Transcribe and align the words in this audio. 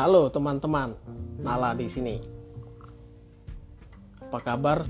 Halo 0.00 0.32
teman-teman, 0.32 0.96
Nala 1.44 1.76
di 1.76 1.84
sini. 1.84 2.16
Apa 4.16 4.40
kabar? 4.40 4.80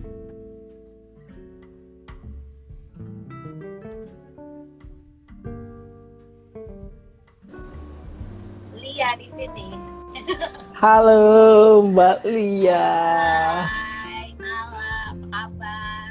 Lia 8.78 9.10
di 9.18 9.26
sini. 9.26 9.74
Halo 10.78 11.82
Mbak 11.90 12.18
Lia. 12.30 12.86
Hai, 13.66 14.30
Nala, 14.38 15.10
apa 15.10 15.26
kabar? 15.26 16.08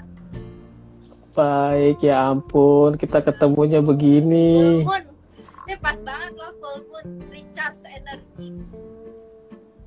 Baik 1.31 2.03
ya 2.03 2.35
ampun, 2.35 2.99
kita 2.99 3.23
ketemunya 3.23 3.79
begini. 3.79 4.83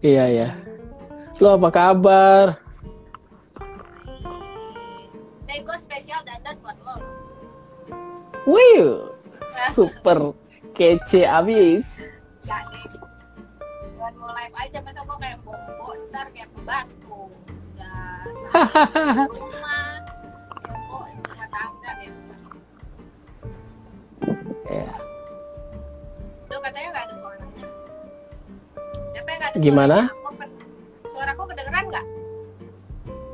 Iya 0.02 0.24
ya. 0.26 0.48
Lo 1.38 1.54
apa 1.54 1.70
kabar? 1.70 2.58
Gue 5.62 5.78
spesial 5.78 6.18
dandan 6.26 6.58
buat 6.58 6.74
lo. 6.82 6.98
Wih, 8.50 9.14
super 9.70 10.34
kece 10.74 11.22
abis. 11.22 12.02
Gak 12.42 12.66
deh. 12.74 12.98
Buat 13.94 14.10
mau 14.18 14.34
live 14.34 14.56
aja 14.58 14.82
masa 14.82 15.06
gue 15.06 15.18
kayak 15.22 15.38
bobo 15.46 15.94
ntar 16.10 16.26
kayak 16.34 16.50
pembantu. 16.58 17.30
Udah 17.78 18.26
sama 18.50 19.24
rumah. 19.38 20.02
Bobo 20.66 20.98
rumah 21.14 21.46
tangga 21.54 21.90
biasa. 22.02 22.34
Ya. 24.66 24.92
Tuh 26.50 26.58
katanya 26.58 26.88
gak 26.90 27.04
ada 27.06 27.14
suaranya. 27.22 27.41
Ada 29.42 29.56
Gimana? 29.58 29.96
suaranya? 30.06 30.46
Aku 31.02 31.10
Suaraku 31.12 31.42
kedengeran 31.50 31.84
gak? 31.90 32.06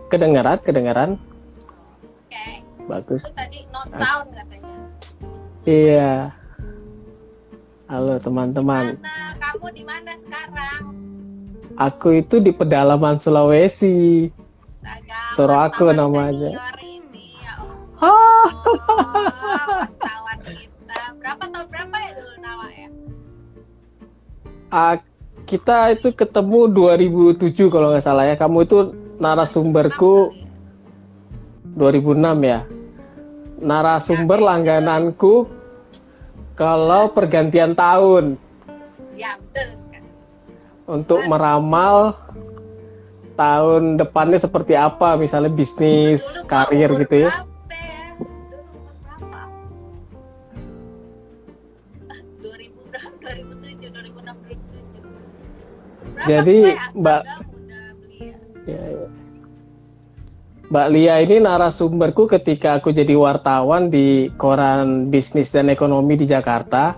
Kedengeran, 0.08 0.58
kedengeran. 0.64 1.10
Oke. 2.24 2.46
Bagus. 2.88 3.22
Itu 3.28 3.32
tadi 3.36 3.58
no 3.68 3.80
sound 3.92 4.28
katanya. 4.32 4.72
Iya. 5.68 6.12
Halo 7.88 8.16
teman-teman. 8.16 8.96
Mana 9.00 9.36
kamu 9.36 9.66
di 9.72 9.82
mana 9.84 10.12
sekarang? 10.16 10.82
Aku 11.78 12.08
itu 12.16 12.40
di 12.40 12.50
pedalaman 12.50 13.16
Sulawesi. 13.16 14.28
Astaga, 14.82 15.20
Suruh 15.36 15.60
aku 15.60 15.92
namanya. 15.92 16.56
ini, 16.80 17.36
ya 17.38 17.52
Allah. 17.60 17.78
Ah. 18.02 18.48
Wartawan 19.86 20.38
kita. 20.42 21.00
Berapa 21.20 21.44
tahun 21.52 21.66
berapa 21.68 21.96
ya 22.00 22.10
dulu 22.16 22.34
Nawa 22.40 22.66
ya? 22.72 22.88
Ah, 24.68 24.94
kita 25.48 25.96
itu 25.96 26.12
ketemu 26.12 26.68
2007 26.68 27.72
kalau 27.72 27.88
nggak 27.96 28.04
salah 28.04 28.28
ya. 28.28 28.36
Kamu 28.36 28.68
itu 28.68 28.92
narasumberku 29.16 30.36
2006 31.72 32.44
ya. 32.44 32.68
Narasumber 33.58 34.38
langgananku 34.38 35.48
kalau 36.52 37.10
pergantian 37.10 37.72
tahun 37.72 38.36
Ya 39.18 39.34
betul 39.40 39.74
sekali. 39.74 40.06
untuk 40.86 41.20
meramal 41.26 42.14
tahun 43.34 43.98
depannya 43.98 44.38
seperti 44.38 44.74
apa, 44.78 45.18
misalnya 45.18 45.50
bisnis, 45.50 46.22
karir 46.46 46.90
gitu 47.02 47.26
ya? 47.26 47.47
Jadi, 56.26 56.74
Mbak-. 56.96 57.24
Ya, 58.66 58.82
ya. 58.82 59.06
Mbak 60.68 60.88
Lia 60.92 61.24
ini 61.24 61.40
narasumberku 61.40 62.28
ketika 62.28 62.76
aku 62.76 62.92
jadi 62.92 63.16
wartawan 63.16 63.88
di 63.88 64.28
koran 64.36 65.08
bisnis 65.08 65.48
dan 65.48 65.72
ekonomi 65.72 66.12
di 66.20 66.28
Jakarta. 66.28 66.92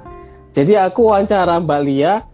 Jadi 0.50 0.74
aku 0.74 1.06
wawancara 1.06 1.62
Mbak 1.62 1.82
Lia 1.86 2.26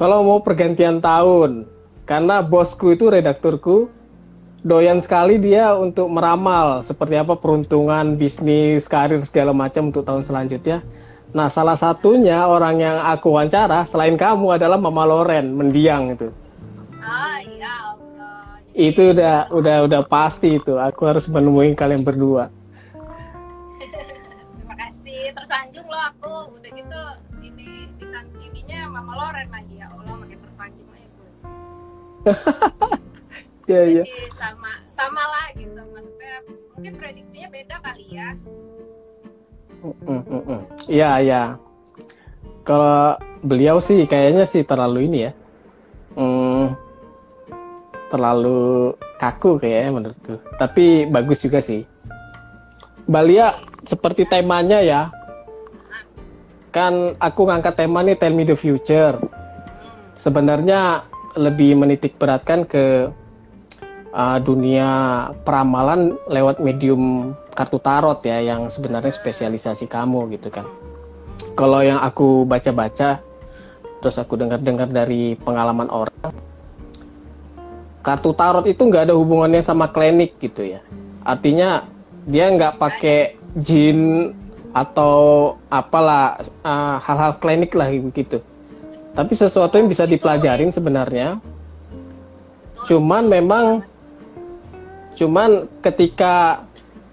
kalau 0.00 0.24
mau 0.24 0.40
pergantian 0.40 1.04
tahun. 1.04 1.68
Karena 2.08 2.40
bosku 2.40 2.96
itu 2.96 3.12
redakturku 3.12 3.92
doyan 4.64 5.04
sekali 5.04 5.36
dia 5.36 5.76
untuk 5.76 6.08
meramal 6.08 6.80
seperti 6.80 7.20
apa 7.20 7.36
peruntungan 7.36 8.16
bisnis, 8.16 8.88
karir 8.88 9.20
segala 9.28 9.52
macam 9.52 9.92
untuk 9.92 10.08
tahun 10.08 10.24
selanjutnya. 10.24 10.80
Nah, 11.32 11.48
salah 11.48 11.80
satunya 11.80 12.44
orang 12.44 12.76
yang 12.76 12.96
aku 13.08 13.32
wawancara 13.32 13.88
selain 13.88 14.20
kamu 14.20 14.60
adalah 14.60 14.76
Mama 14.76 15.08
Loren, 15.08 15.56
mendiang 15.56 16.12
itu. 16.12 16.28
Ah, 17.00 17.40
ya 17.40 17.96
Allah. 17.96 18.60
itu 18.72 19.12
udah 19.12 19.52
udah 19.52 19.84
udah 19.84 20.00
pasti 20.08 20.56
itu 20.56 20.80
aku 20.80 21.04
harus 21.04 21.28
menemui 21.28 21.76
kalian 21.76 22.00
berdua 22.08 22.48
Terima 24.56 24.72
kasih. 24.80 25.28
Tersanjung 25.36 25.84
loh 25.84 26.00
aku. 26.08 26.56
Udah 26.56 26.70
gitu 26.72 27.02
ini 27.44 27.68
disan 28.00 28.24
ininya 28.40 28.88
Mama 28.88 29.12
Loren 29.12 29.48
lagi 29.50 29.76
ya 29.76 29.92
Allah 29.92 30.14
makin 30.16 30.38
tersanjung 30.40 30.88
aja 30.88 31.08
gue. 31.10 31.30
ya 33.72 33.82
ya 33.84 34.04
Jadi 34.08 34.16
sama 34.36 34.72
sama 34.96 35.20
lah 35.20 35.46
gitu 35.52 35.80
maksudnya 35.92 36.34
mungkin 36.72 36.92
prediksinya 36.96 37.48
beda 37.52 37.76
kali 37.82 38.06
ya. 38.08 38.30
Mm, 39.82 40.22
mm, 40.22 40.42
mm. 40.46 40.60
iya 40.86 41.10
iya. 41.18 41.42
Kalau 42.62 43.18
beliau 43.42 43.82
sih 43.82 44.06
kayaknya 44.06 44.46
sih 44.46 44.62
terlalu 44.62 45.10
ini 45.10 45.18
ya. 45.26 45.32
Hmm, 46.14 46.78
terlalu 48.14 48.94
kaku 49.18 49.58
kayaknya 49.58 49.90
menurutku. 49.90 50.38
Tapi 50.62 51.10
bagus 51.10 51.42
juga 51.42 51.58
sih. 51.58 51.82
Mbak 53.10 53.24
Lia 53.26 53.58
seperti 53.82 54.22
temanya 54.30 54.78
ya. 54.78 55.10
Kan 56.70 57.18
aku 57.18 57.50
ngangkat 57.50 57.82
tema 57.82 58.06
nih 58.06 58.14
Tell 58.14 58.38
Me 58.38 58.46
the 58.46 58.54
Future. 58.54 59.18
Sebenarnya 60.14 61.02
lebih 61.34 61.74
menitik 61.74 62.14
beratkan 62.22 62.62
ke 62.62 63.10
uh, 64.14 64.38
dunia 64.38 64.88
peramalan 65.42 66.14
lewat 66.30 66.62
medium 66.62 67.34
kartu 67.52 67.78
tarot 67.78 68.20
ya 68.24 68.40
yang 68.40 68.68
sebenarnya 68.72 69.12
spesialisasi 69.12 69.86
kamu 69.86 70.32
gitu 70.36 70.48
kan. 70.48 70.64
Kalau 71.52 71.84
yang 71.84 72.00
aku 72.00 72.48
baca-baca 72.48 73.20
terus 74.02 74.16
aku 74.18 74.34
dengar-dengar 74.34 74.90
dari 74.90 75.38
pengalaman 75.38 75.86
orang 75.92 76.34
kartu 78.02 78.34
tarot 78.34 78.66
itu 78.66 78.82
nggak 78.82 79.12
ada 79.12 79.14
hubungannya 79.14 79.62
sama 79.62 79.88
klinik 79.92 80.36
gitu 80.42 80.66
ya. 80.66 80.80
Artinya 81.22 81.86
dia 82.26 82.50
nggak 82.50 82.82
pakai 82.82 83.38
jin 83.58 84.32
atau 84.72 85.54
apalah 85.68 86.40
uh, 86.64 86.96
hal-hal 86.96 87.36
klinik 87.38 87.76
lah 87.76 87.92
begitu 87.92 88.40
tapi 89.12 89.36
sesuatu 89.36 89.76
yang 89.76 89.92
bisa 89.92 90.08
dipelajarin 90.08 90.72
sebenarnya 90.72 91.36
cuman 92.88 93.28
memang 93.28 93.66
cuman 95.12 95.68
ketika 95.84 96.64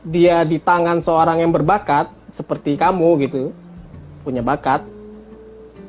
dia 0.09 0.41
di 0.41 0.57
tangan 0.57 1.05
seorang 1.05 1.45
yang 1.45 1.53
berbakat 1.53 2.09
seperti 2.33 2.73
kamu 2.75 3.29
gitu 3.29 3.53
punya 4.25 4.41
bakat 4.41 4.81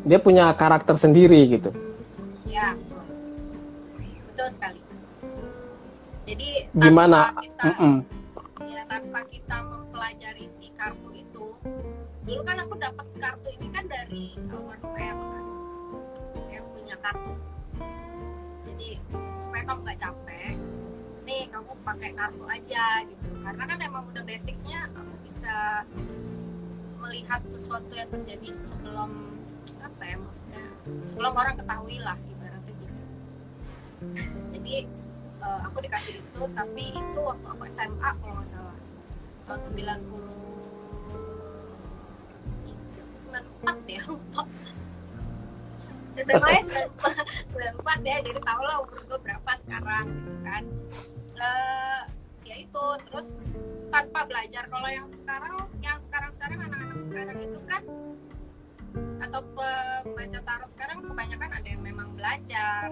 dia 0.05 0.21
punya 0.21 0.53
karakter 0.53 0.97
sendiri 1.01 1.49
gitu 1.49 1.73
Ya. 2.51 2.75
Betul 4.35 4.49
sekali. 4.59 4.81
Jadi 6.27 6.49
gimana 6.75 7.31
tanpa 7.31 7.43
kita 7.47 7.65
Mm-mm. 7.71 7.95
ya 8.71 8.83
tanpa 8.91 9.21
kita 9.31 9.57
mempelajari 9.67 10.47
si 10.47 10.67
kartu 10.79 11.11
itu 11.15 11.47
dulu 12.27 12.41
kan 12.47 12.59
aku 12.63 12.75
dapat 12.79 13.07
kartu 13.19 13.49
ini 13.55 13.67
kan 13.75 13.85
dari 13.91 14.39
kawan 14.47 14.79
WM 14.95 15.19
kan 15.19 15.45
yang 16.55 16.67
punya 16.71 16.97
kartu 17.03 17.35
jadi 18.71 18.89
supaya 19.43 19.63
kamu 19.67 19.81
nggak 19.83 19.99
capek 19.99 20.55
nih 21.27 21.43
kamu 21.51 21.73
pakai 21.83 22.11
kartu 22.15 22.45
aja 22.47 22.87
gitu 23.11 23.30
karena 23.41 23.63
kan 23.65 23.79
emang 23.81 24.05
udah 24.13 24.23
basicnya 24.25 24.87
kamu 24.93 25.15
bisa 25.25 25.85
melihat 27.01 27.41
sesuatu 27.49 27.93
yang 27.97 28.09
terjadi 28.13 28.53
sebelum 28.69 29.41
apa 29.81 30.03
ya 30.05 30.17
maksudnya 30.21 30.63
sebelum 31.09 31.33
orang 31.33 31.57
ketahui 31.57 31.97
lah 32.01 32.17
ibaratnya 32.29 32.73
gitu. 32.77 33.01
Jadi 34.53 34.75
eh, 35.41 35.61
aku 35.65 35.79
dikasih 35.81 36.21
itu 36.21 36.43
tapi 36.53 36.83
itu 36.93 37.21
waktu 37.21 37.47
aku 37.49 37.65
SMA 37.73 38.11
kalau 38.21 38.35
nggak 38.37 38.49
salah. 38.53 38.77
Tahun 39.49 39.61
90 39.73 40.31
94 43.31 43.95
ya 43.95 44.01
lupa. 44.11 44.43
SMA 46.21 46.49
nya 46.51 46.63
94 46.67 48.03
ya 48.05 48.17
jadi 48.21 48.41
tau 48.43 48.61
lah 48.61 48.77
umur 48.85 49.01
gue 49.09 49.19
berapa 49.25 49.51
sekarang 49.65 50.07
gitu 50.11 50.33
kan. 50.45 50.63
Eh, 51.41 52.03
ya 52.51 52.57
itu 52.59 52.85
terus 53.07 53.29
tanpa 53.95 54.27
belajar. 54.27 54.67
Kalau 54.67 54.89
yang 54.91 55.07
sekarang 55.15 55.55
yang 55.79 55.99
sekarang 56.03 56.31
sekarang 56.35 56.59
anak-anak 56.67 56.99
sekarang 57.07 57.39
itu 57.39 57.61
kan 57.71 57.83
atau 59.23 59.41
pembaca 59.55 60.41
tarot 60.43 60.71
sekarang 60.75 60.99
kebanyakan 61.07 61.51
ada 61.55 61.69
yang 61.71 61.83
memang 61.87 62.11
belajar. 62.19 62.91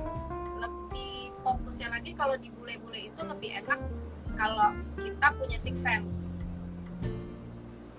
Lebih 0.62 1.34
fokusnya 1.42 1.90
lagi 1.90 2.14
kalau 2.14 2.38
di 2.38 2.54
bule-bule 2.54 3.10
itu 3.10 3.20
lebih 3.26 3.50
enak 3.66 3.80
kalau 4.38 4.70
kita 4.94 5.26
punya 5.34 5.58
six 5.58 5.82
sense. 5.82 6.38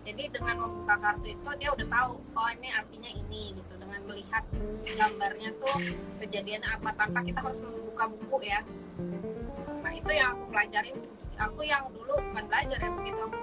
Jadi 0.07 0.31
dengan 0.31 0.63
membuka 0.63 0.95
kartu 0.95 1.35
itu 1.35 1.49
dia 1.59 1.69
udah 1.75 1.87
tahu 1.91 2.11
oh 2.23 2.49
ini 2.55 2.71
artinya 2.71 3.11
ini 3.11 3.59
gitu. 3.59 3.73
Dengan 3.75 3.99
melihat 4.07 4.47
gambarnya 4.95 5.51
tuh 5.59 5.75
kejadian 6.23 6.63
apa 6.63 6.95
tanpa 6.95 7.19
kita 7.19 7.43
harus 7.43 7.59
membuka 7.59 8.07
buku 8.07 8.47
ya. 8.47 8.63
Nah 9.83 9.91
itu 9.91 10.11
yang 10.15 10.39
aku 10.39 10.43
pelajarin 10.55 10.95
aku 11.39 11.61
yang 11.63 11.87
dulu 11.95 12.13
bukan 12.29 12.45
belajar 12.51 12.79
ya 12.79 12.91
begitu 12.91 13.21
aku 13.23 13.39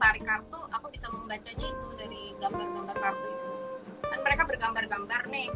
tarik 0.00 0.24
kartu 0.24 0.60
aku 0.72 0.86
bisa 0.90 1.06
membacanya 1.12 1.66
itu 1.68 1.88
dari 1.96 2.22
gambar-gambar 2.40 2.96
kartu 2.96 3.26
itu 3.28 3.52
kan 4.04 4.18
mereka 4.24 4.42
bergambar-gambar 4.48 5.22
nih 5.28 5.48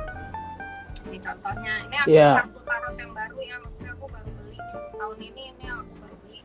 ini 1.08 1.19
contohnya 1.25 1.73
ini 1.88 1.96
aku 1.96 2.08
Yeah. 2.12 2.44
kartu 2.44 2.61
tarot 2.64 2.96
yang 3.00 3.12
baru 3.17 3.38
ya 3.40 3.56
maksudnya 3.64 3.93
aku 3.96 4.06
baru 4.12 4.31
beli 4.37 4.58
gitu. 4.61 4.79
tahun 5.00 5.19
ini 5.25 5.43
ini 5.56 5.64
aku 5.73 5.93
baru 5.96 6.17
beli 6.25 6.40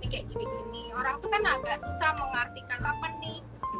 ini 0.00 0.06
kayak 0.12 0.24
gini-gini 0.28 0.82
orang 0.92 1.16
tuh 1.24 1.30
kan 1.32 1.42
agak 1.44 1.76
susah 1.80 2.10
mengartikan 2.20 2.80
apa 2.84 3.06
nih 3.24 3.40
gitu. 3.40 3.78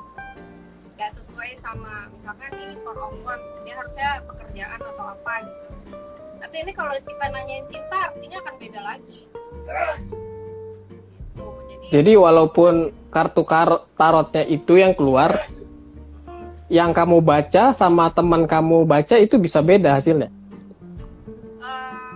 gak 0.97 1.11
sesuai 1.17 1.51
sama 1.61 2.09
misalkan 2.09 2.51
ini 2.57 2.77
for 2.81 2.97
of 2.97 3.13
ones 3.21 3.49
dia 3.69 3.75
harusnya 3.77 4.25
pekerjaan 4.25 4.81
atau 4.81 5.05
apa 5.13 5.35
gitu 5.45 5.69
tapi 6.43 6.57
ini 6.59 6.73
kalau 6.75 6.93
kita 6.99 7.27
nanyain 7.31 7.67
cinta 7.71 8.11
artinya 8.11 8.39
akan 8.43 8.55
beda 8.59 8.81
lagi 8.81 9.21
gitu 11.33 11.45
jadi 11.67 11.87
Jadi 11.91 12.13
walaupun 12.15 12.75
kartu 13.09 13.43
kar- 13.43 13.85
tarotnya 13.95 14.45
itu 14.45 14.77
yang 14.77 14.93
keluar, 14.93 15.37
yang 16.69 16.91
kamu 16.91 17.21
baca 17.21 17.73
sama 17.73 18.09
teman 18.09 18.45
kamu 18.45 18.85
baca 18.85 19.17
itu 19.17 19.37
bisa 19.37 19.61
beda 19.61 19.97
hasilnya. 19.97 20.33
eh, 21.61 22.15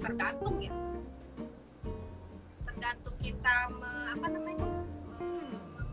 tergantung 0.00 0.58
ya 0.58 0.74
tergantung 2.64 3.16
kita 3.18 3.54
me- 3.72 4.08
apa 4.12 4.26
namanya 4.28 4.66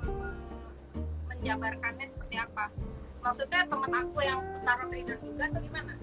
me- 0.02 0.38
menjabarkannya 1.30 2.06
seperti 2.08 2.36
apa 2.38 2.74
maksudnya 3.20 3.62
teman 3.64 3.92
aku 3.94 4.18
yang 4.20 4.42
tarot 4.60 4.90
reader 4.90 5.18
juga 5.20 5.44
atau 5.48 5.62
gimana 5.62 5.94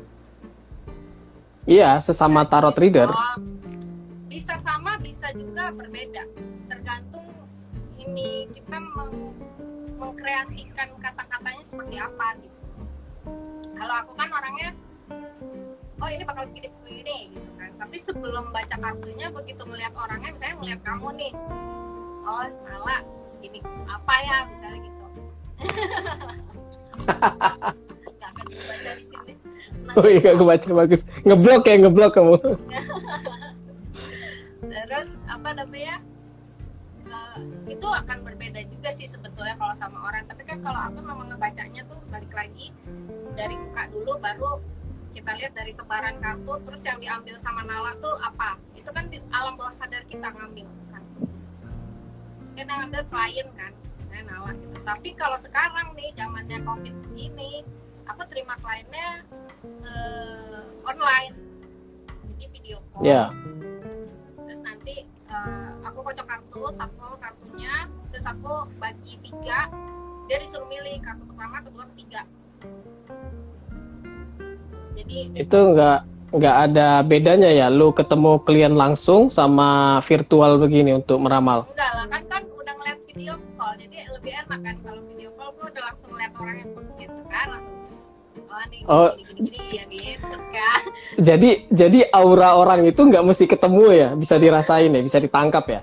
Iya, 1.69 2.01
sesama 2.01 2.43
tarot 2.43 2.73
reader. 2.75 3.07
Oh, 3.07 3.37
juga 5.35 5.65
berbeda. 5.75 6.23
Tergantung 6.71 7.27
ini 8.01 8.49
kita 8.55 8.79
meng- 8.97 9.35
mengkreasikan 10.01 10.89
kata-katanya 10.99 11.63
seperti 11.65 11.97
apa 12.01 12.27
gitu. 12.41 12.59
Kalau 13.77 13.95
aku 14.05 14.13
kan 14.17 14.29
orangnya 14.33 14.71
oh 16.01 16.09
ini 16.09 16.25
bakal 16.25 16.49
begini 16.49 16.69
begini 16.81 17.17
gitu 17.37 17.51
kan. 17.61 17.71
Tapi 17.77 17.97
sebelum 18.01 18.53
baca 18.53 18.77
kartunya 18.77 19.29
begitu 19.33 19.63
melihat 19.69 19.93
orangnya 19.97 20.33
misalnya 20.33 20.57
melihat 20.61 20.81
kamu 20.85 21.09
nih 21.17 21.33
oh 22.25 22.45
Nala 22.69 22.99
ini 23.41 23.59
apa 23.89 24.15
ya? 24.25 24.39
misalnya 24.49 24.79
gitu. 24.85 25.05
Gak 28.21 28.31
akan 28.37 28.45
dibaca 28.49 28.91
di 28.97 29.05
sini. 29.05 29.33
Oh 29.97 30.07
iya, 30.07 30.37
aku 30.37 30.45
baca 30.47 30.69
bagus. 30.85 31.03
Ngeblok 31.27 31.67
ya, 31.67 31.75
ngeblok 31.83 32.13
kamu. 32.15 32.37
apa 35.41 35.57
namanya 35.57 36.05
eh, 37.09 37.41
itu 37.73 37.89
akan 37.89 38.19
berbeda 38.29 38.61
juga 38.69 38.93
sih 38.93 39.09
sebetulnya 39.09 39.57
kalau 39.57 39.73
sama 39.81 40.05
orang. 40.05 40.29
Tapi 40.29 40.45
kan 40.45 40.61
kalau 40.61 40.81
aku 40.93 41.01
memang 41.01 41.33
ngebacanya 41.33 41.89
tuh 41.89 41.97
balik 42.13 42.29
lagi 42.37 42.69
dari 43.33 43.57
muka 43.57 43.89
dulu 43.89 44.21
baru 44.21 44.61
kita 45.17 45.33
lihat 45.41 45.57
dari 45.57 45.73
tebaran 45.73 46.21
kartu 46.21 46.55
terus 46.69 46.83
yang 46.85 47.01
diambil 47.01 47.41
sama 47.41 47.65
Nala 47.65 47.97
tuh 48.05 48.21
apa? 48.21 48.61
Itu 48.77 48.93
kan 48.93 49.09
di 49.09 49.17
alam 49.33 49.57
bawah 49.57 49.73
sadar 49.81 50.05
kita 50.13 50.29
ngambil 50.29 50.69
kartu 50.93 51.25
kita 52.53 52.73
ngambil 52.85 53.03
klien 53.09 53.49
kan? 53.57 53.73
Saya 54.13 54.23
Nala 54.27 54.53
gitu. 54.59 54.77
tapi 54.85 55.09
kalau 55.17 55.39
sekarang 55.41 55.95
nih 55.97 56.13
zamannya 56.19 56.59
covid 56.67 56.95
begini 57.09 57.65
aku 58.05 58.29
terima 58.29 58.61
kliennya 58.61 59.25
eh, 59.89 60.63
online. 60.85 61.35
Jadi 62.37 62.45
video 62.53 62.79
call. 62.93 63.03
Ya. 63.09 63.31
Terus 64.51 64.67
nanti 64.67 65.07
eh, 65.07 65.69
aku 65.87 66.03
kocok 66.03 66.27
kartu 66.27 66.75
shuffle 66.75 67.15
kartunya 67.23 67.87
terus 68.11 68.27
aku 68.27 68.67
bagi 68.83 69.15
tiga 69.23 69.71
dia 70.27 70.43
disuruh 70.43 70.67
milih 70.67 70.99
kartu 71.07 71.23
pertama 71.23 71.63
kedua 71.63 71.85
ketiga 71.95 72.27
jadi 74.99 75.19
Itu 75.39 75.59
nggak 75.71 75.99
nggak 76.35 76.57
ada 76.67 77.07
bedanya 77.07 77.47
ya, 77.47 77.71
lu 77.71 77.95
ketemu 77.95 78.43
klien 78.43 78.75
langsung 78.75 79.31
sama 79.31 80.03
virtual 80.03 80.59
begini 80.59 80.99
untuk 80.99 81.23
meramal. 81.23 81.71
enggak 81.71 81.91
lah 81.95 82.07
kan 82.11 82.23
kan 82.27 82.43
udah 82.51 82.75
ngeliat 82.75 82.99
video 83.07 83.39
call 83.55 83.79
jadi 83.79 84.11
lebih 84.11 84.35
enak 84.35 84.61
kan 84.67 84.77
kalau 84.83 85.03
video 85.07 85.31
call 85.39 85.55
gue 85.55 85.67
udah 85.71 85.83
langsung 85.95 86.11
ngeliat 86.11 86.33
orangnya 86.35 86.67
gitu 86.99 87.23
kan 87.31 87.47
langsung 87.55 88.20
oh 88.37 88.63
nih 88.71 88.81
Oh. 88.87 89.11
gini 89.15 89.33
gini 89.35 89.51
gini 89.51 89.77
ya 89.77 89.85
gitu 90.19 90.39
kan 90.51 90.83
Jadi 91.29 91.51
jadi 91.69 91.99
aura 92.11 92.57
orang 92.57 92.87
itu 92.87 93.01
nggak 93.03 93.25
mesti 93.27 93.45
ketemu 93.45 93.85
ya, 93.93 94.09
bisa 94.15 94.39
dirasain 94.41 94.95
ya, 94.95 95.03
bisa 95.03 95.19
ditangkap 95.21 95.65
ya. 95.69 95.81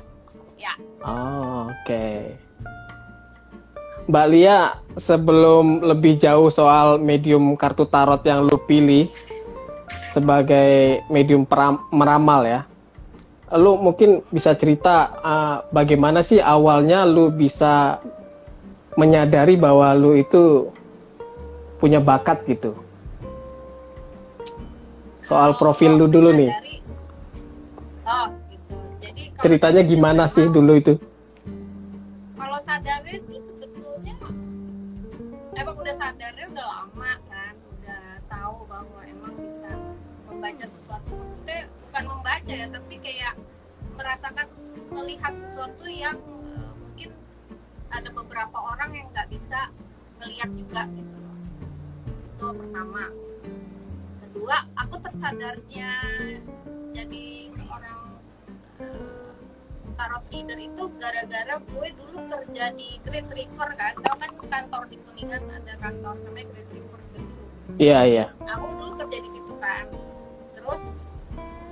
Ya. 0.57 0.73
Oh, 1.05 1.69
Oke. 1.69 2.33
Mbak 4.07 4.27
Lia, 4.31 4.79
sebelum 4.95 5.83
lebih 5.83 6.15
jauh 6.15 6.47
soal 6.47 6.95
medium 6.97 7.59
kartu 7.59 7.83
tarot 7.85 8.23
yang 8.23 8.47
lu 8.47 8.55
pilih 8.55 9.11
sebagai 10.09 11.03
medium 11.11 11.43
peram- 11.43 11.83
meramal 11.91 12.47
ya, 12.47 12.63
lu 13.53 13.75
mungkin 13.77 14.23
bisa 14.31 14.55
cerita 14.55 15.11
uh, 15.21 15.55
bagaimana 15.69 16.23
sih 16.23 16.39
awalnya 16.39 17.03
lu 17.03 17.29
bisa 17.29 17.99
menyadari 18.95 19.59
bahwa 19.59 19.91
lu 19.93 20.15
itu 20.17 20.71
punya 21.77 21.99
bakat 21.99 22.41
gitu. 22.45 22.73
Soal 25.19 25.53
Kalau 25.53 25.59
profil 25.59 25.91
lu 25.95 26.07
dulu 26.07 26.31
nih. 26.31 26.49
menyadari- 26.49 26.83
oh 28.07 28.27
gitu 28.47 28.75
jadi 28.97 29.21
Ceritanya 29.37 29.81
gimana 29.83 30.23
sih 30.25 30.47
dulu 30.47 30.73
itu? 30.73 30.95
kalau 32.33 32.57
sadarnya 32.63 33.19
sih 33.21 33.39
sebetulnya 33.43 34.15
emang 35.53 35.75
udah 35.75 35.95
sadarnya 35.95 36.45
udah 36.47 36.65
lama 36.65 37.11
kan 37.27 37.53
udah 37.75 38.03
tahu 38.25 38.57
bahwa 38.65 38.99
emang 39.03 39.33
bisa 39.35 39.71
membaca 40.23 40.65
sesuatu 40.65 41.11
maksudnya 41.11 41.59
bukan 41.83 42.03
membaca 42.07 42.53
ya 42.53 42.67
tapi 42.71 42.95
kayak 42.97 43.33
merasakan 43.93 44.47
melihat 44.89 45.33
sesuatu 45.35 45.85
yang 45.85 46.15
eh, 46.47 46.71
mungkin 46.79 47.09
ada 47.89 48.09
beberapa 48.09 48.57
orang 48.57 48.95
yang 48.95 49.07
nggak 49.11 49.27
bisa 49.27 49.59
melihat 50.17 50.49
juga 50.55 50.87
gitu 50.87 51.17
itu 52.37 52.53
pertama. 52.53 53.09
Kedua 54.21 54.57
aku 54.77 54.95
tersadarnya 55.01 55.89
jadi 56.93 57.25
seorang 57.49 58.01
eh, 58.77 59.33
tarot 59.97 60.21
reader 60.29 60.59
itu 60.61 60.83
gara-gara 61.01 61.57
gue 61.57 61.87
dulu 61.97 62.17
kerja 62.29 62.77
di 62.77 63.01
Great 63.01 63.25
River 63.33 63.69
kan. 63.73 63.97
Tau 64.05 64.15
kan 64.21 64.31
kantor 64.37 64.85
di 64.85 65.01
Kuningan 65.01 65.49
ada 65.49 65.73
kantor 65.81 66.13
namanya 66.29 66.45
Great 66.53 66.69
River 66.77 67.01
Gedung. 67.17 67.29
Iya 67.81 67.99
iya. 68.05 68.25
aku 68.45 68.69
dulu 68.77 68.91
kerja 69.01 69.17
di 69.17 69.29
situ 69.33 69.53
kan. 69.57 69.85
Terus 70.53 70.83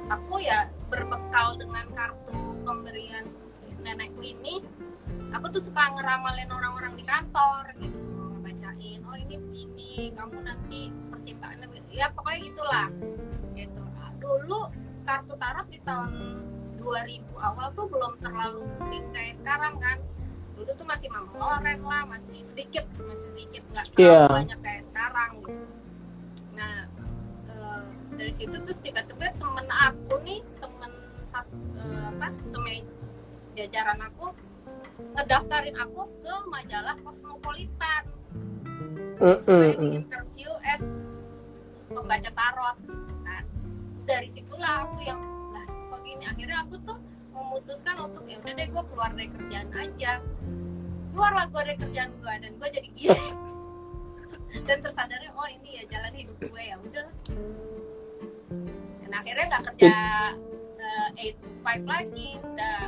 aku 0.10 0.42
ya 0.42 0.66
berbekal 0.90 1.62
dengan 1.62 1.86
kartu 1.94 2.58
pemberian 2.66 3.30
nenekku 3.86 4.26
ini 4.26 4.66
aku 5.30 5.46
tuh 5.54 5.62
suka 5.62 5.94
ngeramalin 5.94 6.50
orang-orang 6.50 6.98
di 6.98 7.06
kantor 7.06 7.70
gitu 7.78 8.16
ngebacain 8.76 9.02
oh 9.08 9.16
ini 9.16 9.36
begini 9.40 9.92
kamu 10.12 10.38
nanti 10.44 10.82
percintaannya 11.12 11.68
begini." 11.72 11.94
ya 11.96 12.08
pokoknya 12.12 12.40
gitulah 12.44 12.88
gitu 13.56 13.82
Nah, 13.96 14.12
dulu 14.20 14.60
kartu 15.08 15.34
tarot 15.40 15.68
di 15.72 15.80
tahun 15.88 16.12
2000 16.76 17.24
awal 17.40 17.68
tuh 17.74 17.88
belum 17.88 18.14
terlalu 18.20 18.68
booming 18.78 19.06
kayak 19.16 19.40
sekarang 19.40 19.80
kan 19.80 19.98
dulu 20.56 20.72
tuh 20.76 20.88
masih 20.88 21.08
Mama 21.12 21.32
Loren 21.36 21.80
lah 21.84 22.04
masih 22.08 22.44
sedikit 22.44 22.84
masih 23.00 23.28
sedikit 23.36 23.64
nggak 23.72 23.86
terlalu 23.96 24.04
Iya. 24.12 24.24
banyak 24.28 24.60
kayak 24.60 24.84
sekarang 24.92 25.30
gitu 25.40 25.64
nah 26.56 26.76
eh, 27.48 27.84
dari 28.16 28.34
situ 28.36 28.56
terus 28.60 28.80
tiba-tiba 28.84 29.32
temen 29.36 29.68
aku 29.72 30.16
nih 30.24 30.40
temen 30.60 30.92
sat, 31.28 31.48
eh, 31.80 32.06
apa 32.12 32.28
semen 32.52 32.84
jajaran 33.56 34.00
aku 34.04 34.36
ngedaftarin 35.16 35.76
aku 35.80 36.02
ke 36.24 36.34
majalah 36.52 36.96
Cosmopolitan 37.04 38.04
Mm, 39.16 39.40
mm, 39.48 39.72
interview 39.80 40.52
as 40.68 40.84
pembaca 41.88 42.30
tarot 42.36 42.78
kan? 43.24 43.44
Dari 44.04 44.28
situlah 44.28 44.92
aku 44.92 45.08
yang 45.08 45.22
lah 45.56 45.66
kok 45.66 46.00
gini? 46.04 46.28
Akhirnya 46.28 46.68
aku 46.68 46.76
tuh 46.84 47.00
memutuskan 47.32 47.96
untuk 48.12 48.28
ya 48.28 48.40
udah 48.44 48.54
deh 48.60 48.68
gue 48.68 48.84
keluar 48.92 49.12
dari 49.16 49.30
kerjaan 49.32 49.70
aja. 49.72 50.20
Keluarlah 51.16 51.46
gue 51.48 51.62
dari 51.64 51.78
kerjaan 51.80 52.12
gue 52.20 52.34
dan 52.44 52.52
gue 52.60 52.70
jadi 52.76 52.90
gini 52.92 53.28
dan 54.68 54.78
tersadarnya 54.84 55.32
oh 55.36 55.48
ini 55.48 55.80
ya 55.80 55.84
jalan 55.88 56.12
hidup 56.16 56.38
gue 56.44 56.64
ya 56.64 56.76
udah 56.80 57.08
dan 59.04 59.12
akhirnya 59.12 59.46
nggak 59.52 59.64
kerja 59.72 59.96
uh, 60.80 61.10
8 61.16 61.44
to 61.44 61.52
5 61.64 61.88
lagi 61.88 62.30
udah 62.44 62.80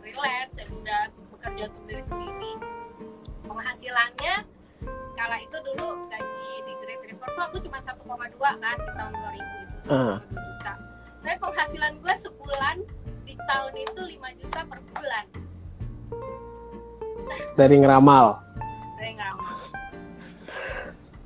freelance 0.00 0.54
ya 0.56 0.64
udah 0.72 1.02
bekerja 1.36 1.62
untuk 1.70 1.84
diri 1.86 2.04
sendiri. 2.08 2.52
Penghasilannya 3.44 4.34
kala 5.18 5.36
itu 5.42 5.58
dulu 5.66 6.06
gaji 6.06 6.50
di 6.62 6.72
Great 6.78 7.02
River 7.02 7.28
tuh 7.34 7.42
aku 7.42 7.56
cuma 7.58 7.82
1,2 7.82 7.98
kan 8.38 8.76
di 8.78 8.90
tahun 8.94 9.12
2000 9.18 9.34
itu 9.34 9.74
1,2 9.90 9.90
Ah. 9.90 10.16
juta. 10.22 10.72
Tapi 11.18 11.36
penghasilan 11.42 11.92
gue 11.98 12.14
sebulan 12.22 12.76
di 13.26 13.34
tahun 13.34 13.74
itu 13.74 14.00
5 14.14 14.30
juta 14.38 14.60
per 14.62 14.78
bulan. 14.86 15.24
Dari 17.52 17.76
ngeramal. 17.76 18.26
Nggak 18.98 19.32
mau 19.34 19.58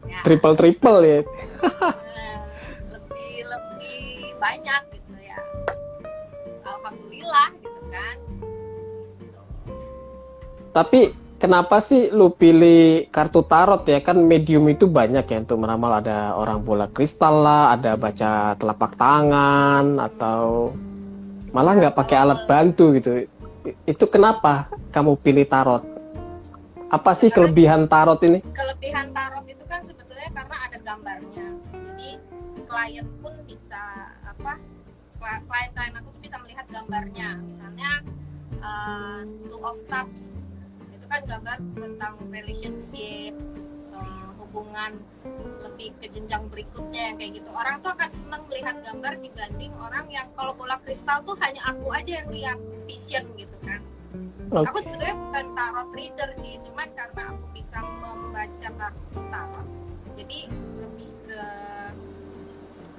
ya. 0.08 0.20
Triple 0.24 0.54
triple 0.56 0.98
ya. 1.04 1.20
Eh, 1.20 2.36
lebih 2.88 3.34
lebih 3.44 4.02
banyak 4.40 4.82
gitu 4.96 5.14
ya. 5.20 5.38
Alhamdulillah 6.64 7.48
gitu 7.60 7.80
kan. 7.92 8.16
Gitu. 9.20 9.40
tapi 10.72 11.12
kenapa 11.42 11.82
sih 11.82 12.14
lu 12.14 12.30
pilih 12.30 13.10
kartu 13.10 13.42
tarot 13.42 13.82
ya? 13.90 13.98
Kan 13.98 14.22
medium 14.22 14.70
itu 14.70 14.86
banyak 14.86 15.26
ya 15.26 15.38
untuk 15.42 15.58
meramal. 15.58 15.98
Ada 15.98 16.38
orang 16.38 16.62
bola 16.62 16.86
kristal 16.86 17.42
lah 17.42 17.74
ada 17.74 17.98
baca 17.98 18.54
telapak 18.54 18.94
tangan 18.94 19.98
atau 19.98 20.70
malah 21.50 21.74
nggak 21.74 21.98
pakai 21.98 22.16
alat 22.22 22.46
bantu 22.46 22.94
gitu. 22.94 23.26
Itu 23.82 24.06
kenapa 24.06 24.70
kamu 24.94 25.18
pilih 25.18 25.42
tarot? 25.50 25.82
Apa 26.94 27.18
sih 27.18 27.34
kelebihan 27.34 27.90
tarot 27.90 28.22
ini? 28.22 28.38
Kelebihan 28.54 29.10
tarot 29.10 29.42
itu 29.50 29.64
kan 29.66 29.82
sebetulnya 29.82 30.30
karena 30.30 30.56
ada 30.70 30.78
gambarnya. 30.86 31.46
Jadi 31.74 32.08
klien 32.70 33.06
pun 33.18 33.34
bisa 33.50 33.82
apa 34.22 34.62
kla- 35.18 35.42
klien-klien 35.50 35.92
aku 35.98 36.08
tuh 36.14 36.22
bisa 36.22 36.36
melihat 36.38 36.66
gambarnya. 36.70 37.40
Misalnya 37.42 37.90
uh, 38.62 39.20
two 39.50 39.60
of 39.66 39.80
cups 39.90 40.38
kan 41.12 41.22
gambar 41.28 41.58
tentang 41.76 42.14
relationship 42.32 43.36
uh, 43.92 44.32
hubungan 44.40 44.96
lebih 45.60 45.92
ke 46.00 46.08
jenjang 46.08 46.48
berikutnya 46.48 47.12
yang 47.12 47.16
kayak 47.20 47.32
gitu. 47.36 47.50
Orang 47.52 47.84
tuh 47.84 47.92
akan 47.92 48.10
senang 48.16 48.42
melihat 48.48 48.80
gambar 48.80 49.20
dibanding 49.20 49.72
orang 49.76 50.08
yang 50.08 50.26
kalau 50.32 50.56
bola 50.56 50.80
kristal 50.80 51.20
tuh 51.28 51.36
hanya 51.44 51.60
aku 51.68 51.92
aja 51.92 52.24
yang 52.24 52.28
lihat 52.32 52.58
vision 52.88 53.28
gitu 53.36 53.56
kan. 53.60 53.84
Oke. 54.52 54.68
aku 54.68 54.78
sebetulnya 54.84 55.16
bukan 55.16 55.46
tarot 55.56 55.88
reader 55.96 56.30
sih 56.36 56.60
cuman 56.60 56.88
karena 56.92 57.22
aku 57.32 57.44
bisa 57.56 57.78
membaca 57.80 58.68
kartu 58.68 59.20
tarot 59.32 59.68
jadi 60.12 60.40
lebih 60.76 61.08
ke 61.24 61.42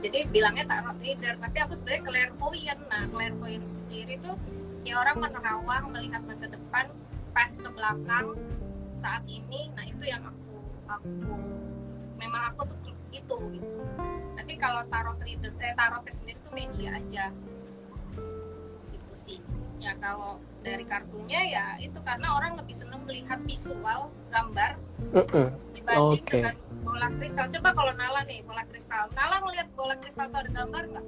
jadi 0.02 0.20
bilangnya 0.34 0.66
tarot 0.66 0.98
reader 0.98 1.38
tapi 1.38 1.58
aku 1.62 1.74
sebenarnya 1.78 2.04
clairvoyant. 2.10 2.82
Nah 2.90 3.04
clairvoyant 3.14 3.66
sendiri 3.70 4.18
tuh 4.26 4.34
ya 4.82 4.98
orang 4.98 5.18
menerawang 5.22 5.94
melihat 5.94 6.22
masa 6.26 6.50
depan 6.50 6.90
pas 7.34 7.50
ke 7.50 7.70
belakang 7.74 8.38
saat 9.02 9.26
ini. 9.28 9.74
Nah 9.76 9.84
itu 9.84 10.04
yang 10.06 10.24
aku 10.24 10.56
aku 10.88 11.36
memang 12.22 12.54
aku 12.54 12.62
tuh 12.72 12.78
itu 13.12 13.36
gitu. 13.60 13.82
Tapi 14.38 14.54
kalau 14.62 14.86
tarot 14.88 15.18
reader 15.22 15.52
eh, 15.60 15.76
tarotnya 15.76 16.14
sendiri 16.14 16.40
tuh 16.46 16.54
media 16.54 16.90
aja. 17.02 17.26
Itu 18.94 19.14
sih. 19.18 19.40
Ya 19.82 19.98
kalau 20.00 20.40
dari 20.64 20.88
kartunya 20.88 21.42
ya 21.52 21.66
itu 21.84 22.00
karena 22.08 22.40
orang 22.40 22.56
lebih 22.56 22.72
seneng 22.72 23.04
melihat 23.04 23.44
visual 23.44 24.08
gambar 24.32 24.80
Mm-mm. 25.12 25.48
dibanding 25.76 26.24
Oke. 26.24 26.40
dengan 26.40 26.56
bola 26.88 27.08
kristal. 27.20 27.52
Coba 27.52 27.70
kalau 27.76 27.94
Nala 28.00 28.24
nih 28.24 28.40
bola 28.48 28.64
kristal. 28.72 29.12
Nala 29.12 29.44
ngeliat 29.44 29.68
bola 29.76 29.96
kristal 30.00 30.32
tuh 30.32 30.40
ada 30.40 30.52
gambar 30.56 30.84
nggak? 30.88 31.06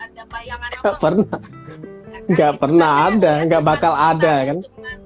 Ada 0.00 0.22
bayangan 0.32 0.70
apa? 0.72 0.80
Nggak 0.80 0.98
pernah 0.98 1.40
nggak? 2.28 2.52
pernah 2.60 2.90
yang 2.92 3.16
ada, 3.18 3.32
nggak 3.48 3.62
bakal 3.64 3.92
ada, 3.96 4.34
kan? 4.48 4.58
cuman 4.60 4.98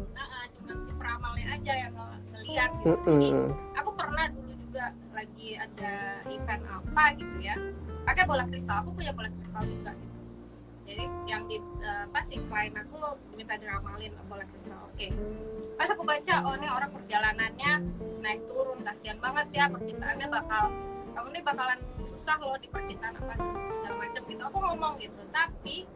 cuman 0.57 0.77
si 0.83 0.93
peramalnya 0.99 1.47
aja 1.55 1.73
yang 1.73 1.93
ngel- 1.95 2.23
ngeliat 2.35 2.71
gitu 2.83 2.95
Jadi, 3.07 3.29
Mm-mm. 3.31 3.39
aku 3.79 3.91
pernah 3.95 4.25
dulu 4.33 4.53
juga 4.67 4.87
lagi 5.15 5.49
ada 5.57 5.95
event 6.29 6.63
apa 6.67 7.03
gitu 7.17 7.37
ya 7.41 7.57
pakai 8.07 8.23
bola 8.25 8.45
kristal 8.47 8.77
aku 8.87 8.91
punya 8.95 9.11
bola 9.11 9.29
kristal 9.35 9.63
juga 9.67 9.93
gitu. 9.99 10.15
jadi 10.87 11.05
yang 11.27 11.43
di 11.51 11.59
apa 11.83 12.21
sih 12.31 12.39
klien 12.47 12.75
aku 12.79 13.19
minta 13.35 13.59
diramalin 13.59 14.15
bola 14.31 14.45
kristal 14.47 14.79
oke 14.87 15.07
pas 15.77 15.89
aku 15.91 16.03
baca 16.07 16.35
oh 16.47 16.55
ini 16.55 16.69
orang 16.71 16.91
perjalanannya 16.95 17.73
naik 18.23 18.41
turun 18.47 18.79
kasihan 18.87 19.19
banget 19.19 19.47
ya 19.53 19.65
percintaannya 19.67 20.27
bakal 20.31 20.71
kamu 21.17 21.29
ini 21.33 21.41
bakalan 21.43 21.81
susah 22.05 22.37
loh 22.45 22.57
di 22.61 22.69
percintaan 22.69 23.17
apa 23.19 23.35
segala 23.73 23.97
macam 24.05 24.23
gitu 24.29 24.43
aku 24.45 24.59
ngomong 24.61 24.93
gitu 25.01 25.23
tapi 25.33 25.89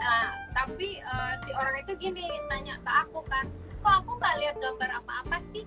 Nah, 0.00 0.24
tapi 0.56 0.98
eh, 0.98 1.32
si 1.44 1.50
orang 1.54 1.76
itu 1.84 1.92
gini 2.00 2.24
nanya 2.48 2.76
ke 2.80 2.90
aku 2.90 3.20
kan, 3.28 3.46
kok 3.84 3.94
aku 4.02 4.10
nggak 4.16 4.34
lihat 4.40 4.56
gambar 4.58 4.90
apa-apa 5.04 5.38
sih? 5.52 5.64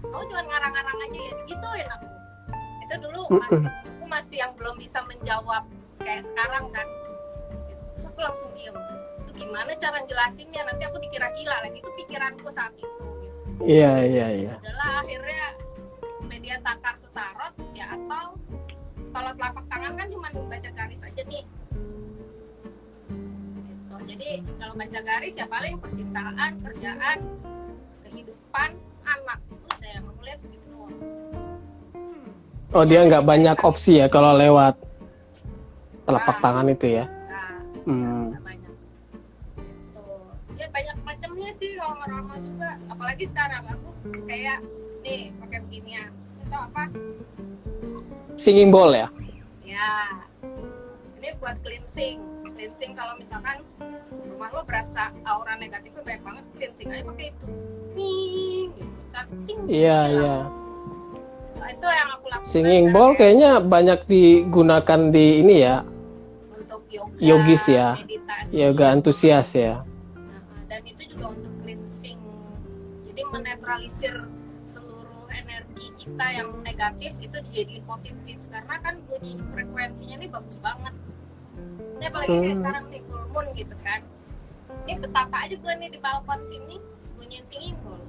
Kamu 0.00 0.24
cuma 0.26 0.42
ngarang-ngarang 0.48 0.98
aja 1.06 1.20
ya, 1.20 1.34
gituin 1.44 1.88
aku. 1.90 2.08
Itu 2.88 2.94
dulu 3.04 3.20
masih, 3.30 3.68
aku 3.68 4.04
masih 4.08 4.36
yang 4.42 4.52
belum 4.56 4.74
bisa 4.80 4.98
menjawab 5.06 5.62
kayak 6.02 6.24
sekarang 6.26 6.72
kan. 6.72 6.86
Terus 7.94 8.04
aku 8.08 8.18
langsung 8.24 8.50
diem. 8.56 8.74
Itu 9.26 9.30
gimana 9.36 9.70
cara 9.78 10.02
jelasinnya? 10.08 10.66
Nanti 10.66 10.82
aku 10.88 10.98
dikira 10.98 11.30
gila 11.36 11.56
lagi. 11.62 11.78
Itu 11.78 11.90
pikiranku 11.94 12.48
saat 12.50 12.74
itu. 12.74 12.88
Gitu. 13.60 13.76
iya 13.76 13.92
iya 14.08 14.26
iya 14.32 14.54
Adalah 14.56 15.04
akhirnya 15.04 15.44
media 16.24 16.56
tak 16.64 16.80
kartu 16.80 17.08
tarot 17.12 17.54
ya 17.76 17.92
atau 17.92 18.40
kalau 19.10 19.30
telapak 19.34 19.64
tangan 19.66 19.92
kan 19.98 20.06
cuma 20.08 20.28
baca 20.46 20.70
garis 20.70 21.02
aja 21.02 21.22
nih 21.26 21.44
Gitu. 23.90 23.94
jadi 24.06 24.30
kalau 24.58 24.74
baca 24.78 25.00
garis 25.02 25.34
ya 25.34 25.46
paling 25.46 25.74
percintaan 25.78 26.52
kerjaan 26.62 27.18
kehidupan 28.06 28.70
anak 29.02 29.38
udah 29.50 29.90
yang 29.90 30.04
aku 30.06 30.20
lihat 30.22 30.40
gitu 30.46 30.66
doang. 30.70 30.94
oh 32.70 32.84
dia 32.86 33.00
nggak 33.06 33.26
banyak 33.26 33.58
opsi 33.66 33.98
ya 33.98 34.06
kalau 34.06 34.38
lewat 34.38 34.78
telapak 36.06 36.36
Ah. 36.38 36.42
tangan 36.42 36.66
itu 36.70 36.86
ya 36.86 37.04
nah 37.26 37.50
hmm. 37.86 38.24
banyak 38.42 38.72
gitu 39.58 40.02
ya 40.54 40.66
banyak 40.70 40.96
macamnya 41.02 41.50
sih 41.58 41.70
kalau 41.74 41.94
ngeramal 41.98 42.38
juga 42.38 42.70
apalagi 42.90 43.24
sekarang 43.26 43.62
aku 43.66 43.88
kayak 44.26 44.58
nih 45.02 45.34
pakai 45.42 45.58
beginian 45.66 46.10
itu 46.46 46.56
apa 46.56 46.84
singing 48.40 48.72
bowl 48.72 48.90
ya 48.90 49.08
Ya, 49.62 50.18
ini 51.14 51.30
buat 51.38 51.54
cleansing. 51.62 52.18
Cleansing 52.42 52.98
kalau 52.98 53.14
misalkan 53.14 53.62
rumah 54.26 54.50
lo 54.50 54.66
berasa 54.66 55.14
aura 55.22 55.54
negatifnya 55.54 56.02
banyak 56.02 56.22
banget, 56.26 56.44
cleansing 56.58 56.88
aja 56.90 57.04
pakai 57.06 57.26
itu. 57.30 57.46
Nih, 57.94 58.66
gitu. 58.74 58.90
Tapi 59.10 59.52
iya 59.70 59.98
iya 60.08 60.36
Nah, 61.54 61.68
itu 61.68 61.86
yang 61.86 62.08
aku 62.16 62.26
lakukan. 62.26 62.48
singing 62.48 62.84
bowl 62.88 63.12
kayaknya 63.14 63.60
banyak 63.60 64.00
digunakan 64.08 65.00
di 65.12 65.26
ini 65.38 65.54
ya 65.60 65.84
untuk 66.50 66.82
yoga, 66.88 67.14
yogis 67.20 67.64
ya. 67.68 67.94
meditasi. 67.94 68.50
yoga 68.50 68.84
antusias 68.90 69.48
ya 69.52 69.84
Nah, 70.16 70.40
dan 70.66 70.80
itu 70.82 71.04
juga 71.14 71.30
untuk 71.30 71.52
cleansing. 71.60 72.18
Jadi 73.06 73.22
menetralisir 73.28 74.14
kita 76.00 76.26
yang 76.32 76.48
negatif 76.64 77.12
itu 77.20 77.36
dijadiin 77.44 77.84
positif 77.84 78.40
karena 78.48 78.76
kan 78.80 78.94
bunyi 79.04 79.36
frekuensinya 79.52 80.16
ini 80.16 80.26
bagus 80.26 80.56
banget. 80.58 80.94
Ini 82.00 82.04
apalagi 82.08 82.32
kayak 82.32 82.48
Hmm. 82.48 82.60
sekarang 82.64 82.84
nih 82.88 83.00
full 83.04 83.24
moon 83.28 83.46
gitu 83.52 83.76
kan. 83.84 84.00
Ini 84.88 84.92
betapa 84.96 85.36
aja 85.44 85.54
gue 85.54 85.72
nih 85.76 85.88
di 85.92 85.98
balkon 86.00 86.40
sini 86.48 86.76
bunyiin 87.14 87.44
singing 87.46 87.76
bowl. 87.84 88.00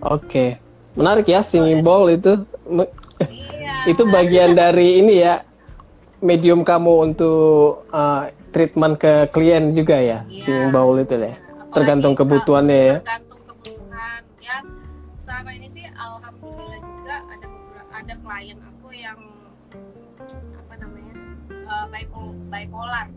oke 0.00 0.56
menarik 0.96 1.28
ya 1.28 1.44
singing 1.44 1.84
bowl 1.84 2.08
itu 2.08 2.40
Iya. 3.28 3.74
itu 3.92 4.02
bagian 4.08 4.56
dari 4.56 5.04
ini 5.04 5.20
ya 5.20 5.44
medium 6.20 6.64
kamu 6.64 7.12
untuk 7.12 7.84
uh, 7.92 8.32
treatment 8.50 8.96
ke 8.96 9.28
klien 9.30 9.76
juga 9.76 10.00
ya 10.00 10.18
Iya. 10.24 10.40
singing 10.40 10.70
bowl 10.72 10.96
itu 10.96 11.14
ya 11.14 11.36
Apalagi 11.36 11.72
tergantung 11.76 12.14
kebutuhannya 12.16 12.78
ya 12.80 12.96
tergantung 13.04 13.28
ya 13.28 13.29
selama 15.40 15.56
ini 15.56 15.72
sih 15.72 15.88
alhamdulillah 15.96 16.80
juga 16.84 17.16
ada 17.32 17.46
beberapa 17.48 17.92
ada 17.96 18.14
klien 18.20 18.60
aku 18.60 18.88
yang 18.92 19.16
apa 20.52 20.74
namanya 20.76 21.16
eh, 21.48 21.86
bipo- 21.88 22.36
bipolar. 22.52 23.08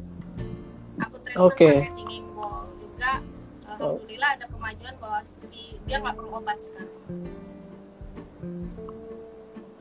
Aku 1.03 1.19
treatment 1.19 1.51
Oke. 1.51 1.83
pakai 1.83 1.91
singing 1.91 2.31
bowl 2.31 2.63
juga 2.79 3.19
alhamdulillah 3.67 4.39
ada 4.39 4.45
kemajuan 4.47 4.95
bahwa 5.03 5.19
si 5.51 5.75
dia 5.83 5.99
nggak 5.99 6.15
perlu 6.15 6.31
obat 6.39 6.63
sekarang. 6.63 6.95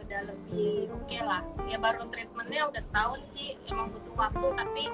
Udah 0.03 0.21
lebih 0.27 0.91
oke 0.99 1.19
lah. 1.23 1.47
Ya 1.71 1.79
baru 1.79 2.11
treatmentnya 2.11 2.67
udah 2.75 2.83
setahun 2.83 3.23
sih 3.31 3.55
emang 3.71 3.95
butuh 3.95 4.19
waktu 4.19 4.47
tapi 4.59 4.85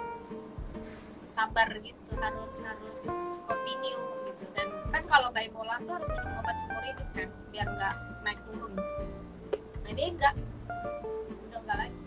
sabar 1.32 1.72
gitu 1.80 2.12
harus 2.12 2.52
harus 2.60 3.00
continue 3.48 4.17
dan 4.58 4.68
kan 4.90 5.02
kalau 5.06 5.28
bipolar 5.30 5.78
tuh 5.86 5.94
harus 5.94 6.08
minum 6.10 6.32
obat 6.42 6.56
seumur 6.58 6.82
hidup 6.82 7.08
kan 7.14 7.28
biar 7.54 7.66
nggak 7.78 7.94
naik 8.26 8.40
turun 8.42 8.72
nah 9.86 9.92
dia 9.94 10.06
enggak 10.10 10.34
udah 11.46 11.60
enggak 11.62 11.78
lagi 11.86 11.98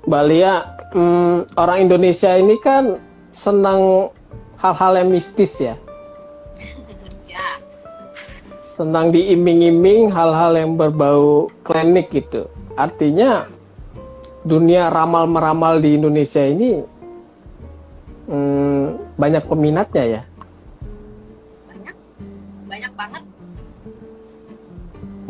Mbak 0.00 0.24
Lia, 0.26 0.54
hmm, 0.96 1.54
orang 1.60 1.78
Indonesia 1.86 2.32
ini 2.34 2.56
kan 2.58 2.98
senang 3.30 4.10
hal-hal 4.58 4.96
yang 4.96 5.12
mistis 5.12 5.60
ya. 5.60 5.78
ya 7.30 7.46
Senang 8.58 9.14
diiming-iming 9.14 10.10
hal-hal 10.10 10.56
yang 10.56 10.74
berbau 10.74 11.52
klinik 11.62 12.10
gitu. 12.10 12.50
Artinya 12.74 13.46
dunia 14.42 14.88
ramal-meramal 14.90 15.78
di 15.78 15.94
Indonesia 16.00 16.42
ini 16.42 16.80
hmm, 18.30 18.82
banyak 19.18 19.44
peminatnya 19.44 20.04
ya. 20.06 20.22
banyak 21.66 21.96
banyak 22.70 22.92
banget 22.94 23.22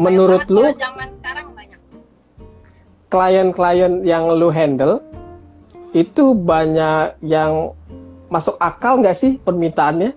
Menurut 0.01 0.45
banyak 0.45 0.55
lu 0.55 0.61
banget 0.61 0.77
kalau 0.77 0.85
zaman 0.87 1.09
sekarang 1.21 1.47
banyak 1.57 1.81
klien-klien 3.11 3.93
yang 4.07 4.25
lu 4.31 4.49
handle 4.49 5.03
itu 5.91 6.39
banyak 6.39 7.19
yang 7.27 7.75
masuk 8.31 8.55
akal 8.63 9.03
nggak 9.03 9.19
sih 9.19 9.43
permintaannya? 9.43 10.15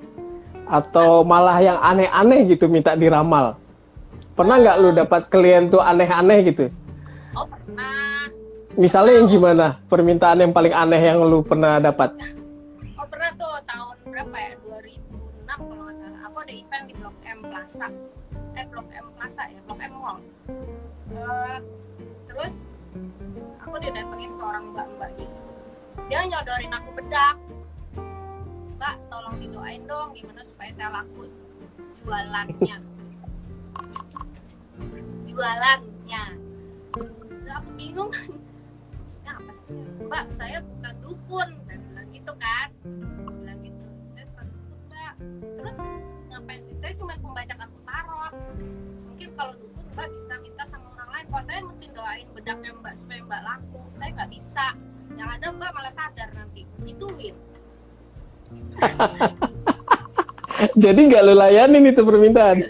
Atau 0.69 1.25
malah 1.27 1.59
yang 1.59 1.81
aneh-aneh 1.81 2.47
gitu 2.47 2.69
minta 2.69 2.93
diramal? 2.93 3.57
Pernah 4.37 4.61
nggak 4.61 4.77
lu 4.79 4.89
dapat 4.93 5.21
klien 5.33 5.67
tuh 5.67 5.81
aneh-aneh 5.81 6.39
gitu? 6.45 6.65
oh 7.33 7.49
pernah 7.49 8.29
Misalnya 8.77 9.13
yang 9.21 9.27
gimana? 9.29 9.65
Permintaan 9.89 10.41
yang 10.41 10.53
paling 10.53 10.73
aneh 10.73 11.01
yang 11.01 11.21
lu 11.25 11.41
pernah 11.41 11.81
dapat? 11.81 12.13
pernah 13.13 13.29
tuh 13.37 13.57
tahun 13.69 13.97
berapa 14.09 14.35
ya? 14.41 14.51
2006 14.65 15.45
kalau 15.45 15.83
nggak 15.85 15.97
salah. 16.01 16.21
Aku 16.25 16.37
ada 16.41 16.53
event 16.57 16.85
di 16.89 16.93
Blok 16.97 17.17
M 17.21 17.39
Plaza. 17.45 17.87
Eh 18.57 18.65
Blok 18.73 18.89
M 18.89 19.07
Plaza 19.13 19.43
ya 19.53 19.59
Blok 19.69 19.79
M 19.85 19.93
Mall. 19.93 20.17
Eh, 21.13 21.57
terus 22.25 22.55
aku 23.61 23.75
didatengin 23.77 24.33
seorang 24.41 24.73
mbak-mbak 24.73 25.13
gitu. 25.21 25.39
Dia 26.09 26.25
nyodorin 26.25 26.73
aku 26.73 26.89
bedak. 26.97 27.37
Mbak 28.81 28.95
tolong 29.13 29.37
didoain 29.37 29.85
dong 29.85 30.17
gimana 30.17 30.41
supaya 30.41 30.73
saya 30.73 30.89
laku 30.89 31.29
jualannya. 32.01 32.77
Jualannya. 35.29 36.23
Aku 37.53 37.69
bingung 37.77 38.09
kan 38.09 38.33
mbak 40.01 40.25
saya 40.37 40.57
bukan 40.65 40.93
dukun 41.05 41.49
gitu 42.23 42.33
kan. 42.39 42.67
Bilang 43.43 43.59
gitu 43.67 43.83
saya 44.15 44.23
bukan 44.31 44.47
dukun 44.47 44.79
mbak 44.87 45.13
terus 45.59 45.77
ngapain 46.31 46.61
sih? 46.63 46.75
Saya 46.79 46.93
cuma 46.95 47.13
pembaca 47.19 47.53
kartu 47.59 47.79
tarot. 47.83 48.33
Mungkin 49.11 49.29
kalau 49.35 49.53
dukun 49.59 49.85
mbak 49.91 50.07
bisa 50.07 50.33
minta 50.39 50.63
sama 50.71 50.87
orang 50.95 51.09
lain. 51.11 51.25
Kalau 51.27 51.43
saya 51.51 51.59
mesti 51.67 51.85
doain 51.91 52.27
bedaknya 52.31 52.71
mbak 52.79 52.93
supaya 52.95 53.19
mbak 53.27 53.41
laku. 53.43 53.81
Saya 53.99 54.09
nggak 54.15 54.31
bisa. 54.31 54.65
Yang 55.19 55.29
ada 55.35 55.47
mbak 55.51 55.69
malah 55.75 55.91
sadar 55.91 56.29
nanti. 56.31 56.63
Gituin. 56.87 57.35
Jadi 60.83 60.99
nggak 61.11 61.23
lu 61.27 61.35
layanin 61.35 61.91
itu 61.91 62.01
permintaan? 62.07 62.63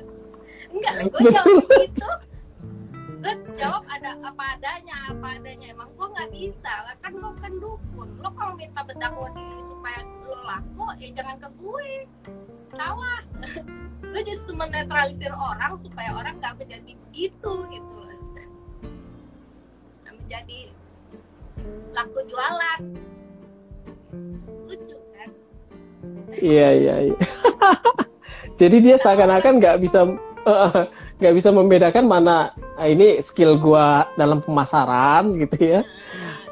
enggak 0.73 0.93
lah 0.97 1.05
gue 1.05 1.21
jawab 1.29 1.65
gitu 1.85 2.09
jawab 3.57 3.83
ada 3.89 4.17
apa 4.25 4.43
adanya 4.57 4.97
apa 5.13 5.27
adanya. 5.37 5.67
Emang 5.73 5.89
gue 5.93 6.07
nggak 6.09 6.29
bisa 6.33 6.71
lah 6.87 6.95
kan 7.01 7.13
lo 7.17 7.33
kan 7.39 7.53
dukun. 7.57 8.09
Lo 8.19 8.29
kalau 8.33 8.53
minta 8.57 8.81
bedak 8.85 9.13
lo 9.13 9.27
diri 9.33 9.61
supaya 9.65 9.99
lo 10.25 10.39
laku 10.43 10.85
ya 10.97 11.09
jangan 11.13 11.35
ke 11.39 11.49
gue. 11.61 11.89
Salah. 12.73 13.21
Gue 14.13 14.21
justru 14.29 14.53
menetralisir 14.53 15.33
orang 15.33 15.73
supaya 15.81 16.13
orang 16.13 16.37
nggak 16.37 16.53
menjadi 16.61 16.93
begitu 17.09 17.53
gitu 17.65 17.93
loh. 17.97 18.19
Menjadi 20.05 20.69
laku 21.97 22.19
jualan. 22.29 22.79
Lucu 24.69 24.97
kan? 25.17 25.29
Iya 26.29 26.67
iya. 26.77 26.95
iya. 27.09 27.17
Jadi 28.61 28.77
dia 28.85 29.01
seakan-akan 29.01 29.57
nggak 29.57 29.81
bisa 29.81 30.05
eh, 30.45 30.81
nggak 31.17 31.33
bisa 31.33 31.49
membedakan 31.49 32.05
mana 32.05 32.53
ah, 32.75 32.87
ini 32.87 33.19
skill 33.19 33.57
gua 33.57 34.07
dalam 34.15 34.41
pemasaran 34.41 35.33
gitu 35.37 35.57
ya, 35.61 35.81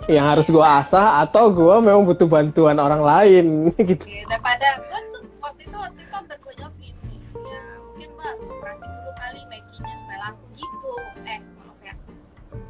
yang 0.09 0.25
harus 0.25 0.49
gua 0.49 0.81
asah 0.81 1.21
atau 1.25 1.53
gua 1.53 1.81
memang 1.81 2.05
butuh 2.05 2.25
bantuan 2.25 2.77
orang 2.77 3.01
lain 3.01 3.45
gitu. 3.89 4.05
Oke, 4.05 4.25
daripada 4.29 4.67
gue 4.85 4.99
tuh 5.11 5.21
waktu 5.41 5.61
itu 5.67 5.77
waktu 5.77 6.01
itu 6.01 6.15
hampir 6.15 6.37
gue 6.41 6.53
jawab 6.57 6.73
gini 6.77 7.17
ya 7.41 7.61
mungkin 7.83 8.09
mbak 8.15 8.33
operasi 8.45 8.85
dulu 8.85 9.11
kali 9.17 9.41
makinya 9.49 9.93
supaya 9.97 10.19
laku 10.21 10.45
gitu 10.55 10.93
eh 11.25 11.39
maaf 11.57 11.77
ya 11.81 11.93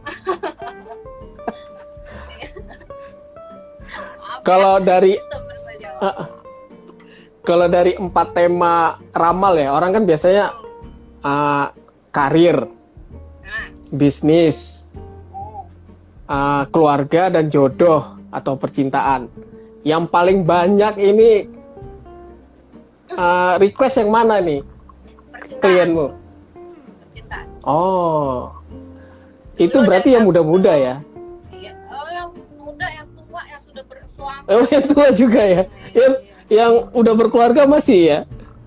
ya, 2.42 2.48
Kalau 4.42 4.82
dari 4.82 5.22
gue. 5.22 5.40
Ah, 6.02 6.26
ah. 6.26 6.28
kalau 7.46 7.70
dari 7.70 7.94
empat 7.94 8.34
tema 8.34 8.98
ramal 9.14 9.54
ya, 9.54 9.70
orang 9.70 10.02
kan 10.02 10.04
biasanya 10.10 10.58
ah, 11.22 11.70
karir, 12.10 12.66
nah 12.66 12.81
bisnis, 13.92 14.88
ah, 16.26 16.64
keluarga 16.72 17.28
dan 17.28 17.52
jodoh 17.52 18.16
atau 18.32 18.56
percintaan. 18.56 19.28
Yang 19.84 20.04
paling 20.14 20.48
banyak 20.48 20.94
ini 20.98 21.30
ah, 23.14 23.60
request 23.60 24.00
yang 24.00 24.12
mana 24.14 24.40
nih 24.40 24.62
percintaan 25.34 25.62
klienmu? 25.62 26.08
Hmm, 26.08 26.16
percintaan 27.06 27.48
Oh, 27.62 28.50
itu 29.58 29.78
berarti 29.86 30.18
yang 30.18 30.26
muda-muda 30.26 30.74
ya? 30.74 30.96
iya 31.54 31.78
oh 31.94 32.10
yang 32.10 32.30
muda 32.58 32.88
yang 32.90 33.08
tua 33.14 33.42
yang 33.46 33.62
sudah 33.62 33.84
bersuami 33.86 34.46
Oh, 34.50 34.66
yang 34.70 34.86
tua 34.90 35.08
juga 35.14 35.42
ya? 35.44 35.62
Yang, 35.94 36.14
yang 36.50 36.72
udah 36.96 37.14
berkeluarga 37.14 37.70
masih 37.70 38.00
ya? 38.06 38.20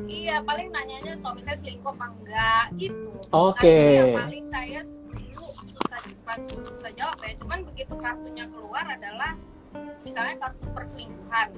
Iya, 0.04 0.44
paling 0.44 0.68
nanyanya 0.68 1.16
suami 1.22 1.40
saya 1.40 1.56
selingkuh 1.58 1.94
apa 1.96 2.06
enggak 2.12 2.64
gitu. 2.76 3.10
Oke. 3.32 3.64
Itu 3.64 3.96
yang 3.96 4.20
paling 4.20 4.46
saya 4.52 4.80
bukan 6.24 6.40
susah 6.56 6.92
jawab 6.96 7.20
ya, 7.20 7.37
cuman 7.37 7.58
begitu 7.68 7.94
kartunya 8.00 8.48
keluar 8.48 8.84
adalah 8.88 9.37
misalnya 10.00 10.40
kartu 10.40 10.66
perselingkuhan. 10.72 11.48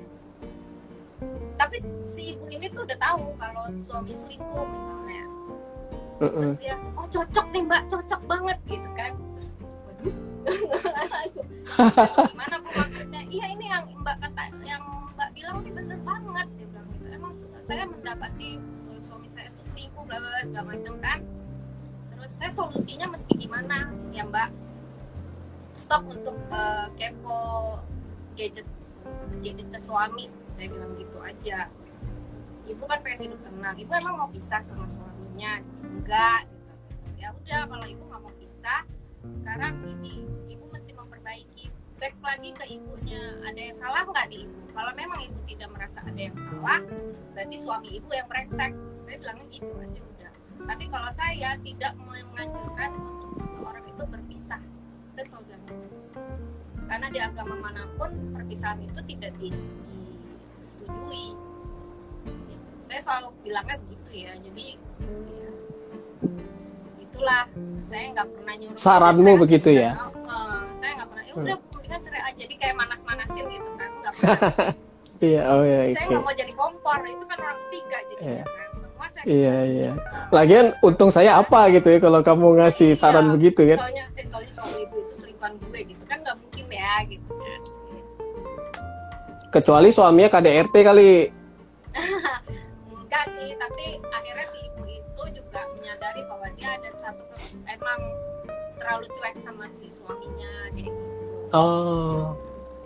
Tapi 1.54 1.76
si 2.10 2.34
ibu 2.34 2.50
ini 2.50 2.66
tuh 2.74 2.82
udah 2.82 2.98
tahu 2.98 3.30
kalau 3.38 3.64
suami 3.86 4.12
selingkuh 4.18 4.66
misalnya. 4.66 5.24
Mm-mm. 6.18 6.50
Terus 6.50 6.58
dia, 6.58 6.74
oh 6.98 7.06
cocok 7.06 7.46
nih 7.54 7.62
mbak, 7.62 7.82
cocok 7.86 8.20
banget 8.26 8.58
gitu 8.66 8.90
kan. 8.98 9.12
Terus, 9.14 9.48
waduh, 9.86 10.14
langsung. 11.14 11.46
"Cocok 11.70 12.26
Gimana 12.34 12.56
bu 12.58 12.68
maksudnya? 12.74 13.22
Iya 13.30 13.46
ini 13.54 13.66
yang 13.70 13.84
mbak 14.02 14.16
kata, 14.18 14.42
yang 14.66 14.82
mbak 15.14 15.28
bilang 15.30 15.56
ini 15.62 15.70
bener 15.70 15.98
banget. 16.02 16.46
Dia 16.58 16.66
bilang 16.74 16.86
gitu. 16.90 17.06
Emang 17.14 17.32
saya 17.62 17.84
mendapati 17.86 18.50
uh, 18.90 19.00
suami 19.06 19.28
saya 19.30 19.46
itu 19.46 19.62
selingkuh, 19.70 20.02
bla 20.10 20.18
bla 20.18 20.28
bla 20.34 20.42
segala 20.42 20.66
macam 20.74 20.94
kan. 20.98 21.20
Saya 22.36 22.50
solusinya 22.52 23.06
mesti 23.16 23.32
gimana 23.36 23.90
ya 24.12 24.24
mbak? 24.28 24.52
Stop 25.76 26.08
untuk 26.08 26.36
uh, 26.52 26.88
kepo 26.96 27.80
gadget 28.36 28.68
gadgetnya 29.40 29.80
suami. 29.80 30.28
Saya 30.56 30.72
bilang 30.72 30.96
gitu 30.96 31.18
aja. 31.20 31.68
Ibu 32.66 32.82
kan 32.88 32.98
pengen 33.04 33.30
hidup 33.30 33.40
tenang. 33.44 33.76
Ibu 33.76 33.90
emang 33.92 34.14
mau 34.20 34.28
pisah 34.32 34.60
sama 34.64 34.88
suaminya? 34.88 35.60
Enggak. 35.84 36.48
Ya 37.16 37.32
udah 37.32 37.62
kalau 37.68 37.86
ibu 37.88 38.02
nggak 38.04 38.20
mau 38.20 38.34
pisah, 38.36 38.84
sekarang 39.24 39.74
ini 39.88 40.28
ibu 40.52 40.64
mesti 40.68 40.92
memperbaiki 40.92 41.72
back 41.96 42.14
lagi 42.20 42.52
ke 42.52 42.64
ibunya 42.76 43.40
ada 43.40 43.56
yang 43.56 43.76
salah 43.80 44.04
nggak 44.04 44.28
di 44.28 44.44
ibu 44.44 44.60
kalau 44.76 44.92
memang 44.92 45.16
ibu 45.24 45.38
tidak 45.48 45.68
merasa 45.72 45.98
ada 46.04 46.20
yang 46.20 46.36
salah 46.36 46.80
berarti 47.32 47.56
suami 47.56 47.88
ibu 47.96 48.08
yang 48.12 48.28
brengsek 48.28 48.72
saya 49.08 49.16
bilangnya 49.16 49.46
gitu 49.48 49.72
aja 49.80 50.02
tapi 50.66 50.84
kalau 50.86 51.10
saya 51.12 51.50
tidak 51.58 51.92
menganjurkan 51.96 52.90
untuk 53.00 53.30
seseorang 53.36 53.84
itu 53.84 54.02
berpisah 54.04 54.60
saya 55.10 55.24
selalu 55.24 55.44
bilang 55.48 55.62
gitu. 55.64 55.96
karena 56.84 57.06
di 57.08 57.20
agama 57.20 57.54
mana 57.56 57.82
pun 57.92 58.10
perpisahan 58.32 58.78
itu 58.80 59.00
tidak 59.06 59.32
dis- 59.36 59.72
disetujui 60.58 61.26
Gitu. 62.26 62.58
saya 62.84 63.00
selalu 63.00 63.28
bilangnya 63.40 63.76
begitu 63.80 64.10
ya 64.20 64.32
jadi 64.36 64.66
ya, 65.30 65.50
itulah 66.98 67.42
saya 67.84 68.04
nggak 68.12 68.28
pernah 68.28 68.54
nyuruh 68.56 68.76
Saranmu 68.76 69.22
Saya- 69.24 69.40
begitu 69.40 69.68
ya? 69.70 69.90
Eh, 69.94 70.08
saya 70.76 70.92
nggak 70.94 71.08
pernah 71.08 71.24
ya 71.24 71.32
udah 71.34 71.56
mendingan 71.72 72.00
cerai 72.02 72.22
aja 72.24 72.36
jadi 72.36 72.54
kayak 72.56 72.74
manas-manasin 72.76 73.44
gitu 73.48 73.70
kan 73.74 73.90
nggak 73.96 74.12
pernah 74.16 74.74
Iya, 75.16 75.48
oh 75.48 75.64
ya, 75.64 75.78
saya 75.90 76.06
nggak 76.10 76.22
mau 76.22 76.34
jadi 76.34 76.52
kompor 76.52 77.00
itu 77.02 77.24
kan 77.24 77.38
orang 77.40 77.58
ketiga 77.62 77.96
jadinya 78.04 78.26
Iya. 78.28 78.44
kan 78.44 78.65
Iya, 79.22 79.56
iya. 79.64 79.90
Lagian 80.28 80.66
untung 80.80 81.08
saya 81.08 81.36
apa 81.36 81.66
gitu 81.68 81.86
ya 81.86 81.98
kalau 81.98 82.20
kamu 82.20 82.56
ngasih 82.56 82.92
saran 82.92 83.26
Iya. 83.26 83.32
begitu 83.32 83.60
kan? 83.66 83.78
Taunya, 83.80 84.04
eh 84.14 84.26
taunya 84.26 84.50
suami 84.50 84.78
ibu 84.80 84.96
itu 84.96 85.12
selingkuhan 85.16 85.52
gue 85.58 85.80
gitu 85.84 86.04
kan 86.04 86.18
nggak 86.20 86.36
mungkin 86.36 86.64
ya 86.68 86.94
gitu 87.04 87.30
kan 87.32 87.60
kecuali 89.48 89.88
suaminya 89.88 90.28
KDRT 90.30 90.74
kali 90.82 91.12
enggak 92.92 93.24
sih 93.30 93.48
tapi 93.56 93.86
akhirnya 94.06 94.46
si 94.46 94.58
ibu 94.62 94.82
itu 94.84 95.22
juga 95.32 95.60
menyadari 95.72 96.22
bahwa 96.26 96.48
dia 96.52 96.68
ada 96.72 96.90
satu 96.94 97.22
ke- 97.26 97.40
emang 97.66 98.00
terlalu 98.76 99.06
cuek 99.10 99.34
sama 99.38 99.64
si 99.72 99.88
suaminya 99.88 100.52
kayak 100.70 100.86
gitu 100.86 101.02
oh 101.50 102.36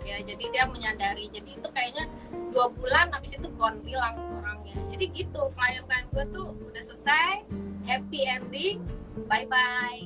ya. 0.03 0.17
Jadi 0.21 0.43
dia 0.49 0.63
menyadari. 0.65 1.29
Jadi 1.29 1.57
itu 1.57 1.67
kayaknya 1.71 2.05
dua 2.51 2.69
bulan 2.73 3.09
habis 3.13 3.33
itu 3.33 3.47
gone 3.55 3.79
hilang 3.85 4.17
orangnya. 4.41 4.75
Jadi 4.93 5.05
gitu 5.13 5.41
klien-klien 5.53 6.05
gue 6.11 6.25
tuh 6.31 6.47
udah 6.57 6.83
selesai 6.83 7.45
happy 7.81 8.29
ending 8.29 8.85
bye 9.25 9.43
bye 9.49 10.05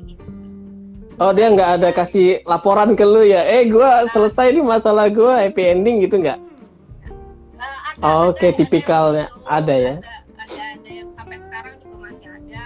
oh 1.20 1.32
dia 1.32 1.48
nggak 1.52 1.70
ada 1.80 1.90
kasih 1.92 2.44
laporan 2.44 2.96
ke 2.96 3.04
lu 3.04 3.24
ya? 3.24 3.44
Eh 3.48 3.68
gua 3.72 4.04
selesai 4.12 4.52
nih 4.52 4.64
masalah 4.64 5.08
gua 5.08 5.40
happy 5.40 5.64
ending 5.64 6.04
gitu 6.04 6.20
nggak? 6.20 6.40
Nah, 7.56 7.76
ada, 7.92 8.00
Oh, 8.04 8.32
ada 8.32 8.36
oke, 8.36 8.48
ada 8.48 8.58
tipikalnya. 8.60 9.26
yang 9.28 9.36
gitu, 9.40 9.48
Ada 9.48 9.74
ya? 9.76 9.94
ada, 9.96 10.14
ada 10.36 10.64
ada 10.76 10.90
yang 10.92 11.10
sampai 11.16 11.38
sekarang 11.40 11.74
juga 11.80 11.98
masih 12.04 12.28
ada. 12.28 12.66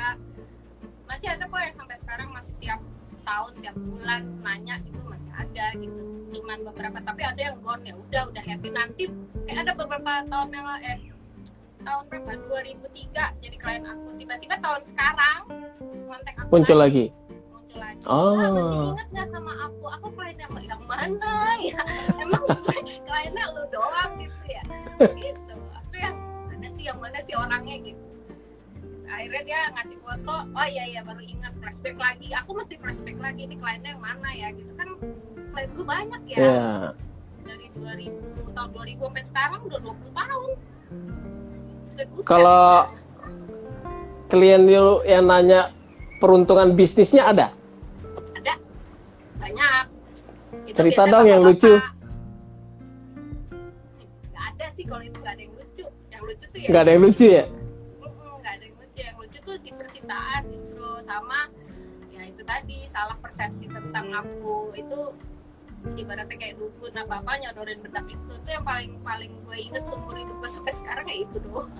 Masih 1.05 1.27
ada 1.29 1.43
kok 1.45 1.59
yang 1.61 1.75
sampai 1.77 1.97
sekarang 2.01 2.29
masih 2.33 2.53
tiap 2.57 2.79
tahun 3.21 3.51
tiap 3.61 3.75
bulan 3.77 4.21
nanya 4.41 4.75
itu 4.81 5.01
masih 5.05 5.18
ada 5.59 5.75
gitu. 5.75 6.01
Cuman 6.39 6.57
beberapa 6.63 6.97
tapi 7.03 7.21
ada 7.27 7.41
yang 7.41 7.57
gone 7.59 7.83
ya 7.83 7.93
udah 7.99 8.23
udah 8.31 8.43
happy. 8.47 8.69
Nanti 8.71 9.03
kayak 9.43 9.67
ada 9.67 9.71
beberapa 9.75 10.11
tahun 10.31 10.47
yang 10.55 10.67
eh 10.87 10.97
tahun 11.83 12.03
berapa? 12.07 12.31
2003 12.47 13.43
jadi 13.43 13.57
klien 13.59 13.83
aku. 13.83 14.07
Tiba-tiba 14.15 14.55
tahun 14.63 14.81
sekarang 14.87 15.41
kontak 16.07 16.35
aku 16.39 16.49
muncul 16.55 16.77
lagi, 16.79 17.11
lagi? 17.11 17.51
Muncul 17.51 17.79
lagi. 17.83 18.03
Oh. 18.07 18.39
ah, 18.39 18.51
masih 18.55 18.87
inget 18.95 19.07
nggak 19.11 19.27
sama 19.35 19.53
aku? 19.67 19.85
Aku 19.99 20.07
kliennya 20.15 20.47
yang 20.63 20.83
mana 20.87 21.35
ya? 21.59 21.81
Emang 22.23 22.43
kliennya 23.03 23.45
lu 23.51 23.63
doang 23.67 24.11
gitu 24.15 24.43
ya? 24.47 24.63
Gitu. 25.11 25.55
Aku 25.75 25.95
yang 25.99 26.15
mana 26.47 26.67
sih 26.71 26.83
yang 26.87 26.99
mana 27.03 27.19
sih 27.27 27.35
orangnya? 27.35 27.77
Gitu. 27.83 28.03
Akhirnya 29.09 29.41
dia 29.41 29.59
ngasih 29.73 29.97
foto 30.05 30.35
oh 30.53 30.67
iya 30.69 30.83
iya 30.85 31.01
baru 31.01 31.19
ingat 31.19 31.51
flashback 31.59 31.97
lagi. 31.97 32.29
Aku 32.45 32.53
mesti 32.53 32.77
flashback 32.77 33.17
lagi 33.17 33.41
ini 33.49 33.57
kliennya 33.57 33.97
yang 33.97 34.03
mana 34.03 34.29
ya? 34.31 34.53
Gitu. 34.53 34.71
Kan 34.77 34.89
klien 35.53 35.69
gue 35.75 35.85
banyak 35.85 36.21
ya. 36.31 36.37
Ya 36.37 36.65
dari 37.49 37.67
2000 37.73 38.53
tahun 38.53 38.69
2000 38.77 39.01
sampai 39.01 39.23
sekarang 39.25 39.59
udah 39.65 39.79
20 39.81 40.19
tahun. 40.21 40.49
Kalau 42.23 42.87
klien 44.31 44.61
lu 44.63 45.01
yang 45.03 45.25
nanya 45.27 45.73
peruntungan 46.21 46.77
bisnisnya 46.77 47.27
ada? 47.27 47.47
Ada. 48.37 48.53
Banyak. 49.41 49.83
Itu 50.69 50.77
Cerita 50.77 51.09
dong 51.09 51.25
yang 51.25 51.41
bapak-bapak. 51.43 51.65
lucu. 51.65 51.73
nggak 54.29 54.45
ada 54.55 54.65
sih 54.77 54.85
kalau 54.85 55.03
itu 55.03 55.17
nggak 55.17 55.33
ada 55.33 55.43
yang 55.43 55.53
lucu. 55.57 55.85
Yang 56.13 56.21
lucu 56.23 56.45
tuh 56.45 56.59
ya 56.61 56.67
nggak 56.69 56.81
ada 56.85 56.91
yang 56.93 57.03
lucu 57.03 57.25
ya? 57.27 57.43
Nggak 58.39 58.53
ada 58.53 58.63
yang 58.63 58.75
lucu. 58.77 58.99
Yang 59.01 59.17
lucu 59.17 59.37
tuh 59.41 59.55
di 59.59 59.71
percintaan 59.73 60.41
justru 60.53 60.87
sama 61.03 61.39
ya 62.09 62.21
itu 62.25 62.41
tadi 62.45 62.77
salah 62.87 63.17
persepsi 63.19 63.65
tentang 63.67 64.13
aku. 64.13 64.71
Itu 64.77 65.17
ibaratnya 65.95 66.35
kayak 66.35 66.55
dukun 66.59 66.93
apa 66.95 67.23
apa 67.23 67.31
nyodorin 67.39 67.79
bedak 67.79 68.05
itu 68.11 68.31
itu 68.35 68.49
yang 68.51 68.65
paling 68.67 68.91
paling 69.01 69.31
gue 69.47 69.57
inget 69.57 69.83
seumur 69.87 70.15
hidup 70.15 70.35
gue 70.43 70.49
sampai 70.51 70.73
sekarang 70.75 71.05
ya 71.07 71.17
itu 71.23 71.37
doang. 71.43 71.71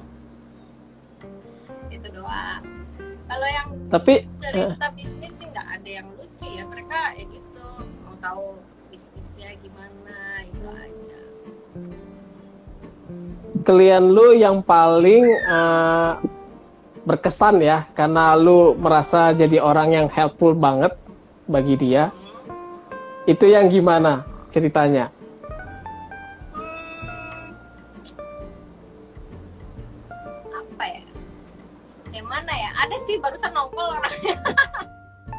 Itu 1.92 2.08
doang. 2.14 2.64
Kalau 3.30 3.48
yang 3.48 3.68
tapi 3.94 4.26
cerita 4.42 4.88
bisnis 4.96 5.34
sih 5.38 5.48
nggak 5.52 5.68
ada 5.80 5.90
yang 6.02 6.08
lucu 6.16 6.48
ya 6.48 6.64
mereka 6.66 7.00
ya 7.14 7.24
gitu 7.30 7.68
mau 8.08 8.16
tahu 8.24 8.46
bisnisnya 8.90 9.50
gimana 9.62 10.18
itu 10.48 10.66
aja. 10.66 11.20
Klien 13.68 14.06
lu 14.10 14.34
yang 14.34 14.64
paling 14.64 15.24
eh, 15.30 16.12
berkesan 17.04 17.62
ya 17.62 17.86
karena 17.94 18.34
lu 18.40 18.74
merasa 18.80 19.36
jadi 19.36 19.62
orang 19.62 19.94
yang 19.94 20.08
helpful 20.10 20.56
banget 20.56 20.96
bagi 21.50 21.76
dia. 21.76 22.10
Hmm. 22.10 22.29
Itu 23.30 23.46
yang 23.46 23.70
gimana 23.70 24.26
ceritanya? 24.50 25.14
Hmm, 30.10 30.50
apa 30.50 30.84
ya? 30.90 31.02
Yang 32.10 32.26
mana 32.26 32.50
ya? 32.50 32.70
Ada 32.82 32.98
sih 33.06 33.22
barusan 33.22 33.54
nongol 33.54 33.88
orangnya. 34.02 34.34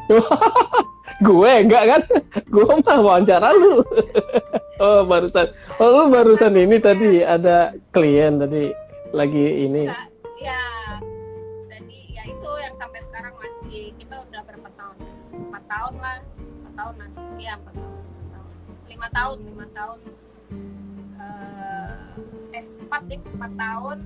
Gue 1.27 1.51
enggak 1.51 1.83
kan? 1.85 2.01
Gue 2.47 2.63
mah 2.63 2.99
wawancara 3.03 3.51
lu. 3.51 3.83
Oh 4.81 5.05
barusan. 5.05 5.53
Oh 5.77 5.93
lu 5.93 6.03
barusan 6.09 6.57
ini 6.57 6.81
tadi 6.81 7.21
ada 7.21 7.69
klien 7.93 8.41
tadi 8.41 8.73
lagi 9.13 9.69
ini. 9.69 9.85
Enggak, 9.85 10.09
ya 10.41 10.57
jadi 11.69 11.99
ya 12.17 12.23
itu 12.25 12.51
yang 12.65 12.73
sampai 12.81 12.97
sekarang 13.05 13.29
masih 13.37 13.93
kita 14.01 14.25
udah 14.25 14.41
berapa 14.41 14.73
tahun? 14.73 14.97
Empat 15.37 15.63
tahun 15.69 15.93
lah 16.01 16.17
empat 16.65 16.73
tahun 16.73 16.95
iya 17.41 17.57
empat 17.57 17.73
tahun 17.73 17.97
lima 18.85 19.07
tahun 19.09 19.37
lima 19.49 19.65
tahun. 19.73 19.99
Eh 21.17 22.61
eh 22.61 22.65
empat 22.85 23.01
deh 23.09 23.17
empat 23.17 23.51
tahun. 23.57 23.99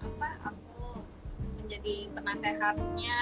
Apa 0.00 0.28
aku 0.48 1.04
menjadi 1.60 1.96
penasehatnya. 2.16 3.20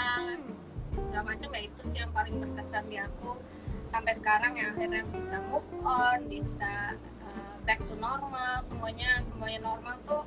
Segala 0.92 1.24
macam 1.34 1.48
ya 1.50 1.60
itu 1.66 1.82
sih 1.90 1.98
yang 1.98 2.12
paling 2.14 2.38
berkesan 2.38 2.84
di 2.86 2.96
aku. 3.02 3.34
Sampai 3.90 4.12
sekarang 4.16 4.52
yang 4.54 4.76
akhirnya 4.76 5.02
bisa 5.10 5.36
move 5.50 5.68
on 5.82 6.18
bisa 6.30 6.94
uh, 7.26 7.54
back 7.66 7.82
to 7.90 7.98
normal. 7.98 8.62
Semuanya 8.70 9.18
semuanya 9.26 9.60
normal 9.66 9.96
tuh 10.06 10.22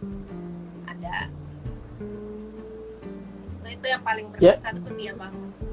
ada. 0.90 1.32
Nah, 3.64 3.72
itu 3.74 3.86
yang 3.88 4.04
paling 4.04 4.28
Ya. 4.38 4.54
berkesan 4.58 4.84
tuh 4.84 4.94
dia 5.00 5.14
banget. 5.16 5.50
Ya. 5.64 5.65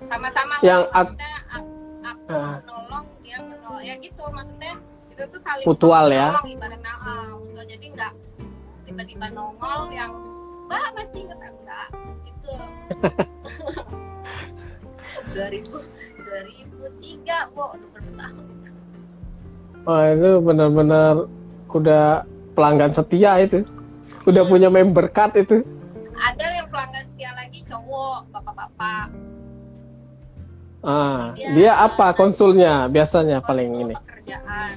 Sama-sama 0.00 0.54
Yang 0.60 0.82
lah, 0.82 0.90
ak- 0.90 1.08
maksudnya 1.08 1.34
a- 1.46 1.68
aku 2.04 2.22
Ah. 2.28 2.54
menolong 2.58 3.04
dia 3.20 3.38
menolong. 3.40 3.80
Ya 3.80 3.94
gitu 3.96 4.22
maksudnya 4.28 4.72
itu 5.08 5.22
tuh 5.26 5.40
saling 5.40 5.66
Mutual 5.66 6.06
ya? 6.08 6.28
ibaratnya. 6.40 6.94
Ah, 6.98 7.28
mutual. 7.32 7.64
Jadi 7.64 7.86
nggak 7.90 8.12
tiba-tiba 8.84 9.26
nongol 9.30 9.80
yang 9.90 10.12
mbak 10.64 10.84
masih 10.92 11.18
inget 11.22 11.40
enggak 11.42 11.88
itu 12.24 12.52
2000 15.30 15.80
2003 16.18 17.52
wow 17.52 17.72
udah 17.72 17.88
berapa 17.90 18.12
tahun. 18.14 18.44
Itu 18.54 18.70
Wah 19.82 20.04
itu 20.10 20.30
benar-benar 20.38 21.14
udah 21.70 22.06
pelanggan 22.52 22.92
setia 22.92 23.40
itu. 23.40 23.64
Udah 24.24 24.44
punya 24.44 24.68
member 24.68 25.08
card 25.08 25.36
itu. 25.36 25.64
Ada 26.14 26.46
yang 26.54 26.68
pelanggan 26.68 27.04
setia 27.08 27.30
lagi 27.32 27.64
cowok 27.64 28.28
bapak-bapak 28.28 29.08
ah 30.86 31.34
dia 31.34 31.72
apa 31.74 32.14
konsulnya 32.14 32.86
biasanya 32.86 33.42
paling 33.42 33.74
Konsul 33.74 33.82
ini 33.90 33.94
pekerjaan. 33.98 34.76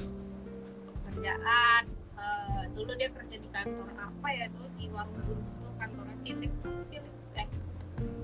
Pekerjaan 1.06 1.82
eh, 2.18 2.62
dulu 2.74 2.92
dia 2.98 3.08
kerja 3.14 3.36
di 3.38 3.48
kantor 3.54 3.88
apa 3.94 4.28
ya 4.34 4.46
dulu 4.50 4.68
di 4.80 4.86
warung 4.90 5.20
Boots 5.30 5.50
itu 5.54 5.68
kantornya 5.78 6.16
Philip 6.26 6.52
Philip 6.90 7.14
eh 7.38 7.48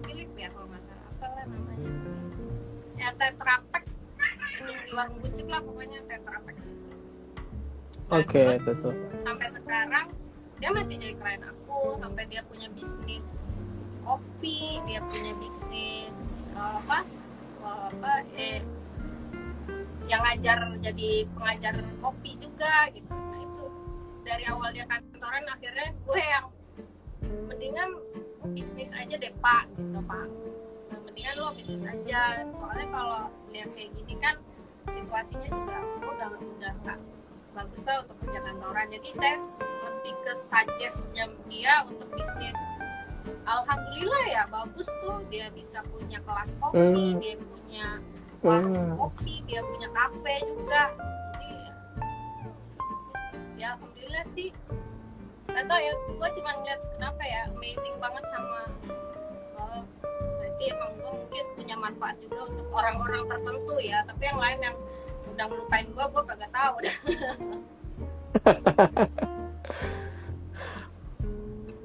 Philip 0.03 0.31
ya 0.35 0.49
kalau 0.51 0.67
nggak 0.67 0.83
salah 0.91 1.07
apa 1.07 1.27
lah 1.31 1.45
namanya. 1.47 1.93
Ya 2.99 3.09
tetrapek. 3.15 3.85
Di 4.59 4.93
warung 4.97 5.19
bucik 5.23 5.47
lah 5.47 5.61
pokoknya 5.63 5.99
tetrapek 6.11 6.57
situ. 6.67 6.95
Oke 8.09 8.43
itu 8.57 8.73
tuh. 8.81 8.95
sampai 9.23 9.49
sekarang 9.53 10.07
dia 10.59 10.71
masih 10.75 10.97
jadi 10.99 11.15
klien 11.21 11.43
aku 11.45 12.01
sampai 12.03 12.25
dia 12.27 12.43
punya 12.49 12.67
bisnis 12.75 13.47
kopi 14.03 14.81
dia 14.89 15.05
punya 15.07 15.37
bisnis 15.39 16.17
eh, 16.57 16.73
apa 16.83 17.05
apa 17.65 18.13
eh 18.37 18.63
yang 20.09 20.25
ngajar 20.25 20.59
jadi 20.81 21.29
pengajar 21.37 21.75
kopi 22.01 22.41
juga 22.41 22.89
gitu. 22.97 23.13
Nah 23.13 23.41
itu 23.45 23.65
dari 24.25 24.45
awal 24.49 24.73
dia 24.73 24.89
kantoran 24.89 25.45
akhirnya 25.53 25.93
gue 25.93 26.21
yang 26.21 26.47
mendingan 27.49 27.91
bisnis 28.57 28.89
aja 28.97 29.21
deh 29.21 29.33
pak 29.45 29.69
gitu 29.77 30.01
pak. 30.09 30.27
Nah, 30.89 30.99
mendingan 31.05 31.35
lo 31.37 31.53
bisnis 31.53 31.85
aja. 31.85 32.49
Soalnya 32.57 32.89
kalau 32.89 33.21
lihat 33.53 33.69
kayak 33.77 33.93
gini 34.01 34.15
kan 34.17 34.41
situasinya 34.89 35.49
juga 35.53 35.75
aku 35.85 36.09
udah 36.09 36.31
udah 36.41 36.73
nggak 36.85 36.99
bagus 37.53 37.83
lah 37.85 37.97
untuk 38.07 38.17
kerja 38.25 38.41
kantoran. 38.41 38.87
Jadi 38.89 39.09
saya 39.13 39.37
lebih 39.85 40.15
ke 40.25 40.33
suggestnya 40.49 41.25
dia 41.53 41.85
untuk 41.85 42.09
bisnis 42.17 42.57
alhamdulillah 43.49 44.25
ya 44.29 44.43
bagus 44.47 44.89
tuh. 45.01 45.17
Dia 45.33 45.49
bisa 45.57 45.81
punya 45.89 46.21
kelas 46.21 46.53
kopi 46.61 46.77
Hmm. 46.79 47.19
dia 47.19 47.35
punya 47.41 47.87
warung 48.45 48.77
Hmm. 48.77 48.97
kopi 49.01 49.41
dia 49.49 49.61
punya 49.65 49.89
kafe 49.91 50.37
juga. 50.45 50.83
Jadi 51.33 51.51
ya 53.57 53.75
alhamdulillah 53.75 54.25
sih. 54.37 54.53
Gak 55.49 55.65
tau 55.65 55.81
ya 55.81 55.93
gue 55.97 56.29
cuma 56.39 56.51
ngeliat 56.61 56.81
kenapa 56.95 57.23
ya 57.25 57.41
amazing 57.51 57.97
banget 57.99 58.25
sama 58.31 58.61
berarti 60.39 60.65
emang 60.71 60.91
gue 60.99 61.13
mungkin 61.15 61.45
punya 61.57 61.77
manfaat 61.79 62.17
juga 62.23 62.41
untuk 62.53 62.67
orang-orang 62.71 63.23
tertentu 63.27 63.77
ya. 63.81 63.99
Tapi 64.07 64.23
yang 64.23 64.39
lain 64.39 64.59
yang 64.63 64.77
udah 65.35 65.45
ngelupain 65.49 65.87
gue 65.89 66.05
gue 66.05 66.23
kagak 66.29 66.51
tahu 66.53 66.75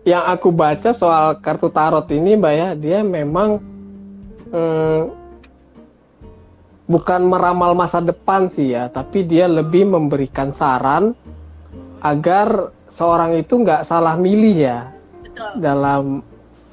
yang 0.03 0.23
aku 0.27 0.51
baca 0.51 0.91
soal 0.91 1.39
kartu 1.39 1.71
tarot 1.71 2.07
ini 2.11 2.35
mbak 2.35 2.53
ya 2.53 2.67
dia 2.75 2.99
memang 3.01 3.63
hmm, 4.51 5.01
bukan 6.85 7.21
meramal 7.23 7.71
masa 7.71 8.03
depan 8.03 8.51
sih 8.51 8.75
ya 8.75 8.91
tapi 8.91 9.23
dia 9.23 9.47
lebih 9.47 9.87
memberikan 9.87 10.51
saran 10.51 11.15
agar 12.03 12.75
seorang 12.91 13.39
itu 13.39 13.63
nggak 13.63 13.87
salah 13.87 14.19
milih 14.19 14.55
ya 14.59 14.91
betul 15.23 15.51
dalam 15.63 16.19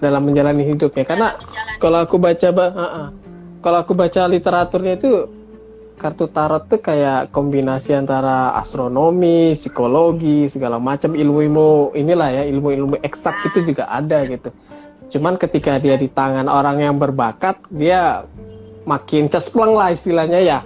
dalam 0.02 0.22
menjalani 0.26 0.66
hidupnya 0.66 1.06
karena 1.06 1.28
Dalam 1.38 1.46
menjalani. 1.46 1.78
kalau 1.78 1.98
aku 2.02 2.16
baca 2.18 2.48
ba- 2.50 2.74
uh-uh. 2.74 3.06
kalau 3.62 3.78
aku 3.86 3.92
baca 3.94 4.20
literaturnya 4.26 4.98
itu 4.98 5.10
kartu 6.00 6.24
tarot 6.32 6.64
tuh 6.66 6.80
kayak 6.80 7.28
kombinasi 7.30 7.92
antara 7.92 8.56
astronomi, 8.56 9.52
psikologi, 9.52 10.48
segala 10.48 10.80
macam 10.80 11.12
ilmu-ilmu 11.12 11.92
inilah 11.92 12.32
ya 12.32 12.42
ilmu-ilmu 12.48 12.96
eksak 13.04 13.36
itu 13.52 13.68
juga 13.68 13.84
ada 13.92 14.24
gitu. 14.24 14.48
Cuman 15.12 15.36
ketika 15.36 15.76
dia 15.76 16.00
di 16.00 16.08
tangan 16.08 16.48
orang 16.48 16.80
yang 16.80 16.96
berbakat, 16.96 17.60
dia 17.68 18.24
makin 18.88 19.28
cespleng 19.28 19.76
lah 19.76 19.92
istilahnya 19.92 20.40
ya 20.40 20.58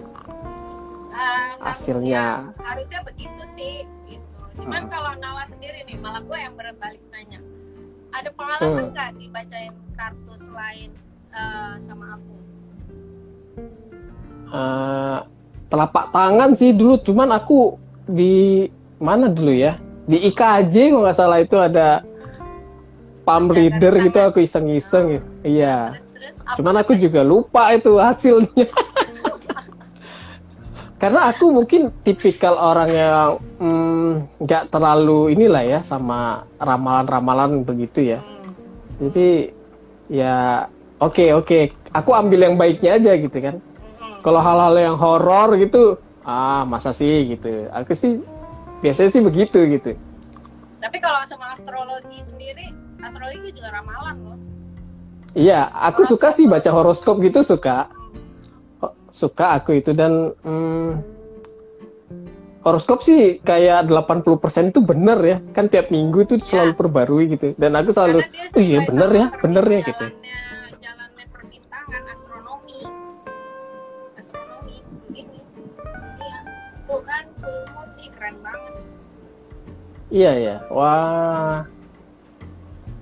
Eh, 1.14 1.50
hasilnya. 1.62 2.50
harusnya, 2.54 2.62
harusnya 2.62 3.00
begitu 3.06 3.42
sih 3.54 3.74
gitu 4.06 4.38
cuman 4.58 4.86
Hmm. 4.86 4.90
kalau 4.90 5.12
Nala 5.18 5.46
sendiri 5.46 5.82
nih 5.86 5.98
malah 5.98 6.22
gue 6.22 6.38
yang 6.38 6.54
berbalik 6.54 7.02
nanya 7.10 7.42
ada 8.10 8.30
Hmm. 8.30 8.38
pengalaman 8.38 8.84
nggak 8.90 9.10
dibacain 9.18 9.74
kartu 9.94 10.34
selain 10.42 10.90
eh, 11.34 11.74
sama 11.86 12.18
aku 12.18 12.34
Eh, 14.54 15.18
telapak 15.66 16.14
tangan 16.14 16.54
sih 16.54 16.70
dulu, 16.70 16.94
cuman 17.02 17.34
aku 17.34 17.74
di 18.06 18.70
mana 19.02 19.26
dulu 19.26 19.50
ya? 19.50 19.82
Di 20.06 20.30
IKJ 20.30 20.94
kalau 20.94 21.02
nggak 21.02 21.18
salah 21.18 21.42
itu 21.42 21.58
ada 21.58 22.06
palm 23.26 23.50
reader 23.50 23.98
gitu 23.98 24.18
aku 24.22 24.46
iseng-iseng 24.46 25.18
gitu. 25.18 25.26
Iya. 25.42 25.98
terus 25.98 26.06
terus 26.14 26.34
apa 26.46 26.54
Cuman 26.54 26.74
aku 26.78 26.92
juga 26.94 27.26
lupa 27.26 27.74
itu 27.74 27.98
hasilnya. 27.98 28.70
Karena 31.02 31.34
aku 31.34 31.50
mungkin 31.50 31.90
tipikal 32.06 32.54
orang 32.54 32.90
yang 32.94 33.42
mm, 33.58 34.10
nggak 34.46 34.70
terlalu 34.70 35.34
inilah 35.34 35.66
ya 35.66 35.80
sama 35.82 36.46
ramalan-ramalan 36.62 37.66
begitu 37.66 38.14
ya. 38.14 38.22
Hmm, 38.22 38.54
Jadi 39.02 39.50
ya 40.06 40.70
oke 41.02 41.34
oke, 41.34 41.74
aku 41.90 42.10
ambil 42.14 42.46
yang 42.46 42.54
baiknya 42.54 43.02
aja 43.02 43.18
gitu 43.18 43.34
kan. 43.42 43.58
Kalau 44.24 44.40
hal-hal 44.40 44.72
yang 44.80 44.96
horor 44.96 45.52
gitu, 45.60 46.00
ah 46.24 46.64
masa 46.64 46.96
sih 46.96 47.36
gitu. 47.36 47.68
Aku 47.76 47.92
sih 47.92 48.24
biasanya 48.80 49.10
sih 49.12 49.20
begitu 49.20 49.60
gitu. 49.68 49.92
tapi 50.84 51.00
kalau 51.00 51.16
sama 51.24 51.56
astrologi 51.56 52.20
sendiri 52.28 52.68
astrologi 53.00 53.56
juga 53.56 53.72
ramalan 53.72 54.16
loh. 54.20 54.38
Iya, 55.32 55.72
aku 55.72 56.04
suka 56.04 56.28
sih 56.28 56.44
baca 56.44 56.68
horoskop 56.68 57.24
gitu 57.24 57.40
suka. 57.40 57.88
Hmm, 58.80 58.92
suka 59.08 59.56
aku 59.56 59.80
itu 59.80 59.96
dan 59.96 60.36
hmm, 60.44 61.00
horoskop 62.68 63.00
sih 63.00 63.40
kayak 63.40 63.88
80% 63.88 64.76
itu 64.76 64.80
bener 64.84 65.18
ya. 65.24 65.36
Kan 65.56 65.72
tiap 65.72 65.88
minggu 65.88 66.28
itu 66.28 66.36
selalu 66.36 66.76
perbarui 66.76 67.32
gitu. 67.32 67.56
Dan 67.56 67.80
aku 67.80 67.96
selalu 67.96 68.20
oh 68.28 68.60
iya 68.60 68.84
bener 68.84 69.10
ya 69.12 69.26
bener 69.40 69.64
ya 69.64 69.80
gitu 69.88 70.06
iya 80.12 80.32
ya 80.36 80.56
wah. 80.68 81.64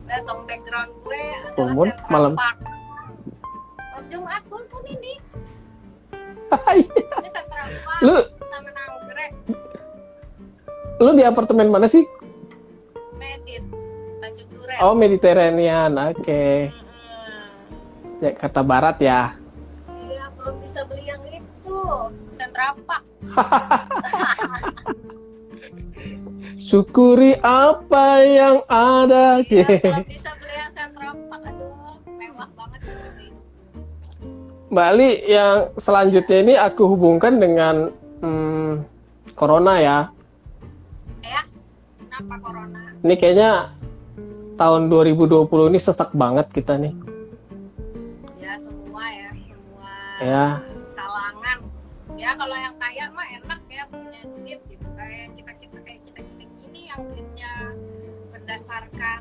Datang 0.06 0.44
background 0.44 0.92
gue 1.02 1.24
Central 1.56 1.90
malam. 2.12 2.34
Park. 2.36 2.58
Jumat 4.12 4.44
full 4.44 4.60
moon 4.68 4.84
ini. 4.92 5.16
Ini 6.76 7.30
Central 7.32 7.68
Park 7.80 8.00
lu 8.04 8.14
Anggrek 8.52 9.32
lu 11.00 11.10
di 11.16 11.24
apartemen 11.24 11.72
mana 11.72 11.88
sih? 11.88 12.04
Medit 13.16 13.64
Tanjung 14.20 14.50
Duren. 14.52 14.78
Oh 14.84 14.92
Mediterranean 14.92 15.96
oke. 16.12 16.68
Mm-mm. 16.68 18.20
Jakarta 18.20 18.60
Barat 18.60 19.00
ya. 19.00 19.32
Iya 19.88 20.28
belum 20.36 20.60
bisa 20.60 20.84
beli 20.84 21.08
yang 21.08 21.24
itu 21.26 21.78
Central 22.36 22.76
Park 22.84 23.02
syukuri 26.72 27.36
apa 27.44 28.24
yang 28.24 28.64
ada. 28.64 29.44
Iya 29.44 30.00
bisa 30.08 30.32
beli 30.40 30.56
yang 30.56 30.72
aduh 31.28 32.00
mewah 32.16 32.48
banget 32.56 32.80
Mbak 34.72 34.86
Ali 34.96 35.10
yang 35.28 35.68
selanjutnya 35.76 36.38
ini 36.40 36.54
aku 36.56 36.96
hubungkan 36.96 37.36
dengan 37.36 37.92
hmm, 38.24 38.88
corona 39.36 39.84
ya. 39.84 39.98
Ya 41.20 41.44
kenapa 42.00 42.40
corona? 42.40 42.80
Ini 43.04 43.14
kayaknya 43.20 43.76
tahun 44.56 44.88
2020 44.88 45.44
ini 45.68 45.76
sesak 45.76 46.16
banget 46.16 46.48
kita 46.56 46.80
nih. 46.80 46.96
Ya 48.40 48.56
semua 48.56 49.04
ya 49.12 49.28
semua 49.44 49.92
Ya. 50.24 50.46
kalangan. 50.96 51.68
Ya 52.16 52.32
kalau 52.32 52.56
yang 52.56 52.76
kaya 52.80 53.12
mah 53.12 53.28
enak 53.28 53.60
ya 53.68 53.84
punya 53.92 54.20
duit 54.24 54.71
yang 56.92 57.08
duitnya 57.08 57.52
berdasarkan 58.36 59.20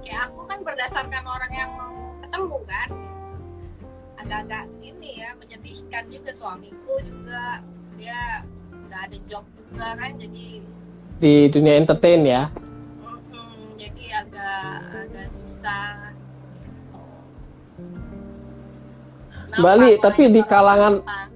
kayak 0.00 0.20
aku 0.32 0.40
kan 0.48 0.58
berdasarkan 0.64 1.24
orang 1.28 1.52
yang 1.52 1.70
mau 1.76 1.92
ketemu 2.24 2.58
kan 2.64 2.88
agak-agak 4.16 4.64
ini 4.80 5.20
ya 5.20 5.36
menyedihkan 5.36 6.08
juga 6.08 6.32
suamiku 6.32 6.94
juga 7.04 7.60
dia 8.00 8.40
nggak 8.72 9.00
ada 9.12 9.18
job 9.28 9.44
juga 9.60 9.88
kan 10.00 10.16
jadi 10.16 10.48
di 11.20 11.34
dunia 11.52 11.74
entertain 11.84 12.24
ya 12.24 12.48
mm, 13.04 13.76
jadi 13.76 14.04
agak 14.24 14.64
agak 15.04 15.28
susah 15.28 15.88
gitu. 19.52 19.60
Bali, 19.60 19.90
tapi 20.00 20.22
di 20.32 20.40
kalangan- 20.44 21.00
Kenapa? 21.04 21.28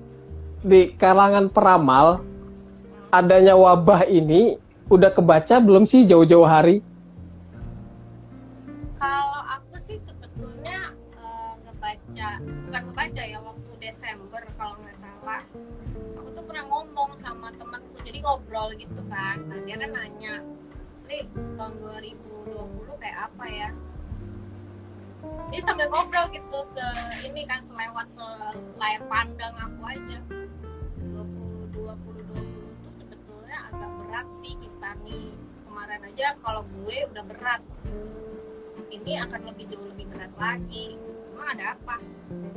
di 0.61 0.81
kalangan 0.97 1.47
peramal. 1.49 2.30
Adanya 3.11 3.59
wabah 3.59 4.07
ini 4.07 4.55
udah 4.90 5.11
kebaca 5.11 5.59
belum 5.59 5.87
sih 5.87 6.07
jauh-jauh 6.07 6.46
hari 6.46 6.83
Kalau 9.01 9.40
aku 9.49 9.81
sih 9.88 9.99
sebetulnya 10.05 10.92
eh, 11.16 11.53
ngebaca, 11.66 12.31
bukan 12.44 12.83
ngebaca 12.90 13.23
ya 13.25 13.38
waktu 13.40 13.70
Desember 13.81 14.42
kalau 14.61 14.77
nggak 14.85 14.99
salah. 15.01 15.42
Aku 16.20 16.29
tuh 16.37 16.44
pernah 16.44 16.68
ngomong 16.68 17.16
sama 17.25 17.49
temanku, 17.57 17.96
jadi 18.05 18.20
ngobrol 18.20 18.77
gitu 18.77 19.01
kan. 19.09 19.40
Nah 19.49 19.57
dia 19.64 19.81
kan 19.81 19.90
nanya, 19.96 20.44
Li, 21.09 21.25
tahun 21.57 21.81
2020 21.81 23.01
kayak 23.01 23.33
apa 23.33 23.44
ya? 23.49 23.70
Dia 25.49 25.61
sambil 25.64 25.88
ngobrol 25.88 26.29
gitu, 26.29 26.59
se 26.77 26.87
ini 27.25 27.49
kan 27.49 27.64
selewat 27.64 28.05
selayar 28.12 29.03
pandang 29.09 29.55
aku 29.57 29.81
aja. 29.88 30.18
Berat 34.11 34.27
sih 34.42 34.59
kita 34.59 34.90
nih. 35.07 35.31
Kemarin 35.70 36.03
aja 36.03 36.35
kalau 36.42 36.66
gue 36.66 36.96
udah 37.14 37.25
berat. 37.31 37.62
Ini 38.90 39.23
akan 39.23 39.55
lebih 39.55 39.70
jauh 39.70 39.87
lebih 39.87 40.11
berat 40.11 40.35
lagi. 40.35 40.99
Emang 41.31 41.55
ada 41.55 41.79
apa? 41.79 42.03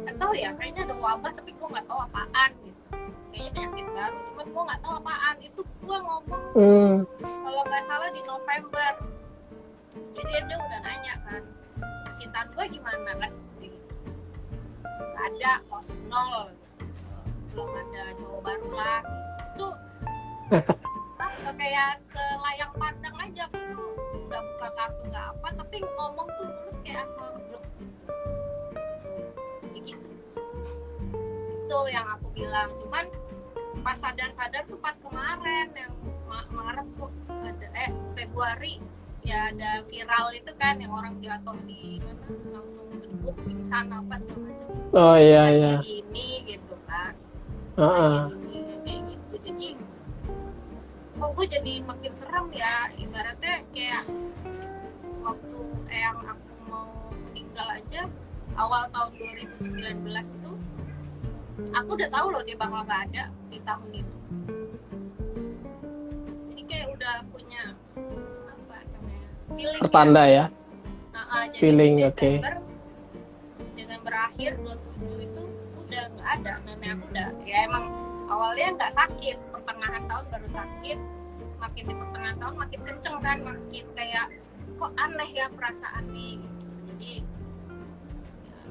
Nggak 0.02 0.18
tahu 0.18 0.34
ya 0.34 0.50
kayaknya 0.58 0.90
ada 0.90 0.98
wabah 0.98 1.30
tapi 1.38 1.54
gue 1.54 1.68
nggak 1.70 1.86
tahu 1.86 2.00
apaan 2.10 2.52
gitu. 2.66 2.82
Kayaknya 3.30 3.70
penyakit 3.70 3.88
baru 3.94 4.18
cuman 4.34 4.46
gue 4.50 4.64
nggak 4.66 4.82
tahu 4.82 4.94
apaan. 4.98 5.36
Itu 5.46 5.62
gue 5.62 5.98
ngomong 6.02 6.44
hmm, 6.58 6.96
kalau 7.22 7.62
nggak 7.70 7.84
salah 7.86 8.10
di 8.10 8.22
November. 8.26 8.92
Jadi 9.94 10.34
dia 10.50 10.58
udah 10.58 10.80
nanya 10.82 11.14
kan 11.22 11.42
percintaan 12.10 12.48
gue 12.50 12.66
gimana? 12.74 13.10
Kan 13.14 13.32
gitu. 13.62 13.78
Nggak 14.90 15.26
ada 15.38 15.54
kos 15.70 15.90
nol. 16.10 16.50
Belum 17.54 17.70
ada 17.78 18.04
cowok 18.18 18.42
baru 18.42 18.70
lah. 18.74 19.00
Itu 19.54 19.70
kayak 21.52 21.92
selayang 22.08 22.74
pandang 22.80 23.16
aja 23.20 23.42
aku 23.52 23.60
tuh. 23.60 23.92
Nggak 24.32 24.42
buka 24.48 24.68
kartu 24.78 25.02
nggak 25.12 25.26
apa 25.36 25.48
tapi 25.60 25.78
ngomong 25.84 26.28
tuh 26.40 26.48
mulut 26.48 26.78
kayak 26.88 27.04
asal 27.04 27.28
blok. 27.50 27.64
Gitu 29.76 29.94
gitu. 29.94 30.10
Itu 31.68 31.80
yang 31.92 32.08
aku 32.16 32.28
bilang. 32.32 32.70
Cuman 32.80 33.06
pas 33.84 33.98
sadar-sadar 34.00 34.64
tuh 34.70 34.80
pas 34.80 34.96
kemarin 35.04 35.68
yang 35.76 35.94
Ma- 36.30 36.48
Maret 36.56 36.88
tuh 36.96 37.12
ada 37.28 37.68
eh 37.76 37.92
Februari 38.16 38.80
ya 39.24 39.52
ada 39.52 39.84
viral 39.88 40.36
itu 40.36 40.52
kan 40.60 40.80
yang 40.80 40.92
orang 40.92 41.16
jatuh 41.24 41.56
di 41.64 42.00
mana 42.04 42.28
langsung 42.52 42.86
berdebuk 42.92 43.36
pingsan 43.44 43.88
apa 43.92 44.16
segala 44.24 44.52
macam. 44.52 44.68
Oh 44.94 45.18
iya 45.18 45.44
iya. 45.52 45.74
ini 45.84 46.28
gitu 46.48 46.76
kan. 46.88 47.16
Uh 47.80 47.84
-uh. 47.84 48.20
Kok 51.24 51.40
gue 51.40 51.48
jadi 51.56 51.74
makin 51.88 52.12
serem 52.20 52.52
ya? 52.52 52.92
Ibaratnya 53.00 53.64
kayak 53.72 54.04
waktu 55.24 55.60
yang 55.88 56.20
aku 56.20 56.52
mau 56.68 56.92
meninggal 57.32 57.68
aja 57.80 58.02
awal 58.60 58.92
tahun 58.92 59.12
2019 59.64 60.04
itu 60.04 60.52
aku 61.72 61.90
udah 61.96 62.10
tahu 62.12 62.28
loh 62.28 62.44
dia 62.44 62.60
bakal 62.60 62.84
gak 62.84 63.08
ada 63.08 63.32
di 63.48 63.58
tahun 63.64 63.90
itu. 64.04 64.16
Jadi 66.52 66.62
kayak 66.68 66.88
udah 66.92 67.16
punya 67.32 67.64
apa 68.52 68.76
namanya 68.92 69.24
feeling 69.56 69.80
pertanda 69.80 70.24
ya? 70.28 70.46
Nah, 71.16 71.24
ah, 71.32 71.44
jadi 71.48 71.60
Feeling, 71.64 71.94
oke. 72.04 72.20
Desember, 72.20 72.56
Desember 73.80 74.14
akhir 74.28 74.52
27 74.60 75.24
itu 75.32 75.44
udah 75.88 76.04
nggak 76.20 76.30
ada. 76.36 76.52
Namanya 76.68 76.92
aku 77.00 77.06
udah 77.16 77.28
ya 77.48 77.58
emang 77.64 77.86
awalnya 78.28 78.76
nggak 78.76 78.92
sakit 78.92 79.53
pertengahan 79.64 80.04
tahun 80.08 80.26
baru 80.30 80.48
sakit 80.52 81.00
makin 81.60 81.84
di 81.88 81.94
pertengahan 81.96 82.38
tahun 82.40 82.56
makin 82.60 82.80
kenceng 82.84 83.18
kan 83.24 83.38
makin 83.44 83.86
kayak 83.96 84.28
kok 84.76 84.92
aneh 85.00 85.30
ya 85.32 85.46
perasaan 85.52 86.06
nih 86.12 86.36
jadi 86.92 87.12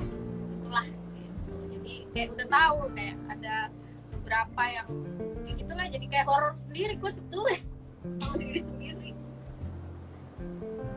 itulah 0.00 0.86
gitu. 0.88 1.54
jadi 1.72 1.94
kayak 2.12 2.28
udah 2.36 2.48
tahu 2.48 2.78
kayak 2.96 3.16
ada 3.32 3.56
beberapa 4.12 4.62
yang 4.68 4.88
ya 5.48 5.52
gitulah 5.56 5.86
jadi 5.88 6.06
kayak 6.06 6.26
horor 6.28 6.54
sendiri 6.54 6.94
gue 7.00 7.10
sebetulnya 7.10 7.60
sama 8.02 8.34
diri 8.38 8.60
sendiri. 8.60 9.10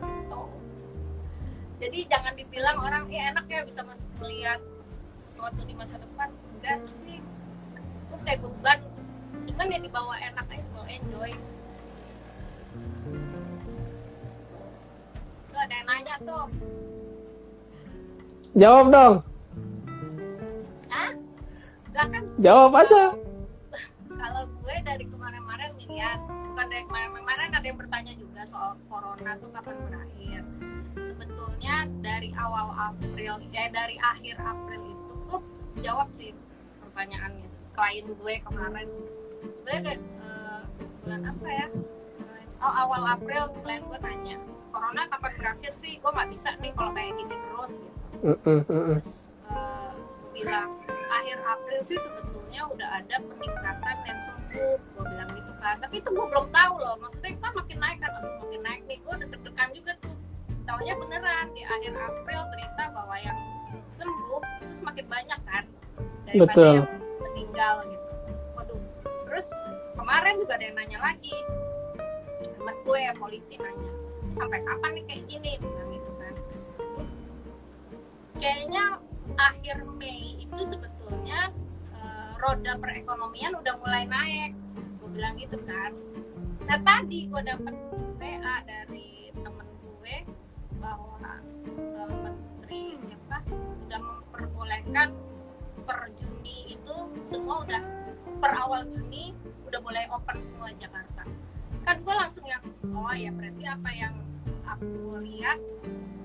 Gitu. 0.02 0.42
Jadi 1.78 1.98
jangan 2.10 2.34
dibilang 2.34 2.78
orang 2.82 3.04
ya 3.12 3.30
enak 3.34 3.46
ya 3.46 3.62
bisa 3.62 3.80
masih 3.86 4.08
melihat 4.18 4.60
sesuatu 5.20 5.62
di 5.62 5.74
masa 5.78 6.02
depan. 6.02 6.34
Enggak 6.58 6.82
sih. 6.82 7.22
Itu 8.06 8.14
kayak 8.26 8.42
beban 8.42 8.80
cuman 9.46 9.72
ya 9.72 9.78
dibawa 9.78 10.14
enak 10.18 10.46
aja 10.50 10.62
dibawa 10.62 10.86
enjoy. 10.90 11.32
Tuh 15.54 15.60
ada 15.62 15.74
yang 15.74 15.86
nanya 15.88 16.16
tuh. 16.26 16.46
Jawab 18.56 18.86
dong. 18.92 19.14
Ah 20.90 21.12
lah 21.96 22.06
kan 22.12 22.24
jawab 22.40 22.72
aja. 22.76 23.16
kalau 24.16 24.48
gue 24.48 24.76
dari 24.84 25.04
kemarin-kemarin 25.08 25.70
ngeliat 25.76 26.20
bukan 26.24 26.66
dari 26.72 26.84
kemarin-kemarin 26.88 27.50
ada 27.52 27.66
yang 27.68 27.78
bertanya 27.80 28.12
juga 28.16 28.42
soal 28.44 28.76
corona 28.88 29.32
tuh 29.40 29.48
kapan 29.52 29.76
berakhir. 29.88 30.42
Sebetulnya 31.00 31.88
dari 32.04 32.32
awal 32.36 32.72
April 32.92 33.40
ya 33.48 33.72
dari 33.72 33.96
akhir 33.96 34.36
April 34.40 34.80
itu 34.92 35.14
gue 35.24 35.40
jawab 35.80 36.08
sih 36.12 36.36
pertanyaannya. 36.84 37.48
Klien 37.76 38.08
gue 38.08 38.34
kemarin 38.40 38.88
sebenarnya 39.56 39.94
eh, 40.00 40.60
bulan 41.04 41.22
apa 41.30 41.48
ya? 41.48 41.66
Oh 42.64 42.72
awal 42.72 43.02
April 43.04 43.52
klien 43.60 43.84
gue 43.84 43.98
nanya 44.00 44.36
corona 44.72 45.02
kapan 45.12 45.32
berakhir 45.38 45.72
sih? 45.80 46.00
Gue 46.00 46.10
nggak 46.10 46.28
bisa 46.32 46.56
nih 46.60 46.72
kalau 46.72 46.92
kayak 46.96 47.12
gini 47.16 47.36
terus 47.36 47.72
gitu. 47.80 48.52
Terus 48.64 49.08
eh, 49.48 49.92
gue 49.96 50.28
bilang 50.32 50.70
akhir 51.06 51.38
April 51.46 51.80
sih 51.86 51.98
sebetulnya 52.00 52.66
udah 52.66 52.88
ada 53.00 53.16
peningkatan 53.22 53.96
yang 54.04 54.20
sembuh 54.24 54.76
gue 54.78 55.04
bilang 55.04 55.30
gitu 55.36 55.52
kan. 55.60 55.76
Tapi 55.80 55.94
itu 56.00 56.08
gue 56.10 56.26
belum 56.26 56.46
tahu 56.50 56.74
loh 56.80 56.96
maksudnya 56.98 57.32
kan 57.38 57.52
makin 57.54 57.78
naik 57.78 57.98
kan 58.02 58.10
makin 58.42 58.60
naik 58.64 58.82
nih. 58.88 58.98
Gue 59.04 59.12
udah 59.16 59.28
deg-degan 59.28 59.68
juga 59.72 59.92
tuh. 60.02 60.16
Tahunya 60.66 60.94
beneran 60.98 61.46
di 61.54 61.62
akhir 61.62 61.94
April 61.94 62.40
berita 62.50 62.84
bahwa 62.90 63.16
yang 63.22 63.38
sembuh 63.94 64.42
itu 64.66 64.74
semakin 64.76 65.06
banyak 65.06 65.40
kan 65.46 65.64
daripada 66.26 66.52
Betul. 66.52 66.74
yang 66.74 66.88
meninggal 67.22 67.74
gitu 67.86 67.95
kemarin 70.06 70.38
juga 70.38 70.54
ada 70.54 70.64
yang 70.70 70.76
nanya 70.78 70.98
lagi. 71.02 71.34
Temen 72.46 72.76
gue 72.86 73.02
polisi 73.18 73.58
nanya 73.58 73.90
"Ini 74.22 74.32
sampai 74.38 74.62
kapan 74.62 74.90
nih 74.94 75.04
kayak 75.10 75.22
gini? 75.26 75.52
Bilang 75.58 75.90
gitu 75.90 76.10
kan. 76.14 76.34
Kayaknya 78.38 78.84
akhir 79.34 79.76
Mei 79.98 80.46
itu 80.46 80.62
sebetulnya 80.62 81.50
eh, 81.90 82.30
roda 82.38 82.78
perekonomian 82.78 83.58
udah 83.58 83.74
mulai 83.82 84.06
naik. 84.06 84.54
Gue 85.02 85.10
bilang 85.10 85.34
gitu 85.42 85.58
kan. 85.66 85.90
Nah 86.70 86.78
tadi 86.86 87.26
gue 87.26 87.42
dapet 87.42 87.74
WA 88.22 88.56
dari 88.62 89.34
temen 89.34 89.68
gue 89.82 90.16
bahwa 90.78 91.34
eh, 91.66 92.14
menteri 92.14 92.94
siapa? 93.02 93.42
Udah 93.90 93.98
memperbolehkan 93.98 95.10
per 95.82 95.98
Juni 96.14 96.78
itu 96.78 96.94
semua 97.26 97.66
udah 97.66 98.05
per 98.36 98.52
awal 98.52 98.84
Juni 98.88 99.32
udah 99.66 99.80
boleh 99.80 100.04
open 100.12 100.36
semua 100.44 100.70
Jakarta 100.76 101.22
kan 101.86 101.96
gue 102.02 102.14
langsung 102.14 102.46
yang 102.46 102.62
oh 102.90 103.14
ya 103.14 103.30
berarti 103.30 103.62
apa 103.62 103.90
yang 103.94 104.14
aku 104.66 105.22
lihat 105.22 105.58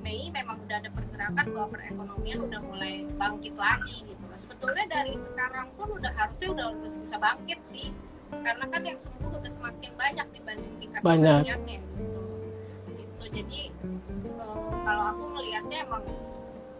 Mei 0.01 0.33
memang 0.33 0.57
udah 0.65 0.81
ada 0.81 0.89
pergerakan 0.89 1.45
bahwa 1.53 1.67
perekonomian 1.77 2.39
udah 2.41 2.61
mulai 2.65 3.05
bangkit 3.21 3.53
lagi 3.53 4.01
gitu 4.01 4.23
loh. 4.25 4.39
Sebetulnya 4.41 4.85
dari 4.89 5.13
sekarang 5.13 5.69
pun 5.77 5.93
udah 5.93 6.09
harusnya 6.17 6.49
udah 6.57 6.65
harus 6.73 6.95
bisa 6.97 7.15
bangkit 7.21 7.59
sih. 7.69 7.93
Karena 8.33 8.65
kan 8.65 8.81
yang 8.81 8.97
sembuh 8.97 9.29
udah 9.29 9.51
semakin 9.53 9.91
banyak 9.93 10.27
dibanding 10.33 10.73
tingkat 10.81 11.01
Banyak. 11.05 11.45
kematiannya 11.45 11.77
gitu. 11.85 12.21
gitu. 12.97 13.23
Jadi 13.29 13.61
eh, 14.25 14.57
kalau 14.81 15.03
aku 15.13 15.23
ngelihatnya 15.37 15.77
emang 15.85 16.03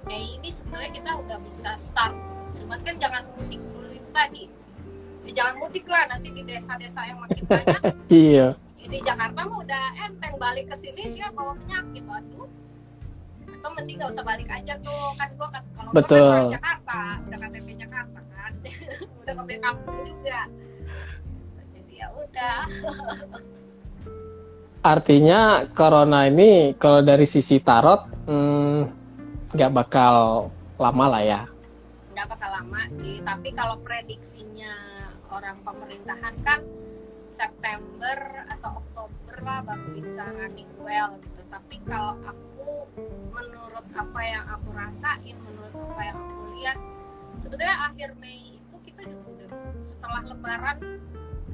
Mei 0.10 0.42
ini 0.42 0.50
sebetulnya 0.50 0.90
kita 0.90 1.12
udah 1.22 1.38
bisa 1.46 1.72
start. 1.78 2.18
Cuman 2.58 2.82
kan 2.82 2.98
jangan 2.98 3.24
mudik 3.38 3.62
dulu 3.70 3.94
itu 3.94 4.10
tadi. 4.10 4.50
Ya, 5.28 5.32
jangan 5.38 5.54
mudik 5.62 5.86
lah 5.86 6.10
nanti 6.10 6.30
di 6.34 6.42
desa-desa 6.42 7.02
yang 7.06 7.20
makin 7.22 7.44
banyak. 7.46 7.82
Iya. 8.12 8.48
Di 8.82 9.00
Jakarta 9.06 9.48
mah 9.48 9.58
udah 9.62 9.86
enteng 10.04 10.36
balik 10.36 10.68
ke 10.68 10.76
sini 10.82 11.16
dia 11.16 11.32
bawa 11.32 11.56
penyakit 11.56 12.04
waduh. 12.10 12.50
Atau 13.48 13.70
mending 13.78 14.02
gak 14.02 14.12
usah 14.18 14.26
balik 14.26 14.50
aja 14.50 14.74
tuh 14.82 15.06
kan 15.16 15.30
gua 15.38 15.48
kan 15.54 15.64
kalau 15.78 15.90
gua 15.94 16.02
kan 16.02 16.18
orang 16.18 16.54
Jakarta 16.58 17.00
udah 17.30 17.38
KTP 17.38 17.68
Jakarta 17.78 18.20
kan. 18.20 18.52
Udah 19.22 19.34
KTP 19.38 19.52
kampung 19.62 19.98
juga. 20.04 20.42
Jadi 21.72 21.94
ya 21.94 22.08
udah. 22.10 22.60
Artinya 24.82 25.70
corona 25.78 26.26
ini 26.26 26.74
kalau 26.82 27.06
dari 27.06 27.30
sisi 27.30 27.62
tarot 27.62 28.02
hmm, 28.26 28.80
nggak 29.54 29.72
bakal 29.78 30.50
lama 30.82 31.06
lah 31.06 31.22
ya. 31.22 31.42
Nggak 32.18 32.28
bakal 32.34 32.50
lama 32.50 32.82
sih 32.98 33.22
tapi 33.22 33.54
kalau 33.54 33.78
prediksinya 33.86 35.01
orang 35.32 35.58
pemerintahan 35.64 36.36
kan 36.44 36.60
September 37.32 38.44
atau 38.52 38.84
Oktober 38.84 39.36
lah 39.42 39.64
baru 39.64 39.88
bisa 39.96 40.24
running 40.36 40.70
well 40.84 41.16
gitu. 41.24 41.42
Tapi 41.48 41.76
kalau 41.88 42.20
aku 42.28 42.70
menurut 43.32 43.86
apa 43.96 44.22
yang 44.22 44.46
aku 44.52 44.70
rasain 44.76 45.36
menurut 45.40 45.74
apa 45.74 46.02
yang 46.04 46.18
aku 46.20 46.44
lihat 46.60 46.78
sebenarnya 47.40 47.78
akhir 47.90 48.10
Mei 48.20 48.60
itu 48.60 48.76
kita 48.84 49.08
juga 49.08 49.28
udah 49.32 49.50
setelah 49.80 50.22
Lebaran 50.28 50.78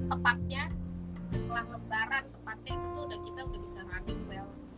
tepatnya 0.09 0.63
setelah 1.31 1.65
Lebaran 1.77 2.23
tepatnya 2.33 2.73
itu 2.73 2.87
tuh 2.97 3.03
udah 3.05 3.19
kita 3.21 3.39
udah 3.45 3.59
bisa 3.61 3.79
running 3.85 4.21
well 4.25 4.49
sih. 4.57 4.73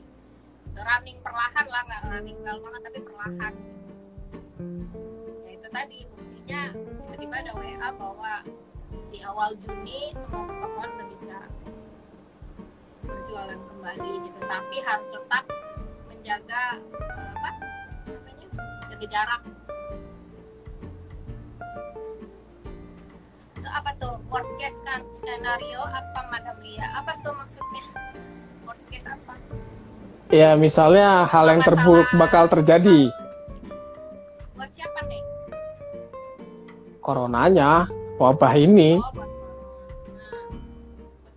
Running 0.76 1.18
perlahan 1.24 1.66
lah 1.72 1.82
nggak 1.88 2.04
running 2.12 2.40
well 2.44 2.60
banget 2.60 2.82
tapi 2.84 3.00
perlahan. 3.02 3.54
Ya 5.48 5.50
itu 5.56 5.68
tadi 5.72 5.98
buktinya 6.12 6.62
tiba-tiba 6.76 7.36
ada 7.48 7.52
WA 7.56 7.90
bahwa 7.96 8.34
di 9.10 9.20
awal 9.26 9.58
Juni 9.58 10.14
semua 10.14 10.46
pertokoan 10.46 10.90
udah 10.96 11.08
bisa 11.12 11.38
berjualan 13.06 13.60
kembali 13.60 14.12
gitu. 14.26 14.40
Tapi 14.46 14.76
harus 14.86 15.08
tetap 15.10 15.44
menjaga 16.06 16.64
apa 17.36 17.52
namanya 18.08 18.48
jaga 18.94 19.08
jarak. 19.10 19.42
Itu 23.58 23.70
apa 23.70 23.92
tuh? 23.98 24.16
Worst 24.30 24.54
case 24.62 24.80
kan 24.86 25.02
skenario 25.10 25.82
apa 25.90 26.22
Madam 26.30 26.58
Lia? 26.62 26.86
Apa 27.02 27.18
tuh 27.26 27.34
maksudnya? 27.34 27.86
Worst 28.64 28.88
case 28.94 29.10
apa? 29.10 29.34
Ya 30.30 30.54
misalnya 30.54 31.26
hal 31.26 31.50
yang 31.50 31.66
terburuk 31.66 32.06
bakal 32.14 32.46
terjadi. 32.46 33.10
buat 34.54 34.70
siapa 34.78 35.02
nih? 35.10 35.24
Coronanya 37.02 37.90
wabah 38.20 38.54
ini 38.60 39.00
Oh. 39.00 39.12
Buat 39.16 39.32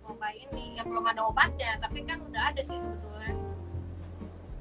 wabah 0.03 0.31
ini 0.35 0.75
ya 0.75 0.83
belum 0.83 1.05
ada 1.07 1.21
obatnya, 1.31 1.79
tapi 1.79 2.03
kan 2.03 2.19
udah 2.27 2.51
ada 2.51 2.61
sih 2.61 2.75
sebetulnya. 2.75 3.33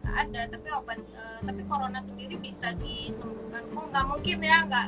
Nggak 0.03 0.17
ada, 0.31 0.41
tapi 0.55 0.69
obat, 0.71 0.99
eh, 1.03 1.39
tapi 1.43 1.63
corona 1.67 2.01
sendiri 2.07 2.39
bisa 2.39 2.79
disembuhkan. 2.79 3.67
Oh 3.75 3.85
nggak 3.91 4.07
mungkin 4.07 4.39
ya, 4.39 4.59
nggak 4.71 4.87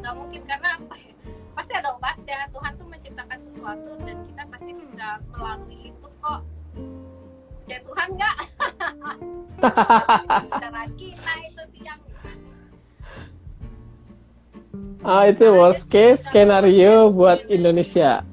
nggak 0.00 0.14
mungkin 0.16 0.42
karena 0.48 0.80
apa? 0.80 0.96
Pasti 1.56 1.72
ada 1.76 1.92
obatnya. 1.96 2.48
Tuhan 2.52 2.72
tuh 2.80 2.88
menciptakan 2.88 3.40
sesuatu 3.40 3.92
dan 4.04 4.16
kita 4.28 4.42
pasti 4.52 4.72
bisa 4.76 5.06
melalui 5.32 5.88
itu 5.88 6.08
kok. 6.20 6.40
Ya 7.64 7.80
Tuhan 7.80 8.08
nggak? 8.12 8.36
Bicara 10.44 10.84
kita 11.00 11.32
itu 11.48 11.62
sih 11.72 11.82
yang 11.88 11.96
Ah 15.06 15.30
itu 15.30 15.46
worst 15.46 15.86
case 15.86 16.26
skenario 16.26 17.14
buat 17.14 17.46
Indonesia. 17.46 18.26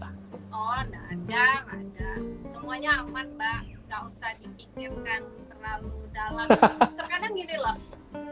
Oh, 0.49 0.73
nggak 0.81 1.05
ada, 1.05 1.45
nggak 1.69 1.79
ada. 1.85 2.09
Semuanya 2.49 2.91
aman, 3.05 3.27
Mbak. 3.37 3.59
Nggak 3.85 4.01
usah 4.09 4.29
dipikirkan 4.41 5.21
terlalu 5.53 5.93
dalam. 6.11 6.47
Terkadang 6.97 7.33
gini 7.37 7.55
loh, 7.61 7.77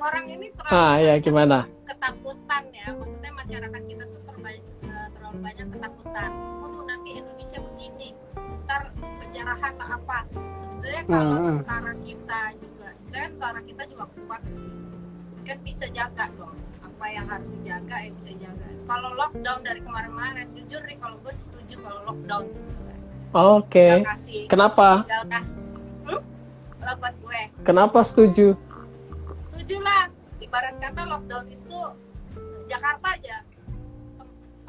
orang 0.01 0.25
ini 0.25 0.49
terlalu 0.57 0.73
Ah 0.73 0.97
ya 0.97 1.13
gimana? 1.21 1.69
ketakutan 1.85 2.63
ya. 2.73 2.87
Maksudnya 2.97 3.31
masyarakat 3.37 3.81
kita 3.85 4.03
tuh 4.09 4.21
terlalu, 4.25 4.61
terlalu 4.89 5.37
banyak 5.37 5.67
ketakutan. 5.69 6.29
Oh, 6.65 6.81
nanti 6.81 7.09
Indonesia 7.21 7.59
begini, 7.61 8.07
ntar 8.65 8.81
penjarahan 9.21 9.73
lah 9.77 9.89
apa. 10.01 10.19
Sebetulnya 10.57 11.03
kalau 11.05 11.37
Hmm. 11.37 11.57
tentara 11.61 11.93
kita 12.01 12.39
juga, 12.57 12.87
sebenarnya 12.97 13.29
tentara 13.37 13.59
kita 13.61 13.83
juga 13.85 14.05
kuat 14.17 14.41
sih. 14.49 14.73
Kan 15.45 15.57
bisa 15.61 15.85
jaga 15.93 16.25
dong. 16.33 16.57
Apa 17.01 17.17
yang 17.17 17.25
harus 17.33 17.49
dijaga 17.57 17.97
ya 17.97 18.09
bisa 18.13 18.31
jaga. 18.37 18.67
Kalau 18.85 19.09
lockdown 19.17 19.65
dari 19.65 19.81
kemarin-kemarin, 19.81 20.53
jujur 20.53 20.85
nih 20.85 21.01
kalau 21.01 21.17
gue 21.25 21.33
setuju 21.33 21.75
kalau 21.81 21.99
lockdown 22.05 22.45
sebetulnya. 22.53 22.97
Oke. 23.33 23.89
Kasih, 24.05 24.45
Kenapa? 24.45 24.87
Hmm? 26.05 26.21
Kalau 26.77 26.95
buat 27.01 27.15
gue, 27.17 27.41
Kenapa 27.65 28.05
setuju? 28.05 28.53
setuju 29.49 29.81
lah. 29.81 30.13
Ibarat 30.45 30.77
kata 30.77 31.01
lockdown 31.09 31.49
itu 31.49 31.79
Jakarta 32.69 33.17
aja. 33.17 33.37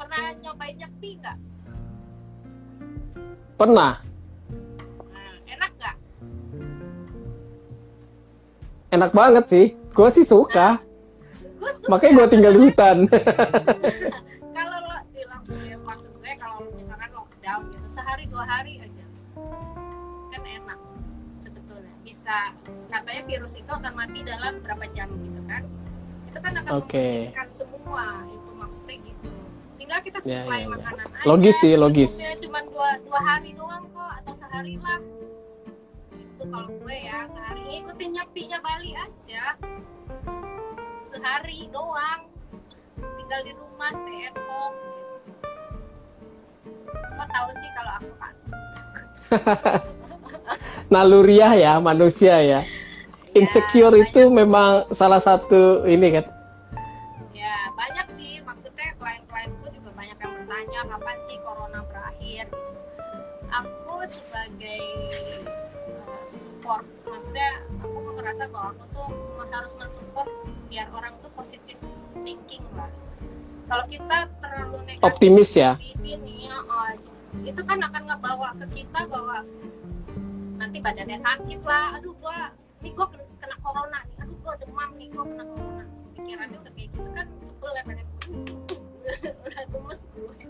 Pernah 0.01 0.33
nyobain 0.41 0.73
nyepi 0.73 1.09
nggak? 1.21 1.37
Pernah. 3.61 4.01
Nah, 5.13 5.33
enak 5.53 5.71
nggak? 5.77 5.95
Enak 8.89 9.11
banget 9.13 9.45
sih. 9.45 9.65
Gue 9.93 10.09
sih 10.09 10.25
suka. 10.25 10.81
Gue 11.63 11.71
suka. 11.79 11.87
Makanya 11.87 12.13
gue 12.13 12.27
tinggal 12.27 12.51
di 12.51 12.59
hutan. 12.67 12.97
kalau 14.57 14.77
lo 14.83 14.95
bilang 15.15 15.43
ya, 15.63 15.75
maksud 15.79 16.11
gue 16.11 16.31
kalau 16.35 16.59
misalkan 16.75 17.09
lockdown 17.15 17.61
gitu 17.71 17.87
sehari 17.87 18.27
dua 18.27 18.43
hari 18.43 18.83
aja. 18.83 19.05
Kan 20.27 20.43
enak 20.43 20.79
sebetulnya. 21.39 21.93
Bisa 22.03 22.51
katanya 22.91 23.23
virus 23.23 23.53
itu 23.55 23.71
akan 23.71 23.93
mati 23.95 24.19
dalam 24.27 24.59
berapa 24.59 24.85
jam 24.91 25.07
gitu 25.23 25.41
kan? 25.47 25.63
Itu 26.27 26.37
kan 26.43 26.51
akan 26.59 26.71
membersihkan 26.83 27.47
semua 27.55 28.05
itu 28.27 28.49
maksudnya 28.51 28.95
gitu. 29.07 29.27
Tinggal 29.79 29.99
kita 30.03 30.17
Ya, 30.23 30.43
supply 30.43 30.59
ya, 30.59 30.59
ya. 30.59 30.67
makanan 30.67 31.07
aja. 31.07 31.23
Logis 31.23 31.55
sih, 31.63 31.73
logis. 31.79 32.11
cuma 32.43 32.59
dua 32.67 32.89
dua 33.07 33.19
hari 33.23 33.55
doang 33.55 33.87
kok 33.87 34.11
atau 34.19 34.33
sehari 34.35 34.75
lah. 34.83 34.99
Itu 36.11 36.43
kalau 36.43 36.69
gue 36.75 36.95
ya 36.99 37.23
sehari. 37.31 37.61
Ikutin 37.79 38.09
nyepinya 38.19 38.59
Bali 38.59 38.91
aja 38.99 39.55
sehari 41.13 41.69
doang. 41.69 42.25
Tinggal 42.97 43.41
di 43.45 43.53
rumah 43.53 43.91
stay 43.93 44.25
at 44.25 44.37
home. 44.37 44.77
Kok 47.13 47.27
tahu 47.29 47.49
sih 47.61 47.69
kalau 47.77 47.91
aku 48.01 48.11
kan? 48.17 48.33
Naluriah 50.93 51.53
ya 51.53 51.73
manusia 51.77 52.41
ya. 52.41 52.61
Insecure 53.33 53.97
Ya, 53.97 54.05
itu 54.09 54.29
memang 54.29 54.89
salah 54.93 55.21
satu 55.21 55.85
ini 55.85 56.17
kan. 56.17 56.25
ya 57.33 57.69
banyak 57.77 58.07
sih. 58.17 58.41
Maksudnya 58.45 58.93
klien-klienku 58.97 59.65
juga 59.73 59.89
banyak 59.93 60.17
yang 60.17 60.33
bertanya 60.37 60.79
kapan 60.89 61.17
sih 61.29 61.37
corona 61.41 61.81
berakhir? 61.89 62.45
Aku 63.53 63.95
sebagai 64.09 64.81
uh, 65.85 66.25
support 66.29 66.85
maksudnya 67.05 67.61
aku 67.81 67.97
merasa 68.17 68.43
bahwa 68.49 68.73
aku 68.73 68.85
tuh 68.97 69.09
harus 69.53 69.73
mensupport 69.77 70.29
biar 70.73 70.89
orang 70.89 71.13
tuh 71.21 71.29
positif 71.37 71.77
thinking 72.25 72.65
lah. 72.73 72.89
Kalau 73.69 73.85
kita 73.85 74.25
terlalu 74.41 74.77
negatif 74.89 75.05
Optimis 75.05 75.53
ya. 75.53 75.77
di 75.77 75.93
sini 76.01 76.49
ya, 76.49 76.57
oh, 76.65 76.89
itu 77.45 77.61
kan 77.61 77.77
akan 77.77 78.01
ngebawa 78.09 78.57
ke 78.57 78.81
kita 78.81 79.05
bahwa 79.05 79.45
nanti 80.57 80.81
badannya 80.81 81.21
sakit 81.21 81.61
lah. 81.61 81.93
Aduh 82.01 82.17
gua 82.17 82.49
nih 82.81 82.89
gua 82.97 83.05
kena, 83.13 83.53
corona 83.61 84.01
nih. 84.09 84.17
Aduh 84.25 84.37
gua 84.41 84.57
demam 84.57 84.89
nih 84.97 85.13
gua 85.13 85.29
kena 85.29 85.45
corona. 85.45 85.85
Pikirannya 86.17 86.57
udah 86.57 86.73
kayak 86.73 86.89
gitu 86.89 87.09
kan 87.13 87.27
sebel 87.37 87.71
ya 87.77 87.83
badan 87.85 88.07
udah 89.45 89.63
gemes 89.69 90.01
gue. 90.17 90.35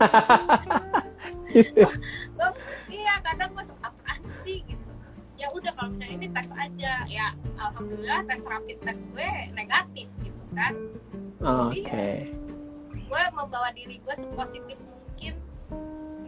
Iya 2.90 3.14
kadang 3.22 3.50
gua 3.52 3.64
udah 5.64 5.72
kalau 5.80 5.90
misalnya 5.96 6.16
ini 6.20 6.28
tes 6.28 6.48
aja. 6.52 6.94
Ya 7.08 7.26
alhamdulillah 7.56 8.20
tes 8.28 8.44
rapid 8.44 8.76
tes 8.84 9.00
gue 9.08 9.30
negatif 9.56 10.08
gitu 10.20 10.42
kan. 10.52 10.76
Oke. 11.40 12.28
gue 13.04 13.24
membawa 13.36 13.72
diri 13.72 13.96
gue 13.96 14.14
sepositif 14.16 14.76
mungkin. 14.84 15.40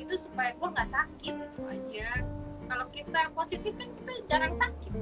Itu 0.00 0.14
supaya 0.16 0.56
gue 0.56 0.68
nggak 0.72 0.88
sakit 0.88 1.34
itu 1.36 1.62
aja. 1.68 2.08
Kalau 2.66 2.86
kita 2.96 3.20
positif 3.36 3.72
kan 3.76 3.88
kita 4.00 4.12
jarang 4.24 4.54
sakit. 4.56 4.92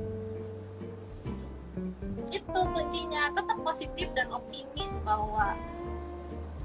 Itu 2.35 2.61
kuncinya. 2.75 3.31
Tetap 3.39 3.59
positif 3.63 4.11
dan 4.19 4.35
optimis 4.35 4.99
bahwa 5.07 5.55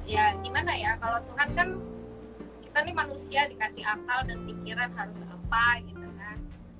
ya 0.10 0.34
gimana 0.42 0.74
ya 0.74 0.98
kalau 0.98 1.22
Tuhan 1.22 1.50
kan 1.54 1.70
kita 2.66 2.78
nih 2.82 2.96
manusia 2.98 3.46
dikasih 3.46 3.86
akal 3.86 4.26
dan 4.26 4.42
pikiran 4.50 4.90
harus 4.98 5.22
apa 5.30 5.86
gitu 5.86 5.99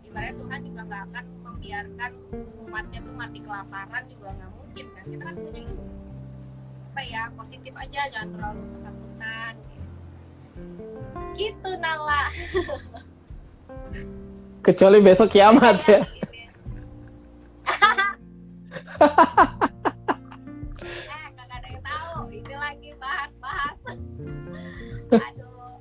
ibaratnya 0.10 0.42
Tuhan 0.42 0.66
juga 0.66 0.82
nggak 0.90 1.06
akan 1.14 1.26
membiarkan 1.46 2.12
umatnya 2.66 3.00
tuh 3.06 3.14
mati 3.14 3.46
kelaparan 3.46 4.10
juga 4.10 4.34
nggak 4.34 4.50
mungkin 4.58 4.90
kan? 4.98 5.06
Kita 5.06 5.22
kan 5.22 5.38
punya 5.38 5.62
apa 6.90 7.06
ya 7.06 7.30
positif 7.38 7.70
aja 7.78 8.10
jangan 8.10 8.34
terlalu 8.34 8.66
ketakutan 8.74 9.54
gitu. 11.38 11.70
Nala. 11.78 12.26
Kecuali 14.66 14.98
besok 15.00 15.32
kiamat 15.32 15.78
ya. 15.86 16.02
eh 20.90 21.28
kagak 21.38 21.58
ada 21.64 21.70
yang 21.70 21.86
tahu. 21.86 22.28
Ini 22.34 22.56
lagi 22.60 22.90
bahas-bahas. 23.00 23.78
Aduh. 25.30 25.78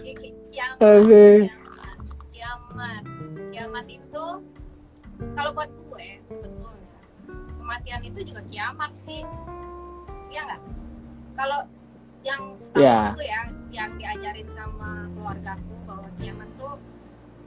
Ki- 0.00 0.32
kiamat 0.48 0.80
Oke. 0.80 1.52
Kalau 5.34 5.50
buat 5.52 5.70
gue 5.70 6.08
sebetulnya 6.30 6.98
kematian 7.58 8.02
itu 8.04 8.20
juga 8.24 8.42
kiamat 8.46 8.92
sih. 8.94 9.22
Iya 10.30 10.40
nggak? 10.46 10.62
Kalau 11.34 11.60
yang 12.24 12.42
setahu 12.56 12.80
Ya. 12.80 13.12
aku 13.12 13.20
ya 13.20 13.40
yang 13.70 13.90
diajarin 14.00 14.48
sama 14.54 15.10
keluargaku 15.12 15.74
bahwa 15.84 16.08
kiamat 16.16 16.48
tuh 16.56 16.74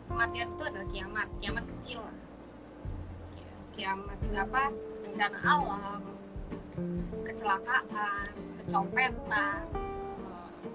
kematian 0.08 0.48
itu 0.54 0.64
adalah 0.64 0.88
kiamat 0.92 1.28
kiamat 1.40 1.66
kecil. 1.78 2.00
Lah. 2.04 2.16
kiamat 3.78 4.18
apa? 4.34 4.64
Bencana 5.06 5.38
alam 5.46 6.02
kecelakaan 7.24 8.28
kecopetan 8.58 9.62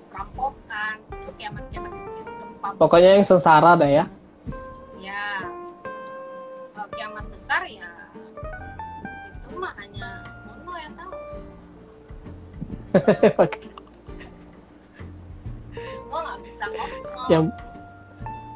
perampokan. 0.07 0.97
Itu 1.19 1.31
kiamat 1.35 1.65
kiamat 1.75 1.91
kecil 1.91 2.25
gempa 2.39 2.69
Pokoknya 2.79 3.19
yang 3.19 3.27
sengsara 3.27 3.75
dah 3.75 3.91
ya. 3.91 4.05
ya 5.03 5.51
kiamat 6.93 7.25
besar 7.33 7.65
ya 7.65 7.89
itu 9.33 9.57
mah 9.57 9.73
hanya 9.81 10.25
mono 10.45 10.73
yang 10.77 10.95
tahu 10.97 11.13
gue 16.13 16.21
nggak 16.21 16.41
bisa 16.45 16.65
ngomong 16.69 17.29
yang 17.33 17.45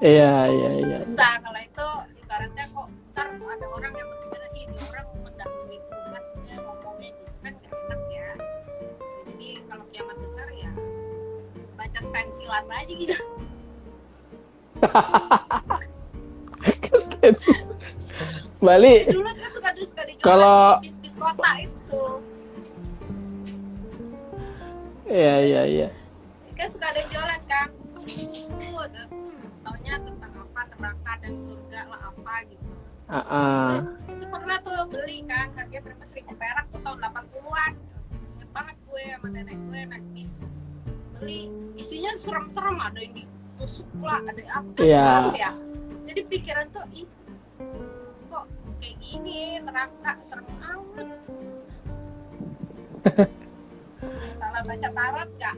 iya 0.04 0.44
iya 0.52 0.70
iya. 0.84 0.98
bisa 1.08 1.40
kalau 1.40 1.60
itu 1.60 1.88
ibaratnya 2.20 2.64
kok 2.68 2.88
ntar 3.16 3.32
ada 3.32 3.66
orang 3.72 3.92
yang 3.96 4.08
berpikir 4.12 4.42
ini 4.52 4.76
orang 4.92 5.06
mendahului 5.24 5.80
Tuhan 5.80 6.22
ya 6.44 6.56
ngomongnya 6.60 7.10
gitu 7.16 7.32
kan 7.40 7.52
gak 7.64 7.72
enak 7.72 8.00
ya 8.12 8.28
jadi 9.32 9.48
kalau 9.72 9.84
kiamat 9.88 10.16
besar 10.20 10.48
ya 10.52 10.70
baca 11.80 12.00
stensilan 12.04 12.64
aja 12.68 12.92
gitu 12.92 13.16
Kestensi. 16.84 17.52
Bali 18.66 18.94
dulu 19.06 19.22
kan 19.24 19.50
suka 19.52 19.68
terus 19.72 19.88
suka 19.88 20.02
dijual 20.04 20.26
Kalau- 20.26 20.76
bis 20.80 20.94
bis 20.98 21.14
kota 21.14 21.50
itu 21.56 22.02
Iya 25.06 25.34
iya 25.40 25.62
iya. 25.64 25.88
kan 26.52 26.66
suka 26.66 26.88
ada 26.88 27.02
jualan 27.06 27.40
kan 27.46 27.68
buku 27.70 28.00
buku 28.02 28.26
buku 28.50 28.82
terus 28.90 29.10
taunya 29.60 29.94
tentang 29.98 30.32
apa 30.34 30.60
neraka 30.72 31.12
dan 31.20 31.32
surga 31.36 31.80
lah 31.86 32.00
apa 32.06 32.34
gitu 32.48 32.64
Ah, 33.06 33.22
ah. 33.22 33.70
itu 34.10 34.26
pernah 34.26 34.58
tuh 34.60 34.82
beli 34.88 35.22
kan 35.24 35.46
harganya 35.54 35.78
berapa 35.84 36.04
seribu 36.04 36.34
perak 36.34 36.66
tuh 36.68 36.82
tahun 36.82 36.98
80-an 36.98 37.72
inget 38.34 38.48
banget 38.50 38.76
gue 38.82 39.02
sama 39.06 39.26
nenek 39.30 39.58
gue 39.62 39.80
naik 39.86 40.04
bis 40.10 40.32
beli 41.14 41.40
isinya 41.76 42.10
serem-serem 42.18 42.76
ada 42.76 42.98
yang 42.98 43.14
ditusuk 43.14 43.86
lah 44.00 44.18
ada 44.20 44.42
apa 44.50 44.68
kan 44.74 44.82
Iya. 44.82 45.06
serem 45.06 45.34
ya 45.38 45.50
jadi 46.04 46.20
pikiran 46.26 46.66
tuh 46.72 46.84
ih 46.90 47.06
kayak 48.82 48.96
gini 49.00 49.60
neraka 49.62 50.12
serem 50.24 50.46
amat 50.60 51.08
baca 54.66 54.88
tarot 54.90 55.30
gak? 55.38 55.56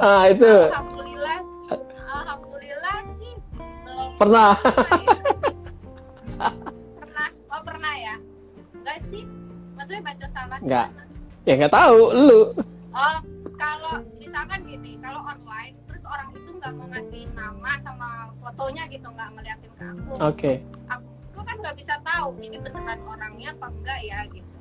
Ah 0.00 0.24
itu 0.32 0.48
Alhamdulillah, 0.48 1.38
alhamdulillah 2.08 2.96
sih 3.20 3.34
belum 3.58 4.10
pernah. 4.16 4.52
ya. 4.56 4.72
pernah. 7.02 7.28
Oh 7.52 7.62
pernah 7.64 7.94
ya? 7.96 8.14
Enggak 8.80 8.98
sih? 9.12 9.22
Maksudnya 9.76 10.02
baca 10.04 10.26
salah? 10.32 10.58
Nggak. 10.64 10.86
gimana? 10.88 11.04
ya 11.44 11.52
nggak 11.56 11.74
tahu 11.74 12.00
lu. 12.14 12.40
Oh, 12.92 13.18
kalau 13.56 13.94
misalkan 14.16 14.60
gini, 14.64 14.96
kalau 15.00 15.20
online 15.24 15.74
terus 15.88 16.04
orang 16.08 16.28
itu 16.32 16.50
nggak 16.56 16.72
mau 16.76 16.86
ngasih 16.88 17.22
nama 17.36 17.72
sama 17.80 18.08
fotonya 18.40 18.84
gitu, 18.88 19.08
nggak 19.08 19.28
ngeliatin 19.36 19.72
ke 19.72 19.84
aku. 19.84 20.12
Oke. 20.24 20.52
Aku 20.88 21.08
kan 21.08 21.17
nggak 21.58 21.76
bisa 21.76 21.94
tahu 22.00 22.30
ini 22.40 22.56
beneran 22.58 23.00
orangnya 23.04 23.48
apa 23.54 23.66
enggak 23.68 24.00
ya 24.02 24.18
gitu. 24.30 24.56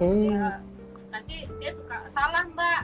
Hmm. 0.00 0.30
Ya, 0.32 0.48
nanti 1.12 1.36
dia 1.60 1.70
suka 1.74 2.08
salah 2.08 2.46
mbak. 2.48 2.82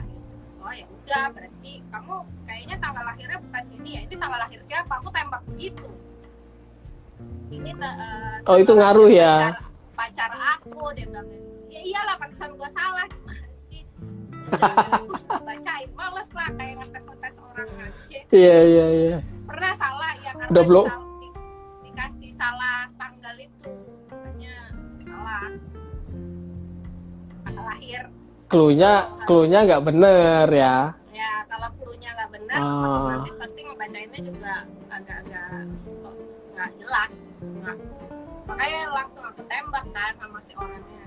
Oh 0.61 0.69
ya 0.69 0.85
udah, 0.85 1.25
berarti 1.33 1.81
kamu 1.89 2.15
kayaknya 2.45 2.75
tanggal 2.77 3.03
lahirnya 3.03 3.37
bukan 3.41 3.63
sini 3.65 3.89
ya. 3.97 4.01
Ini 4.05 4.15
tanggal 4.15 4.39
lahir 4.39 4.59
siapa? 4.69 4.93
Aku 5.01 5.09
tembak 5.09 5.41
begitu. 5.49 5.89
Ini 7.49 7.71
eh, 7.73 8.45
Oh, 8.45 8.57
itu 8.61 8.71
ngaruh 8.71 9.09
ya? 9.09 9.57
Pacar, 9.97 10.31
pacar 10.31 10.31
aku 10.57 10.93
dia 10.93 11.05
bilang 11.09 11.27
ya 11.71 11.79
iyalah 11.79 12.15
pantesan 12.19 12.51
gua 12.59 12.67
salah 12.75 13.07
gimana 13.15 13.47
sih 13.63 13.81
bacain 15.39 15.89
males 15.95 16.29
lah 16.35 16.49
kayak 16.59 16.75
ngetes 16.83 17.03
ngetes 17.07 17.35
orang 17.39 17.69
aja 17.79 18.19
Iya 18.27 18.57
iya 18.67 18.85
iya. 18.91 19.17
pernah 19.47 19.71
salah 19.79 20.11
ya 20.19 20.31
karena 20.35 20.51
Udah 20.51 20.63
di- 20.67 21.35
dikasih 21.87 22.31
salah 22.35 22.90
salah. 25.21 25.45
Lahir. 27.51 28.03
Cluenya 28.51 28.93
cluenya 29.23 29.59
nggak 29.63 29.83
bener 29.85 30.47
ya. 30.51 30.77
ya 31.11 31.31
kalau 31.45 31.69
cluenya 31.77 32.09
nggak 32.11 32.29
benar 32.31 32.59
Ah. 32.59 32.83
otomatis 32.83 33.35
pasti 33.37 33.59
ngebacainnya 33.63 34.19
juga 34.21 34.53
agak-agak 34.89 35.47
nggak 36.51 36.69
jelas. 36.75 37.13
Nggak. 37.39 37.77
Makanya 38.43 38.79
langsung 38.91 39.23
aku 39.23 39.41
tembak 39.45 39.85
kan 39.93 40.11
sama 40.17 40.39
si 40.43 40.53
orangnya. 40.57 41.03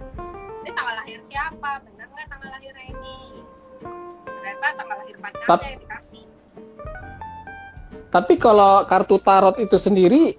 Ini 0.64 0.70
tanggal 0.72 0.94
lahir 0.96 1.20
siapa? 1.26 1.70
Bener 1.84 2.06
nggak 2.08 2.28
tanggal 2.30 2.48
lahirnya 2.48 2.84
ini? 2.88 3.18
Ternyata 4.24 4.66
tanggal 4.74 4.96
lahir 5.02 5.16
pacarnya 5.18 5.48
Tap- 5.50 5.64
yang 5.66 5.82
dikasih. 5.82 6.24
Tapi 8.08 8.34
kalau 8.38 8.86
kartu 8.86 9.18
tarot 9.18 9.58
itu 9.58 9.74
sendiri 9.74 10.38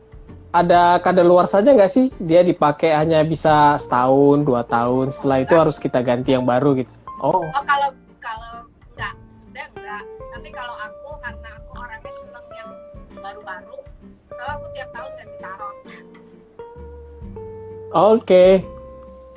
ada 0.56 1.04
kadaluarsanya 1.04 1.76
nggak 1.76 1.92
sih? 1.92 2.08
Dia 2.24 2.48
dipakai 2.48 2.96
hanya 2.96 3.28
bisa 3.28 3.76
setahun, 3.76 4.48
dua 4.48 4.64
tahun. 4.64 5.12
Setelah 5.12 5.44
itu 5.44 5.54
harus 5.60 5.76
kita 5.76 6.00
ganti 6.00 6.32
yang 6.32 6.48
baru 6.48 6.80
gitu. 6.80 6.96
Oh, 7.20 7.44
oh 7.44 7.64
kalau 7.68 7.92
kalau 8.24 8.54
nggak 8.96 9.14
sudah 9.16 9.68
nggak 9.76 10.04
tapi 10.36 10.50
kalau 10.52 10.76
aku 10.76 11.10
karena 11.24 11.50
aku 11.56 11.72
orangnya 11.80 12.12
seneng 12.12 12.46
yang 12.52 12.72
baru-baru 13.24 13.78
kalau 14.36 14.52
aku 14.60 14.66
tiap 14.76 14.90
tahun 14.92 15.12
ganti 15.16 15.38
tarot 15.40 15.76
oke. 17.96 18.46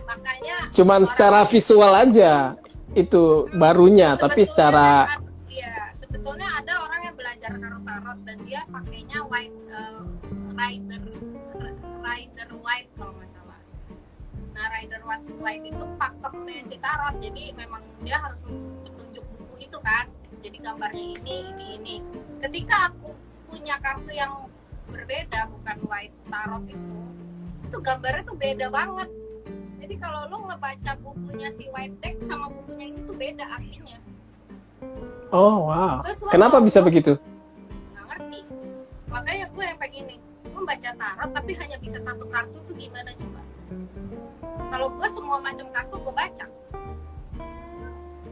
makanya 0.08 0.56
Cuman 0.74 1.00
secara 1.06 1.46
visual 1.46 1.92
aja 1.94 2.58
itu 2.96 3.46
barunya, 3.54 4.18
tapi 4.18 4.42
secara 4.42 5.06
iya 5.46 5.92
sebetulnya 6.00 6.48
ada 6.58 6.82
orang 6.82 7.00
yang 7.12 7.14
belajar 7.14 7.52
tarot 7.54 7.82
tarot 7.86 8.18
dan 8.26 8.38
dia 8.42 8.60
pakainya 8.72 9.18
white 9.30 9.54
eh, 9.70 10.02
rider 10.58 11.02
rider 12.02 12.48
white 12.66 12.90
kalau 12.98 13.14
nggak 13.14 13.30
salah. 13.30 13.60
Nah 14.58 14.66
rider 14.74 15.00
white, 15.06 15.62
itu 15.62 15.84
pakemnya 15.94 16.66
si 16.66 16.76
tarot 16.82 17.14
jadi 17.22 17.54
memang 17.54 17.82
dia 18.02 18.18
harus 18.18 18.42
petunjuk 18.82 19.22
buku 19.38 19.70
itu 19.70 19.78
kan. 19.86 20.10
Jadi 20.42 20.56
gambarnya 20.58 21.04
ini 21.22 21.34
ini 21.54 21.66
ini. 21.78 21.96
Ketika 22.42 22.90
aku 22.90 23.14
punya 23.46 23.78
kartu 23.78 24.10
yang 24.10 24.50
berbeda 24.90 25.46
bukan 25.54 25.78
white 25.86 26.16
tarot 26.26 26.64
itu 26.66 26.98
itu 27.68 27.76
gambarnya 27.78 28.22
tuh 28.26 28.36
beda 28.36 28.66
banget. 28.74 29.08
Jadi 29.78 29.94
kalau 30.02 30.26
lo 30.26 30.36
ngebaca 30.50 30.92
bukunya 31.06 31.48
si 31.54 31.70
white 31.70 31.94
deck 32.02 32.18
sama 32.26 32.50
bukunya 32.50 32.90
ini 32.90 32.98
tuh 33.06 33.14
beda 33.14 33.46
artinya. 33.46 33.98
Oh, 35.28 35.68
wow. 35.70 36.00
Terus 36.02 36.18
Kenapa 36.34 36.58
bisa 36.58 36.82
begitu? 36.82 37.14
nggak 37.94 38.06
ngerti. 38.10 38.40
Makanya 39.12 39.46
gue 39.52 39.64
yang 39.64 39.78
kayak 39.78 39.92
gini 39.92 40.16
gue 40.58 40.66
baca 40.66 40.90
tarot 40.98 41.30
tapi 41.30 41.54
hanya 41.54 41.78
bisa 41.78 42.02
satu 42.02 42.26
kartu 42.26 42.58
tuh 42.66 42.74
gimana 42.74 43.14
coba? 43.14 43.40
Kalau 44.74 44.90
gue 44.90 45.08
semua 45.14 45.38
macam 45.38 45.66
kartu 45.70 45.96
gue 46.02 46.14
baca. 46.18 46.46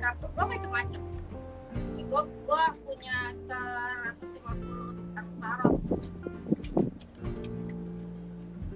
Kartu 0.03 0.27
gue 0.27 0.45
macam-macam. 0.51 1.01
Gue 2.07 2.23
gue 2.27 2.65
punya 2.83 3.17
150 4.11 5.15
kartu 5.15 5.35
tarot. 5.39 5.75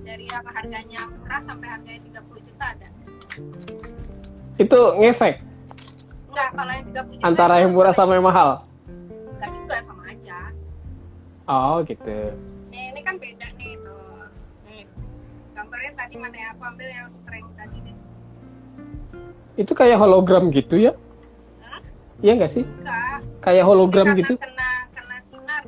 Dari 0.06 0.24
yang 0.30 0.46
harganya 0.46 1.00
murah 1.10 1.42
sampai 1.42 1.66
harganya 1.74 2.00
30 2.22 2.46
juta 2.46 2.64
ada. 2.70 2.88
Itu 4.62 4.78
ngefek? 4.94 5.42
Enggak 6.30 6.48
kalau 6.54 6.70
yang 6.70 6.86
30 6.86 7.18
juta 7.18 7.26
antara 7.26 7.54
yang 7.66 7.74
murah 7.74 7.94
sama 7.98 8.14
yang 8.14 8.26
mahal. 8.30 8.62
enggak 9.34 9.50
juga 9.58 9.76
sama 9.82 10.02
aja. 10.06 10.38
Oh, 11.50 11.82
gitu. 11.82 12.30
Tadi 16.00 16.16
mana 16.16 16.32
ya 16.32 16.48
aku 16.56 16.62
ambil 16.64 16.88
yang 16.88 17.08
strength 17.12 17.52
tadi 17.60 17.76
nih 17.84 17.96
Itu 19.60 19.76
kayak 19.76 20.00
hologram 20.00 20.48
gitu 20.48 20.80
ya? 20.80 20.96
Hah? 21.60 21.84
Iya 22.24 22.32
nggak 22.40 22.52
sih? 22.56 22.64
enggak 22.64 23.20
Kayak 23.44 23.64
hologram 23.68 24.16
gitu? 24.16 24.40
kena 24.40 24.88
kena 24.96 25.16
sinar 25.20 25.62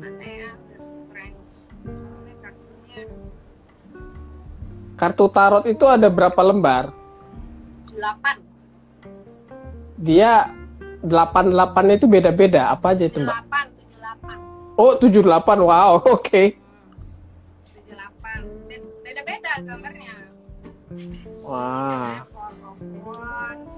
mana 0.00 0.24
ya 0.24 0.48
the 0.72 0.78
strength 0.80 1.44
soalnya 1.68 2.34
kartunya 2.40 3.04
Kartu 4.96 5.24
tarot 5.28 5.64
itu 5.68 5.84
ada 5.84 6.08
berapa 6.08 6.40
lembar? 6.40 6.96
8 7.92 8.40
Dia 10.00 10.48
88 11.04 11.96
itu 11.96 12.04
beda-beda. 12.08 12.72
Apa 12.72 12.92
aja 12.96 13.04
itu, 13.08 13.20
Mbak? 13.20 13.36
78 13.44 13.59
78 13.59 13.59
Oh, 14.80 14.96
78. 14.96 15.60
Wow, 15.60 16.00
oke. 16.16 16.56
78 17.84 19.04
beda 19.04 19.20
beda 19.28 19.52
gambarnya 19.68 20.16
Wah. 21.44 22.24
Wands. 23.04 23.74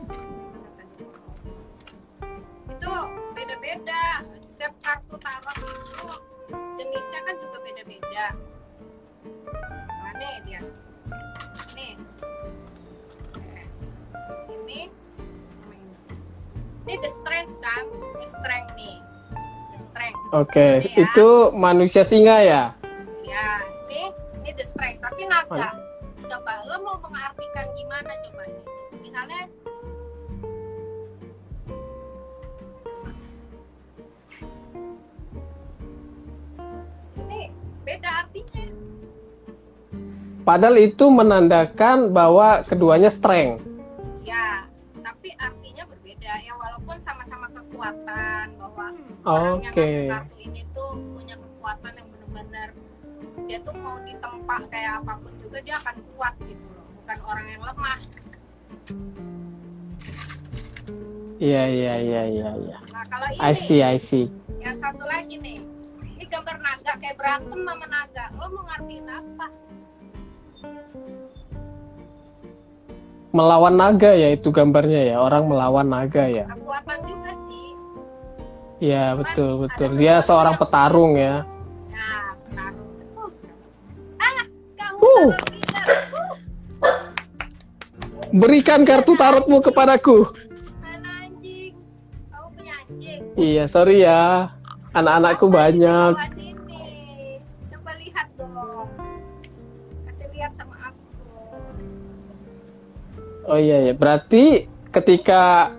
itu 2.70 2.92
beda 3.34 3.57
beda 3.59 4.05
setiap 4.46 4.72
kartu 4.82 5.18
tarot 5.18 5.57
itu 5.59 6.11
jenisnya 6.78 7.20
kan 7.26 7.34
juga 7.42 7.59
beda 7.66 7.82
beda 7.82 8.26
nah 9.90 10.12
nih 10.18 10.34
dia 10.46 10.61
nih 11.74 11.92
ini 14.62 14.80
ini 16.86 16.94
the 17.03 17.11
strength 17.11 17.59
kan 17.59 17.84
the 18.22 18.28
strength 18.30 18.72
nih 18.78 19.03
strength 19.93 20.18
Oke, 20.32 20.80
Ini 20.80 20.88
ya. 20.88 21.05
itu 21.05 21.28
manusia 21.55 22.03
singa 22.03 22.40
ya? 22.40 22.62
ya 23.22 23.47
ini 23.86 24.09
ini 24.40 24.51
the 24.53 24.64
strength 24.64 24.99
tapi 24.99 25.28
naga 25.28 25.76
coba 26.22 26.53
lo 26.64 26.76
mau 26.80 26.97
mengartikan 26.99 27.66
gimana 27.76 28.11
coba 28.24 28.43
misalnya 28.99 29.40
ini 37.18 37.51
beda 37.84 38.11
artinya 38.26 38.64
Padahal 40.43 40.74
itu 40.74 41.07
menandakan 41.07 42.11
bahwa 42.11 42.66
keduanya 42.66 43.14
strength. 43.14 43.62
ya 44.26 44.66
kekuatan 47.83 48.47
bahwa 48.62 48.87
orang 49.26 49.59
yang 49.59 49.74
Oke. 49.74 49.83
ngambil 49.83 50.07
kartu 50.14 50.37
ini 50.39 50.62
tuh 50.70 50.91
punya 51.18 51.35
kekuatan 51.35 51.93
yang 51.99 52.09
benar-benar 52.14 52.68
dia 53.51 53.59
tuh 53.66 53.74
mau 53.83 53.97
ditempa 54.07 54.57
kayak 54.70 54.93
apa 55.03 55.12
pun 55.18 55.33
juga 55.43 55.59
dia 55.66 55.74
akan 55.83 55.97
kuat 56.14 56.35
gitu 56.47 56.62
loh 56.62 56.87
bukan 57.03 57.18
orang 57.26 57.47
yang 57.51 57.62
lemah 57.66 57.99
Iya, 61.43 61.64
iya, 61.66 61.95
iya, 61.99 62.22
iya, 62.30 62.51
iya. 62.55 62.78
nah 62.95 63.03
kalau 63.11 63.26
ini 63.35 63.43
I 63.43 63.51
see, 63.51 63.83
I 63.83 63.99
see. 63.99 64.30
yang 64.62 64.78
satu 64.78 65.03
lagi 65.03 65.43
nih 65.43 65.59
ini 66.14 66.24
gambar 66.30 66.62
naga 66.62 66.95
kayak 67.03 67.18
berantem 67.18 67.66
sama 67.66 67.87
naga 67.91 68.30
lo 68.39 68.47
mau 68.47 68.62
ngertiin 68.62 69.11
apa 69.11 69.47
Melawan 73.33 73.80
naga 73.80 74.12
ya 74.12 74.28
itu 74.37 74.53
gambarnya 74.53 75.09
ya, 75.09 75.16
orang 75.16 75.49
melawan 75.49 75.89
naga 75.89 76.28
ya. 76.28 76.45
kekuatan 76.53 76.91
Iya, 78.83 79.14
betul, 79.14 79.62
betul. 79.62 79.95
Dia 79.95 80.18
seorang 80.18 80.59
petarung 80.59 81.14
ya. 81.14 81.47
petarung 82.51 82.91
betul 82.99 83.30
sekali 83.39 83.62
ah 84.18 84.43
kamu 84.74 84.99
Uh. 84.99 85.30
Uh. 86.83 86.99
Berikan 88.35 88.83
kartu 88.83 89.14
tarotmu 89.14 89.62
kepadaku. 89.62 90.26
Mana 90.83 91.30
anjing? 91.30 91.78
Kamu 92.26 92.49
punya 92.59 92.74
anjing? 92.83 93.20
Iya, 93.39 93.70
sorry 93.70 94.03
ya. 94.03 94.51
Anak-anakku 94.99 95.47
Apa 95.47 95.55
banyak. 95.62 96.12
bawa 96.18 96.26
sini? 96.35 96.83
Coba 97.70 97.93
lihat 98.03 98.26
dong. 98.35 98.89
Kasih 100.11 100.26
lihat 100.35 100.53
sama 100.59 100.74
aku. 100.91 101.07
Oh 103.47 103.59
iya 103.62 103.78
ya, 103.87 103.95
berarti 103.95 104.66
ketika 104.91 105.70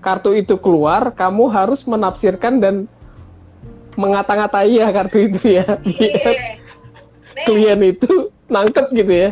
kartu 0.00 0.36
itu 0.36 0.54
keluar, 0.60 1.10
kamu 1.12 1.48
harus 1.50 1.82
menafsirkan 1.84 2.60
dan 2.62 2.74
mengata-ngatai 3.96 4.76
ya 4.76 4.88
kartu 4.92 5.26
itu 5.26 5.60
ya. 5.60 5.64
Biar 5.80 6.56
Iya. 7.36 7.44
Klien 7.44 7.80
itu 7.84 8.32
nangkep 8.48 8.86
gitu 8.96 9.12
ya. 9.12 9.30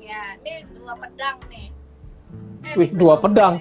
ya, 0.00 0.22
ini 0.40 0.64
dua 0.72 0.94
pedang 0.96 1.36
nih. 1.52 1.66
Eh, 2.64 2.74
Wih, 2.80 2.90
dua 2.96 3.14
pedang. 3.20 3.54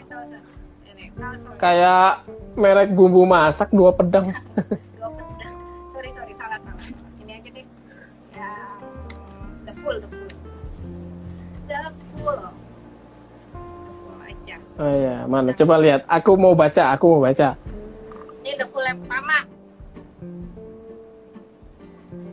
Kayak 1.60 2.24
merek 2.56 2.90
bumbu 2.96 3.28
masak 3.28 3.70
dua 3.72 3.92
pedang. 3.92 4.32
Oh 14.82 14.90
iya, 14.98 15.30
mana? 15.30 15.54
Coba 15.54 15.78
lihat. 15.78 16.02
Aku 16.10 16.34
mau 16.42 16.58
baca, 16.58 16.90
aku 16.90 17.06
mau 17.14 17.22
baca. 17.30 17.54
Ini 18.42 18.58
the 18.58 18.66
full 18.66 18.82
yang 18.82 18.98
pertama. 19.06 19.46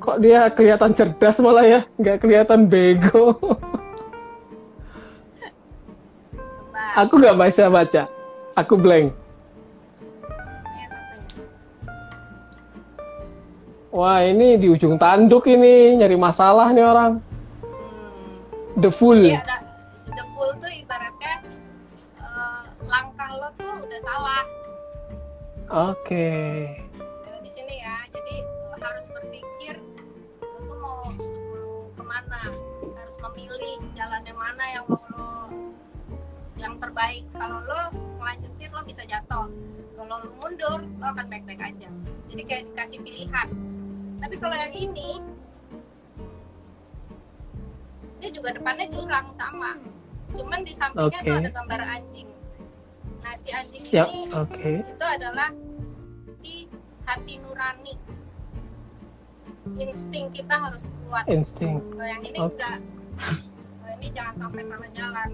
Kok 0.00 0.16
dia 0.24 0.48
kelihatan 0.56 0.96
cerdas 0.96 1.36
malah 1.44 1.68
ya? 1.68 1.80
Nggak 2.00 2.24
kelihatan 2.24 2.64
bego. 2.64 3.36
Aku 6.96 7.20
nggak 7.20 7.36
bisa 7.36 7.68
baca. 7.68 8.08
Aku 8.56 8.80
blank. 8.80 9.12
Satunya. 10.24 10.86
Wah, 13.92 14.24
ini 14.24 14.56
di 14.56 14.72
ujung 14.72 14.96
tanduk 14.96 15.44
ini. 15.52 16.00
Nyari 16.00 16.16
masalah 16.16 16.72
nih 16.72 16.88
orang. 16.88 17.20
Hmm. 17.60 18.80
The 18.80 18.88
full. 18.88 19.20
Ada 19.20 19.60
the 20.16 20.24
full 20.32 20.56
tuh 20.56 20.72
ibaratnya 20.72 21.44
tuh 23.58 23.74
udah 23.84 24.00
salah 24.02 24.44
Oke. 25.68 26.32
Eh, 27.28 27.38
di 27.44 27.50
sini 27.52 27.84
ya. 27.84 28.00
Jadi 28.08 28.40
harus 28.80 29.04
berpikir 29.12 29.76
tuh 30.40 30.76
mau, 30.80 31.12
mau 31.12 31.92
ke 31.92 32.04
mana, 32.08 32.56
harus 32.96 33.16
memilih 33.28 33.76
jalan 33.92 34.24
yang 34.24 34.38
mana 34.40 34.64
yang 34.72 34.84
mau 34.88 35.04
lo 35.12 35.52
yang 36.56 36.80
terbaik. 36.80 37.28
Kalau 37.36 37.60
lo 37.68 37.92
melanjutin 38.16 38.72
lo 38.72 38.80
bisa 38.88 39.04
jatuh. 39.04 39.52
Kalau 39.92 40.16
lo 40.24 40.30
mundur 40.40 40.80
lo 40.88 41.04
akan 41.04 41.28
baik-baik 41.28 41.60
aja. 41.60 41.92
Jadi 42.32 42.42
kayak 42.48 42.64
dikasih 42.72 42.98
pilihan. 43.04 43.48
Tapi 44.24 44.34
kalau 44.40 44.56
yang 44.56 44.72
ini 44.72 45.20
ini 48.24 48.28
juga 48.32 48.56
depannya 48.56 48.88
jurang 48.88 49.36
sama. 49.36 49.76
Cuman 50.32 50.64
di 50.64 50.72
sampingnya 50.72 51.20
Oke. 51.20 51.28
tuh 51.28 51.36
ada 51.44 51.50
gambar 51.52 51.80
anjing. 51.84 52.37
Nah 53.24 53.34
si 53.42 53.48
anjing 53.52 53.82
Ya, 53.90 54.04
ini 54.08 54.30
oke. 54.32 54.72
itu 54.86 55.04
adalah 55.04 55.50
di 56.42 56.66
hati 57.04 57.34
nurani. 57.42 57.94
Insting 59.78 60.32
kita 60.32 60.54
harus 60.56 60.84
kuat. 61.06 61.24
Insting. 61.28 61.78
Kalau 61.92 62.06
yang 62.06 62.22
ini 62.24 62.38
Oke. 62.40 62.56
enggak. 62.56 62.78
Kalau 63.80 63.92
ini 64.00 64.08
jangan 64.16 64.34
sampai 64.40 64.62
salah 64.64 64.90
jalan. 64.96 65.28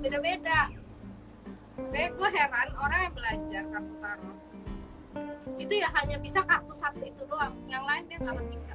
Beda-beda. 0.00 0.60
Kayak 1.90 2.10
gue 2.14 2.28
heran 2.30 2.68
orang 2.78 3.00
yang 3.10 3.14
belajar 3.18 3.62
kartu 3.66 3.94
tarot 3.98 4.34
itu 5.54 5.74
ya 5.78 5.88
hanya 5.94 6.16
bisa 6.18 6.42
kartu 6.42 6.74
satu 6.78 7.02
itu 7.02 7.22
doang. 7.30 7.54
Yang 7.70 7.84
lain 7.86 8.02
dia 8.10 8.18
nggak 8.22 8.46
bisa. 8.50 8.72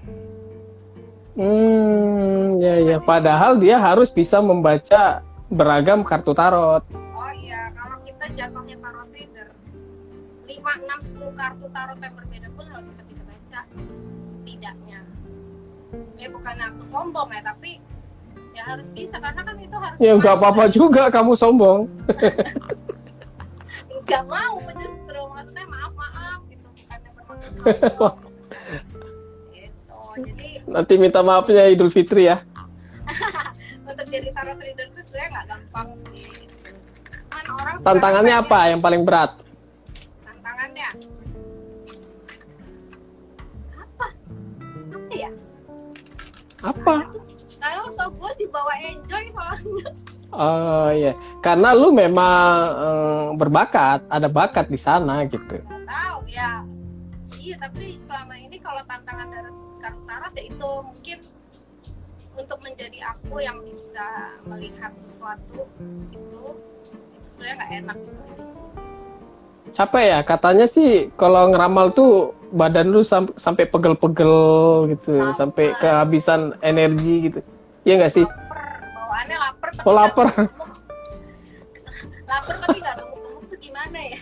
Hmm, 1.39 2.43
ya 2.59 2.76
ya. 2.84 2.97
Padahal 2.99 3.59
dia 3.59 3.80
harus 3.80 4.11
bisa 4.11 4.39
membaca 4.39 5.24
beragam 5.51 6.03
kartu 6.07 6.32
tarot. 6.32 6.84
Jatuhnya 8.34 8.75
tarot 8.82 9.09
reader, 9.13 9.49
5, 10.49 10.55
6, 10.57 11.13
10 11.13 11.39
kartu 11.39 11.65
tarot 11.69 11.99
yang 12.01 12.15
berbeda 12.17 12.47
pun 12.57 12.65
harus 12.69 12.88
kita 12.89 13.03
bisa 13.05 13.23
baca 13.25 13.61
setidaknya. 14.25 14.99
Ya 16.17 16.27
bukan 16.30 16.55
aku 16.57 16.82
sombong 16.89 17.30
ya, 17.34 17.41
tapi 17.45 17.82
ya 18.53 18.63
harus 18.65 18.88
bisa 18.97 19.15
karena 19.21 19.41
kan 19.45 19.55
itu 19.61 19.77
harus 19.77 19.97
Ya 20.01 20.11
nggak 20.17 20.36
apa-apa 20.41 20.63
juga 20.73 21.09
kamu 21.13 21.34
sombong. 21.38 21.86
Nggak 24.09 24.25
mau 24.25 24.57
justru 24.73 25.21
maksudnya 25.21 25.65
maaf 25.69 25.93
maaf 25.93 26.39
gitu 26.49 26.65
bukannya 26.65 27.09
bermaksud 27.13 27.53
sombong. 27.61 28.17
gitu. 29.53 29.97
Jadi 30.25 30.49
Nanti 30.65 30.93
minta 30.97 31.21
maafnya 31.21 31.69
Idul 31.69 31.93
Fitri 31.93 32.25
ya. 32.25 32.41
untuk 33.89 34.05
jadi 34.09 34.34
tarot 34.34 34.57
reader 34.57 34.89
itu 34.89 35.01
sebenarnya 35.05 35.30
nggak 35.30 35.45
gampang 35.45 35.89
sih. 36.09 36.48
Orang 37.49 37.75
Tantangannya 37.81 38.35
apa 38.37 38.59
yang 38.69 38.79
paling 38.81 39.01
berat? 39.01 39.31
tantangannya? 40.25 40.89
Apa? 43.73 44.07
Apa 44.93 45.13
ya? 45.15 45.31
Apa? 46.61 46.95
kalau 47.59 47.91
so 47.91 48.05
gue 48.15 48.31
dibawa 48.39 48.73
enjoy 48.79 49.25
soalnya. 49.35 49.91
Oh 50.29 50.93
iya, 50.93 51.17
karena 51.41 51.73
lu 51.73 51.89
memang 51.89 52.45
eh, 52.77 53.27
berbakat, 53.33 54.05
ada 54.13 54.29
bakat 54.29 54.69
di 54.69 54.77
sana 54.77 55.25
gitu. 55.25 55.57
tahu 55.89 56.21
ya. 56.29 56.61
Iya 57.33 57.55
tapi 57.57 57.97
selama 58.05 58.37
ini 58.37 58.61
kalau 58.61 58.85
tantangan 58.85 59.25
dari 59.33 59.51
kartu 59.81 60.01
tarot 60.05 60.33
ya 60.37 60.43
itu 60.45 60.69
mungkin 60.85 61.17
untuk 62.37 62.59
menjadi 62.61 62.99
aku 63.09 63.41
yang 63.41 63.57
bisa 63.65 64.37
melihat 64.45 64.93
sesuatu 64.93 65.65
itu 66.13 66.45
sebenarnya 67.39 67.55
nggak 67.55 67.71
enak. 67.79 67.97
Capek 69.71 70.03
ya, 70.03 70.19
katanya 70.21 70.65
sih 70.67 71.07
kalau 71.15 71.47
ngeramal 71.47 71.89
tuh 71.89 72.35
badan 72.51 72.89
lu 72.89 72.99
sam- 72.99 73.31
sampai 73.37 73.63
pegel-pegel 73.63 74.35
gitu, 74.91 75.15
Lapar. 75.15 75.33
sampai 75.37 75.65
kehabisan 75.79 76.51
energi 76.59 77.15
gitu. 77.23 77.39
Iya 77.81 77.95
nggak 77.97 78.11
sih? 78.11 78.25
lapar 78.27 78.59
bawaannya 78.91 79.37
lapar 79.39 79.67
tapi 79.71 79.85
Oh, 79.87 79.93
lapar. 79.95 80.27
lapar 82.27 82.55
tapi 82.59 82.77
nggak 82.77 82.95
gemuk-gemuk 82.99 83.43
tuh 83.47 83.57
gimana 83.57 83.99
ya 84.03 84.19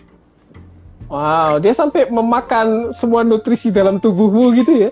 Wow, 1.08 1.58
dia 1.58 1.72
sampai 1.72 2.06
memakan 2.06 2.92
semua 2.92 3.24
nutrisi 3.24 3.72
dalam 3.72 3.98
tubuhmu 3.98 4.54
gitu 4.54 4.72
ya? 4.78 4.90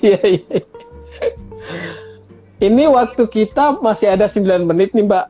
Iya, 0.00 0.20
iya. 0.24 0.44
iya. 0.48 0.64
Ini 2.60 2.92
waktu 2.92 3.24
kita 3.24 3.80
masih 3.80 4.12
ada 4.16 4.28
9 4.28 4.68
menit 4.68 4.92
nih 4.92 5.04
Mbak. 5.08 5.26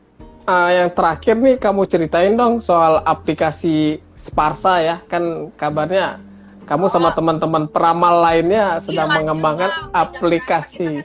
Ah, 0.50 0.70
yang 0.74 0.90
terakhir 0.90 1.38
nih 1.38 1.62
kamu 1.62 1.86
ceritain 1.86 2.34
dong 2.34 2.58
soal 2.58 3.02
aplikasi 3.06 4.02
Sparsa 4.18 4.82
ya. 4.82 4.96
Kan 5.06 5.54
kabarnya 5.54 6.18
kamu 6.66 6.90
sama 6.90 7.10
Oh. 7.10 7.14
teman-teman 7.18 7.66
peramal 7.70 8.22
lainnya 8.22 8.78
sedang 8.82 9.10
Gila, 9.10 9.16
mengembangkan 9.22 9.70
berapa 9.70 9.94
aplikasi. 9.94 11.02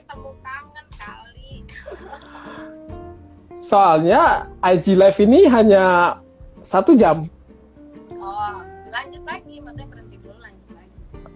Kali. 0.97 1.65
Soalnya 3.61 4.45
IG 4.61 4.93
Live 4.97 5.17
ini 5.21 5.45
hanya 5.49 6.17
satu 6.61 6.93
jam. 6.97 7.29
Oh, 8.17 8.61
lanjut 8.89 9.21
lagi, 9.25 9.61
maksudnya 9.61 9.89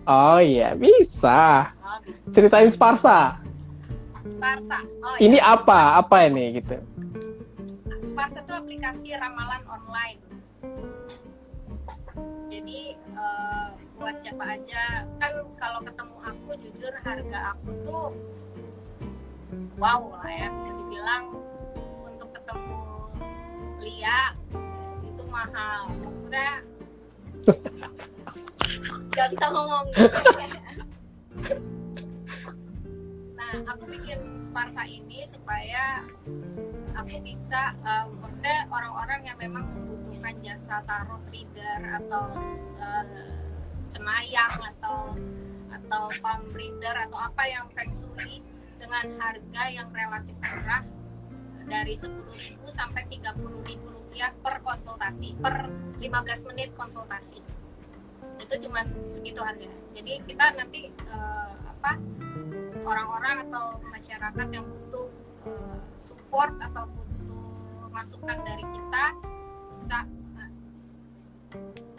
Oh 0.10 0.41
iya, 0.41 0.74
bisa. 0.74 1.70
Oh, 1.86 2.01
bisa. 2.01 2.34
Ceritain 2.34 2.74
Sparsa. 2.74 3.38
Sparsa. 4.26 4.82
Oh, 5.05 5.14
Ini 5.22 5.38
iya. 5.38 5.53
apa? 5.53 6.01
Apa 6.01 6.26
ini 6.26 6.57
gitu? 6.57 6.82
Sparsa 8.10 8.41
itu 8.41 8.53
aplikasi 8.57 9.14
ramalan 9.14 9.62
online. 9.70 10.18
Jadi 12.49 12.97
eh, 12.97 13.68
buat 14.01 14.18
siapa 14.26 14.57
aja 14.57 15.05
kan 15.22 15.45
kalau 15.62 15.80
ketemu 15.86 16.18
aku 16.26 16.49
jujur 16.57 16.93
harga 17.05 17.53
aku 17.53 17.70
tuh 17.86 18.10
wow 19.78 20.01
lah 20.18 20.32
ya 20.32 20.47
bisa 20.49 20.72
dibilang 20.74 21.26
untuk 22.07 22.32
ketemu 22.32 22.82
Lia 23.84 24.34
itu 25.03 25.24
mahal 25.28 25.91
maksudnya 25.99 26.64
nggak 28.88 29.28
bisa 29.36 29.46
ngomong. 29.52 29.86
Nah 33.50 33.66
aku 33.74 33.90
bikin 33.90 34.38
Sparsa 34.46 34.86
ini 34.86 35.26
supaya 35.26 36.06
aku 36.94 37.18
bisa 37.26 37.74
um, 37.82 38.22
maksudnya 38.22 38.70
orang-orang 38.70 39.26
yang 39.26 39.38
memang 39.42 39.66
membutuhkan 39.74 40.38
jasa 40.46 40.86
tarot 40.86 41.24
reader 41.34 41.82
atau 41.98 42.30
uh, 42.78 43.06
cenayang 43.90 44.54
atau 44.54 45.18
atau 45.74 46.14
palm 46.22 46.46
reader 46.54 46.94
atau 47.10 47.18
apa 47.18 47.44
yang 47.50 47.66
feng 47.74 47.90
shui 47.98 48.46
dengan 48.78 49.18
harga 49.18 49.64
yang 49.74 49.90
relatif 49.98 50.38
murah 50.38 50.86
dari 51.66 51.94
10.000 51.98 52.62
sampai 52.70 53.02
30.000 53.10 53.82
rupiah 53.82 54.34
per 54.46 54.62
konsultasi 54.62 55.38
per 55.42 55.74
15 55.98 56.50
menit 56.54 56.70
konsultasi 56.78 57.42
itu 58.40 58.54
cuma 58.68 58.88
segitu 59.12 59.40
harga 59.44 59.68
jadi 59.94 60.24
kita 60.24 60.46
nanti 60.56 60.90
uh, 61.12 61.54
apa 61.80 62.00
orang-orang 62.88 63.48
atau 63.48 63.80
masyarakat 63.92 64.48
yang 64.52 64.66
butuh 64.66 65.08
uh, 65.46 65.80
support 66.00 66.54
atau 66.64 66.88
butuh 66.88 67.88
masukan 67.92 68.38
dari 68.48 68.64
kita 68.64 69.04
bisa 69.72 70.00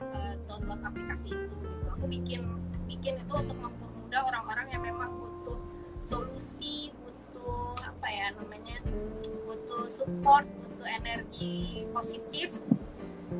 uh, 0.00 0.34
download 0.48 0.80
aplikasi 0.84 1.34
itu 1.34 1.54
gitu. 1.60 1.86
Aku 1.98 2.04
bikin 2.08 2.42
bikin 2.88 3.14
itu 3.22 3.34
untuk 3.34 3.58
mempermudah 3.60 4.20
orang-orang 4.26 4.66
yang 4.72 4.82
memang 4.82 5.10
butuh 5.14 5.58
solusi 6.02 6.90
butuh 7.04 7.78
apa 7.86 8.06
ya 8.10 8.26
namanya 8.34 8.82
butuh 9.46 9.86
support 9.94 10.44
butuh 10.58 10.88
energi 10.88 11.86
positif 11.94 12.50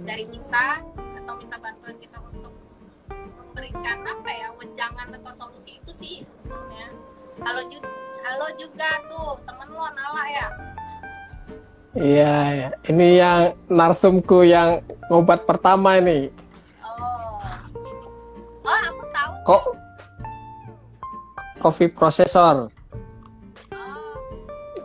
dari 0.07 0.25
kita 0.31 0.85
atau 1.19 1.35
minta 1.35 1.59
bantuan 1.59 1.99
kita 1.99 2.19
untuk 2.31 2.55
memberikan 3.51 4.07
apa 4.07 4.31
ya 4.31 4.49
wejangan 4.63 5.11
atau 5.11 5.35
solusi 5.35 5.83
itu 5.83 5.91
sih 5.99 6.15
sebetulnya 6.23 6.87
halo 7.43 7.67
juga 7.67 7.91
halo 8.23 8.47
juga 8.55 8.91
tuh 9.11 9.43
temen 9.43 9.69
lo 9.75 9.91
Nala 9.91 10.25
ya 10.31 10.49
Iya, 11.91 12.35
ya. 12.55 12.69
ini 12.87 13.19
yang 13.19 13.51
narsumku 13.67 14.47
yang 14.47 14.79
ngobat 15.11 15.43
pertama 15.43 15.99
ini. 15.99 16.31
Oh, 16.87 17.43
oh 18.63 18.79
aku 18.87 19.05
tahu. 19.11 19.33
Kok 19.43 19.63
kopi 21.59 21.91
prosesor? 21.91 22.71
Oh, 23.75 24.15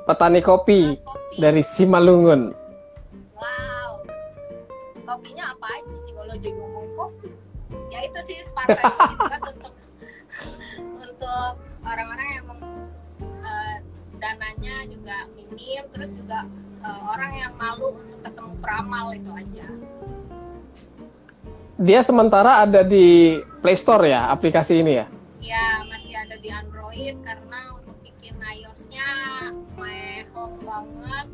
petani 0.10 0.42
kopi, 0.42 0.98
kopi. 0.98 1.38
dari 1.38 1.62
Simalungun. 1.62 2.58
Wow, 3.38 4.02
kopinya 5.06 5.54
apa 5.54 5.68
aja 5.78 5.96
sih 6.10 6.12
kalau? 6.18 6.34
Ya 6.42 6.50
itu 8.06 8.20
sih 8.30 8.38
Sparta 8.46 8.82
itu 9.14 9.26
kan 9.26 9.42
untuk 9.50 9.74
untuk 11.02 11.50
orang-orang 11.86 12.28
yang 12.38 12.46
mem, 12.50 12.62
uh, 13.42 13.76
dananya 14.20 14.76
juga 14.92 15.16
minim, 15.34 15.84
terus 15.96 16.12
juga 16.14 16.46
uh, 16.84 17.00
orang 17.16 17.32
yang 17.36 17.54
malu 17.58 17.98
untuk 17.98 18.20
ketemu 18.26 18.54
peramal 18.62 19.06
itu 19.16 19.32
aja. 19.32 19.68
Dia 21.76 22.02
sementara 22.08 22.64
ada 22.64 22.88
di 22.88 23.40
Play 23.60 23.76
Store 23.76 24.08
ya, 24.08 24.32
aplikasi 24.32 24.80
ini 24.80 25.04
ya? 25.04 25.06
Ya 25.44 25.84
masih 25.88 26.16
ada 26.16 26.36
di 26.40 26.50
Android 26.50 27.16
karena 27.22 27.60
untuk 27.76 27.96
bikin 28.02 28.40
iOS-nya 28.40 29.10
home 30.36 30.60
banget 30.68 31.28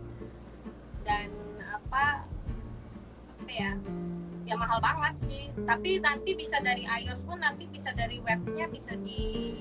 dan 1.01 1.27
apa 1.73 2.23
apa 3.33 3.49
ya 3.49 3.71
ya 4.51 4.59
mahal 4.59 4.83
banget 4.83 5.15
sih 5.31 5.43
tapi 5.63 6.03
nanti 6.03 6.35
bisa 6.35 6.59
dari 6.59 6.83
iOS 6.83 7.23
pun 7.23 7.39
nanti 7.39 7.71
bisa 7.71 7.95
dari 7.95 8.19
webnya 8.19 8.67
bisa 8.67 8.99
di 8.99 9.55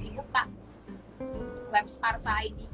dibuka 0.00 0.48
web 1.68 1.84
Sparsa 1.84 2.40
ID 2.48 2.64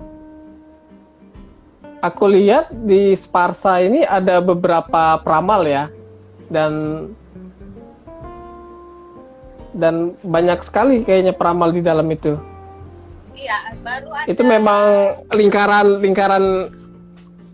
Aku 2.02 2.26
lihat 2.26 2.66
di 2.82 3.14
Sparsa 3.14 3.78
ini 3.78 4.02
ada 4.02 4.42
beberapa 4.42 5.22
peramal 5.22 5.62
ya, 5.62 5.86
dan 6.50 7.06
dan 9.78 10.18
banyak 10.26 10.66
sekali 10.66 11.06
kayaknya 11.06 11.30
peramal 11.30 11.70
di 11.70 11.78
dalam 11.78 12.10
itu. 12.10 12.34
iya 13.38 13.70
baru 13.86 14.10
ada 14.18 14.26
Itu 14.26 14.42
memang 14.42 14.82
lingkaran 15.30 16.02
lingkaran 16.02 16.74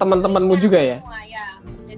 teman-temanmu 0.00 0.56
juga 0.64 0.80
ya? 0.80 0.96
semua, 1.04 1.20
ya 1.27 1.27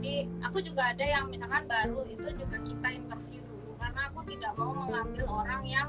jadi 0.00 0.24
aku 0.40 0.64
juga 0.64 0.96
ada 0.96 1.04
yang 1.04 1.28
misalkan 1.28 1.68
baru 1.68 2.08
itu 2.08 2.24
juga 2.40 2.56
kita 2.64 2.88
interview 2.88 3.44
dulu. 3.44 3.76
Karena 3.76 4.08
aku 4.08 4.24
tidak 4.32 4.56
mau 4.56 4.72
mengambil 4.72 5.28
orang 5.28 5.60
yang 5.68 5.88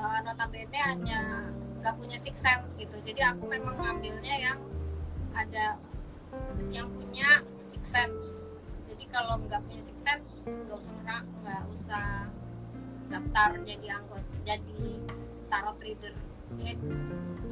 uh, 0.00 0.24
notabene 0.24 0.80
hanya 0.80 1.52
nggak 1.84 1.92
punya 2.00 2.16
six 2.24 2.40
sense 2.40 2.72
gitu. 2.80 2.96
Jadi 3.04 3.20
aku 3.20 3.52
memang 3.52 3.76
ngambilnya 3.76 4.32
yang 4.32 4.58
ada 5.36 5.76
yang 6.72 6.88
punya 6.96 7.44
six 7.68 7.84
sense. 7.92 8.48
Jadi 8.88 9.04
kalau 9.12 9.36
nggak 9.44 9.60
punya 9.60 9.84
six 9.84 10.00
sense 10.00 10.24
nggak 10.48 10.80
usah 10.80 11.20
nggak 11.44 11.62
usah 11.68 12.08
daftar 13.12 13.60
jadi 13.60 14.00
anggota 14.00 14.32
jadi 14.48 14.80
tarot 15.52 15.76
reader. 15.84 16.16
Ya, 16.56 16.80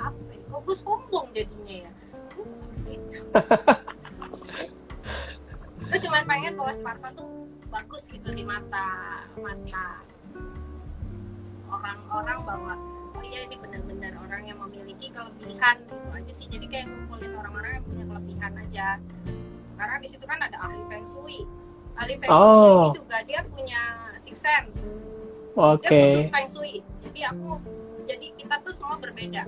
apa 0.00 0.20
kok 0.48 0.60
gue 0.66 0.76
sombong 0.76 1.28
jadinya 1.32 1.88
ya 1.88 1.92
gue 5.90 5.98
cuma 6.06 6.22
pengen 6.22 6.54
bahwa 6.54 6.72
Sparta 6.78 7.08
tuh 7.18 7.26
bagus 7.66 8.06
gitu 8.06 8.30
di 8.30 8.46
mata 8.46 9.26
mata 9.34 10.06
orang-orang 11.70 12.38
bahwa 12.46 12.72
oh 13.14 13.22
iya 13.26 13.46
ini 13.46 13.58
benar-benar 13.58 14.14
orang 14.22 14.42
yang 14.46 14.58
memiliki 14.62 15.10
kelebihan 15.10 15.76
itu 15.82 15.96
aja 16.14 16.32
sih. 16.34 16.46
Jadi 16.50 16.66
kayak 16.66 16.86
ngumpulin 16.90 17.34
orang-orang 17.34 17.78
yang 17.78 17.84
punya 17.86 18.04
kelebihan 18.06 18.52
aja. 18.58 18.88
Karena 19.78 19.96
di 20.02 20.08
situ 20.10 20.24
kan 20.26 20.38
ada 20.42 20.56
ahli 20.62 20.82
feng 20.86 21.06
shui. 21.06 21.46
Ahli 21.98 22.14
feng 22.18 22.30
shui 22.30 22.38
Oh. 22.38 22.90
ini 22.90 22.98
juga 22.98 23.16
dia 23.26 23.40
punya 23.46 23.82
six 24.22 24.36
sense. 24.42 24.78
Oke. 25.58 25.90
dia 25.90 26.06
khusus 26.22 26.30
feng 26.30 26.48
shui. 26.50 26.74
Jadi 27.06 27.20
aku 27.26 27.50
jadi 28.06 28.26
kita 28.34 28.54
tuh 28.66 28.72
semua 28.74 28.96
berbeda. 28.98 29.42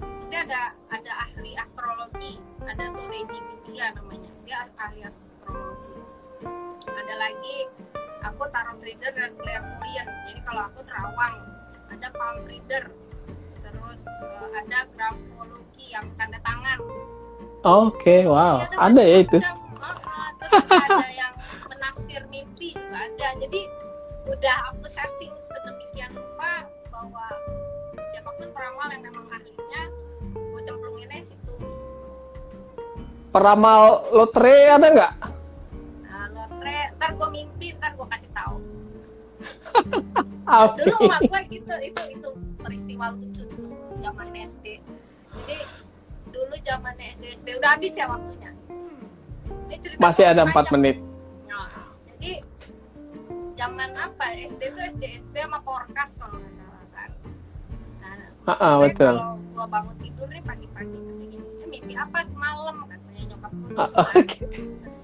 Nanti 0.00 0.36
ada 0.40 0.72
ada 0.88 1.12
ahli 1.28 1.56
astrologi. 1.60 2.40
Ada 2.64 2.88
tuh 2.88 3.04
Lady 3.08 3.38
Vidya 3.64 3.92
namanya. 3.96 4.32
Dia 4.48 4.64
ahli 4.80 5.04
astrologi 5.04 5.33
ada 6.86 7.14
lagi 7.16 7.58
aku 8.24 8.42
tarot 8.50 8.78
reader 8.80 9.12
dan 9.12 9.32
clairvoyant 9.38 10.10
jadi 10.28 10.40
kalau 10.44 10.62
aku 10.68 10.80
terawang 10.84 11.36
ada 11.92 12.08
palm 12.16 12.42
reader 12.48 12.84
terus 13.60 14.00
eh, 14.04 14.48
ada 14.64 14.88
grafologi 14.92 15.86
yang 15.92 16.06
tanda 16.16 16.38
tangan 16.42 16.80
Oke, 17.64 18.28
wow. 18.28 18.60
Jadi 18.60 18.76
Ada 18.76 19.02
ya 19.02 19.18
itu. 19.24 19.38
terus 19.40 20.52
ada 20.68 21.08
yang 21.24 21.32
menafsir 21.64 22.20
mimpi 22.28 22.76
juga 22.76 23.08
ada 23.08 23.28
jadi 23.40 23.60
udah 24.28 24.56
aku 24.68 24.84
setting 24.92 25.32
sedemikian 25.48 26.12
rupa 26.12 26.68
bahwa 26.92 27.24
siapa 28.12 28.30
pun 28.36 28.48
peramal 28.52 28.88
yang 28.92 29.02
memang 29.08 29.24
ahlinya 29.32 29.82
gue 30.36 30.60
cemplunginnya 30.60 31.20
situ 31.24 31.54
Peramal 33.32 33.82
lotre 34.12 34.56
ada 34.70 34.86
nggak? 34.92 35.12
Ntar 37.04 37.20
gue 37.20 37.28
mimpi 37.30 37.76
ntar 37.76 37.92
gue 37.92 38.06
kasih 38.08 38.32
tahu 38.32 38.56
Oke. 40.64 40.76
dulu 40.80 40.96
emak 41.04 41.20
gue 41.22 41.40
gitu 41.52 41.74
itu 41.84 42.02
itu 42.10 42.28
peristiwa 42.56 43.12
lucu 43.12 43.44
tuh 43.46 43.68
zaman 44.00 44.32
SD 44.32 44.80
jadi 45.36 45.56
dulu 46.32 46.54
zamannya 46.64 47.12
SD 47.12 47.24
SD 47.38 47.48
udah 47.60 47.70
habis 47.76 47.92
ya 47.92 48.08
waktunya 48.08 48.50
Ini 49.64 49.96
Masih 49.96 50.24
gue 50.24 50.32
ada. 50.32 50.42
4 50.46 50.72
menit. 50.72 50.96
Nah, 51.44 51.68
jadi 52.06 52.40
zaman 53.54 53.90
apa 53.92 54.24
SD 54.38 54.60
tuh 54.70 54.82
SD 54.88 55.04
SD 55.20 55.34
sama 55.36 55.60
Porkas 55.60 56.14
kalau 56.16 56.36
nggak 56.36 56.52
salah 56.54 56.84
kan. 56.90 57.10
Nah, 58.44 58.54
Ah, 58.54 58.76
gue 58.76 58.88
betul. 58.88 59.14
kalau 59.14 59.36
gua 59.50 59.66
bangun 59.66 59.96
tidur 59.98 60.28
nih 60.28 60.42
pagi-pagi 60.42 60.98
"Eh, 61.58 61.66
mimpi 61.66 61.94
apa 61.94 62.22
semalam 62.24 62.76
katanya 62.84 63.22
nyokap 63.26 63.52
gue. 63.52 63.74
Oke. 64.14 64.40
Terus, 64.78 65.00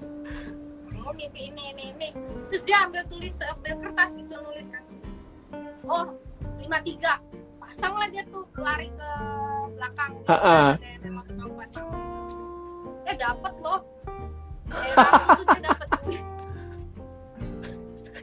mau 1.01 1.11
mimpi 1.17 1.49
ini 1.49 1.63
ini 1.73 1.83
ini. 1.97 2.09
Terus 2.53 2.63
dia 2.63 2.85
ambil 2.85 3.03
tulis 3.09 3.33
ambil 3.41 3.73
kertas 3.81 4.11
itu 4.15 4.35
nulis 4.37 4.67
kan. 4.69 4.83
Oh, 5.89 6.05
53. 6.61 7.17
Pasanglah 7.57 8.07
dia 8.13 8.23
tuh 8.29 8.45
lari 8.55 8.89
ke 8.93 9.09
belakang. 9.73 10.11
gitu 10.21 10.29
Ah, 10.29 10.37
ah. 10.37 10.69
kan, 10.77 11.49
pasang. 11.57 11.87
Eh 13.09 13.15
dapat 13.17 13.53
loh. 13.59 13.79
Eh, 14.71 14.93
tuh 15.35 15.45
dia 15.49 15.61
dapat 15.67 15.87
duit. 15.99 16.23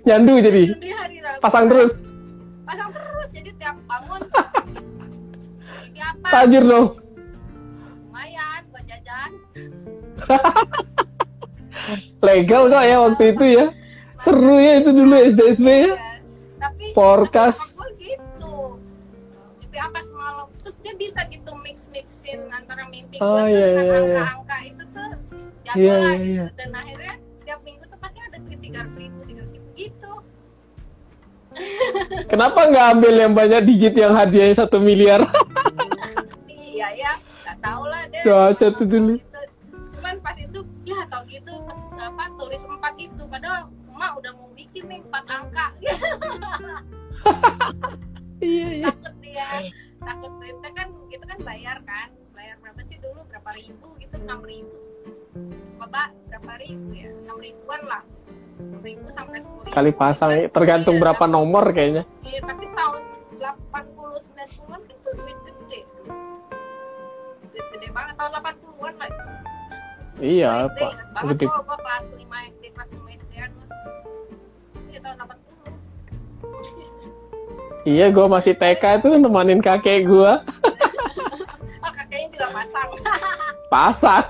Nyandu 0.07 0.35
jadi. 0.41 0.63
Pasang 1.43 1.67
terus. 1.69 1.93
Pasang 2.65 2.91
terus. 2.95 3.29
Jadi 3.35 3.51
tiap 3.59 3.77
bangun. 3.85 4.23
Mimpi 5.83 6.01
apa? 6.15 6.29
Tajir 6.31 6.63
dong. 6.65 6.87
Lumayan 8.07 8.63
buat 8.71 8.85
jajan. 8.87 9.33
Legal 12.21 12.63
kok 12.67 12.85
ya 12.85 12.97
waktu 13.01 13.25
itu 13.33 13.45
ya. 13.49 13.67
Seru 14.19 14.57
ya 14.57 14.73
itu 14.79 14.91
dulu 14.91 15.15
SD-SB 15.15 15.67
ya. 15.67 15.87
Ya. 15.87 15.97
Tapi 16.59 16.85
Forecast. 16.91 17.75
gue 17.75 17.89
gitu. 17.97 18.55
Mimpi 19.59 19.79
apa 19.79 19.99
semalam? 20.03 20.47
Terus 20.59 20.77
dia 20.81 20.95
bisa 20.95 21.21
gitu 21.29 21.51
mix-mixin 21.57 22.41
antara 22.51 22.83
mimpi 22.89 23.17
gue 23.17 23.23
Oh, 23.23 23.39
tuh 23.39 23.47
iya, 23.47 23.67
dengan 23.69 23.85
iya, 23.87 23.95
iya. 23.95 24.03
angka-angka 24.03 24.57
itu 24.65 24.83
tuh 24.91 25.09
jago 25.63 25.79
Iya, 25.79 25.95
lah 25.95 26.03
iya, 26.03 26.17
gitu. 26.19 26.29
iya. 26.29 26.47
Dan 26.57 26.71
akhirnya 26.73 27.15
tiap 27.43 27.61
minggu 27.63 27.85
tuh 27.87 27.99
pasti 27.99 28.19
ada 28.19 28.37
duit 28.39 28.59
tiga 28.59 28.79
ratus 28.83 28.97
ribu, 28.99 29.19
tiga 29.25 29.43
ribu 29.47 29.69
gitu. 29.73 30.13
Kenapa 32.31 32.61
nggak 32.67 32.87
ambil 32.93 33.15
yang 33.17 33.33
banyak 33.33 33.61
digit 33.65 33.95
yang 33.95 34.13
hadiahnya 34.13 34.57
satu 34.59 34.79
miliar? 34.79 35.23
iya 36.53 36.89
ya 36.95 37.13
nggak 37.17 37.59
tahu 37.59 37.83
lah 37.87 38.03
deh 38.11 38.23
Dahsyat 38.23 38.75
itu 38.77 38.85
dulu. 38.85 39.15
Ya 40.89 41.05
tau 41.13 41.23
gitu 41.29 41.53
pas 41.69 41.81
apa 42.01 42.25
tulis 42.41 42.63
empat 42.65 42.95
itu. 42.97 43.23
Padahal 43.29 43.69
emak 43.93 44.13
udah 44.17 44.33
mau 44.37 44.49
bikin 44.57 44.85
nih 44.89 45.01
empat 45.05 45.25
angka. 45.29 45.67
Iya, 48.39 48.71
iya. 48.71 48.87
takut 48.95 49.15
dia 49.19 49.67
takut 49.99 50.31
duitnya 50.39 50.71
kan 50.71 50.89
gitu 51.11 51.25
kan 51.27 51.39
bayar 51.43 51.79
kan. 51.83 52.09
Bayar 52.39 52.55
berapa 52.63 52.81
sih 52.87 52.97
dulu? 53.03 53.27
Berapa 53.27 53.51
ribu 53.59 53.99
gitu? 53.99 54.15
Enam 54.15 54.41
ribu. 54.47 54.79
Bapak 55.83 56.15
berapa 56.31 56.53
ribu 56.63 56.95
ya? 56.95 57.11
Enam 57.11 57.39
ribuan 57.43 57.83
lah. 57.83 58.03
Ribu 58.83 59.07
sampai 59.11 59.43
sepuluh 59.43 59.67
Sekali 59.67 59.91
pasang, 59.95 60.31
tergantung 60.51 61.03
berapa 61.03 61.27
nomor 61.27 61.71
kayaknya. 61.71 62.07
Iya, 62.27 62.43
tapi 62.43 62.67
tahun 62.75 63.03
80 63.39 64.35
90-an 64.35 64.67
kan 64.67 64.81
itu 64.87 65.09
duit 65.15 65.39
gede. 65.47 65.81
Duit 67.55 67.67
gede 67.75 67.89
banget. 67.91 68.15
Tahun 68.19 68.33
80-an 68.39 68.95
lah. 68.99 69.11
Itu. 70.19 70.43
Iya, 70.43 70.67
SD, 70.67 70.83
Pak. 70.83 70.93
banget 71.15 71.35
Gede. 71.39 71.47
kok 71.47 71.63
gua 71.63 71.79
kelas 71.79 72.05
5 72.11 72.51
SD, 72.51 72.65
kelas 72.75 72.89
5 72.91 73.07
SD 73.15 73.33
an. 73.39 73.51
Iya 74.91 74.99
tahun 74.99 75.17
80. 75.23 75.39
Iya, 77.89 78.07
gue 78.13 78.27
masih 78.29 78.53
TK 78.53 78.85
itu 79.01 79.09
nemanin 79.17 79.65
kakek 79.65 80.05
gue 80.05 80.33
Oh, 81.87 81.93
kakeknya 81.95 82.29
juga 82.35 82.47
pasang. 82.53 82.89
pasang. 83.73 84.27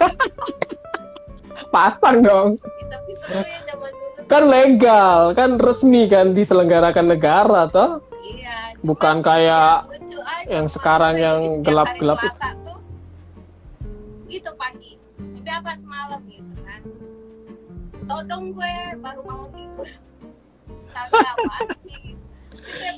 pasang 1.74 2.16
dong. 2.22 2.48
Tapi 2.60 3.12
seru 3.24 3.40
ya 3.42 3.58
zaman 3.66 3.90
dulu. 3.90 4.28
Kan 4.28 4.44
legal, 4.52 5.20
kan 5.32 5.56
resmi 5.56 6.04
kan 6.06 6.36
diselenggarakan 6.36 7.16
negara 7.16 7.66
toh. 7.72 8.04
Iya. 8.20 8.76
Bukan 8.84 9.24
kayak 9.24 9.88
yang 10.48 10.68
gua 10.68 10.72
sekarang 10.72 11.14
yang 11.16 11.38
setiap 11.40 11.64
gelap-gelap 11.64 12.20
Todong 18.08 18.56
gue 18.56 18.74
baru 19.04 19.20
bangun 19.20 19.50
tidur. 19.52 19.88
Apaan 20.96 21.68
sih? 21.84 22.16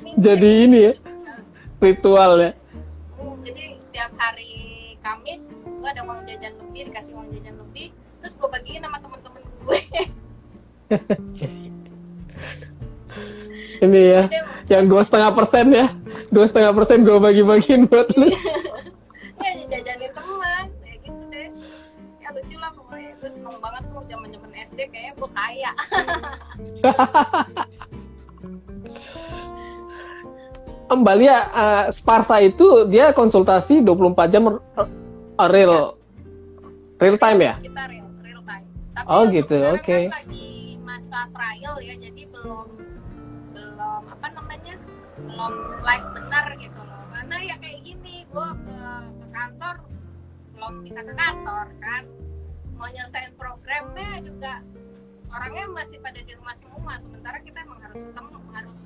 minggu 0.03 0.19
Jadi 0.23 0.51
ya. 0.51 0.65
ini 0.67 0.79
ya, 0.91 0.93
ritual 1.83 2.33
ya. 2.39 2.53
Hmm, 3.19 3.37
jadi 3.43 3.77
tiap 3.91 4.13
hari 4.17 4.53
Kamis 5.03 5.43
gue 5.65 5.89
ada 5.89 6.03
uang 6.05 6.23
jajan 6.29 6.53
lebih 6.61 6.93
dikasih 6.93 7.13
uang 7.17 7.29
jajan 7.33 7.55
lebih 7.57 7.89
terus 8.21 8.35
gue 8.37 8.49
bagiin 8.53 8.83
sama 8.85 8.99
temen-temen 9.01 9.43
gue 9.65 9.81
Ini 13.81 14.01
ya, 14.13 14.23
yang 14.69 14.93
dua 14.93 15.01
setengah 15.01 15.33
persen 15.33 15.73
ya, 15.73 15.89
dua 16.29 16.45
setengah 16.45 16.77
persen 16.77 17.01
gue 17.01 17.17
bagi-bagiin 17.17 17.89
buat 17.89 18.13
lu. 18.13 18.29
ya 19.41 19.51
jajanin 19.73 20.10
SD 24.81 24.89
kayaknya 24.89 25.13
gue 25.13 25.29
kaya 25.37 25.73
Mbak 30.91 31.17
Lia, 31.23 31.39
eh, 31.55 31.85
Sparsa 31.95 32.43
itu 32.43 32.91
dia 32.91 33.15
konsultasi 33.15 33.79
24 33.85 34.33
jam 34.33 34.43
eh, 34.51 34.89
real 35.53 35.95
real 36.99 37.17
time 37.21 37.39
ya? 37.45 37.55
kita 37.63 37.83
real 37.93 38.09
real 38.25 38.43
time 38.43 38.67
tapi 38.97 39.07
Oh, 39.07 39.23
gitu, 39.29 39.55
oke. 39.71 39.87
kan 40.11 40.17
lagi 40.25 40.49
masa 40.83 41.29
trial 41.31 41.77
ya 41.79 41.95
jadi 41.95 42.23
belum 42.33 42.67
belum 43.55 44.03
apa 44.09 44.27
namanya 44.35 44.75
belum 45.21 45.53
live 45.85 46.09
benar 46.17 46.47
gitu 46.59 46.81
loh 46.83 47.03
karena 47.13 47.37
ya 47.45 47.55
kayak 47.61 47.81
gini 47.85 48.25
gue 48.27 48.49
ke 48.65 48.79
ke 49.21 49.27
kantor 49.31 49.75
belum 50.57 50.75
bisa 50.83 51.01
ke 51.05 51.13
kantor 51.15 51.67
kan 51.79 52.03
mau 52.81 52.89
nyelesain 52.89 53.37
programnya 53.37 54.25
juga 54.25 54.65
orangnya 55.29 55.69
masih 55.69 56.01
pada 56.01 56.17
di 56.17 56.33
rumah 56.33 56.57
semua 56.57 56.97
sementara 56.97 57.37
kita 57.45 57.61
emang 57.61 57.77
harus 57.85 58.01
ketemu 58.01 58.39
harus 58.57 58.81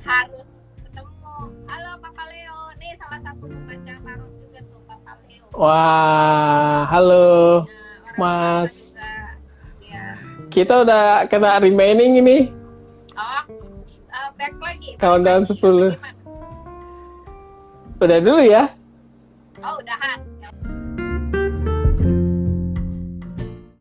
harus 0.00 0.48
ketemu 0.80 1.36
halo 1.68 1.92
Papa 2.00 2.24
Leo 2.32 2.60
nih 2.80 2.96
salah 2.96 3.20
satu 3.20 3.44
pembaca 3.44 3.94
tarot 4.08 4.32
juga 4.40 4.58
tuh 4.72 4.80
Papa 4.88 5.12
Leo 5.28 5.44
Wah, 5.52 6.88
halo. 6.88 7.68
Nah, 7.68 8.16
Mas. 8.16 8.96
juga, 8.96 9.36
ya. 9.84 10.16
Kita 10.48 10.80
udah 10.80 11.28
kena 11.28 11.60
remaining 11.60 12.16
ini. 12.24 12.48
Oh, 13.20 13.44
eh, 13.92 14.28
back 14.40 14.56
lagi. 14.64 14.96
Countdown 14.96 15.44
lagi, 15.44 15.60
10. 15.60 15.92
apa 15.92 15.92
gimana? 15.92 16.20
Udah 18.00 18.18
dulu 18.24 18.40
ya. 18.48 18.64
Oh, 19.60 19.76
udahan. 19.76 20.24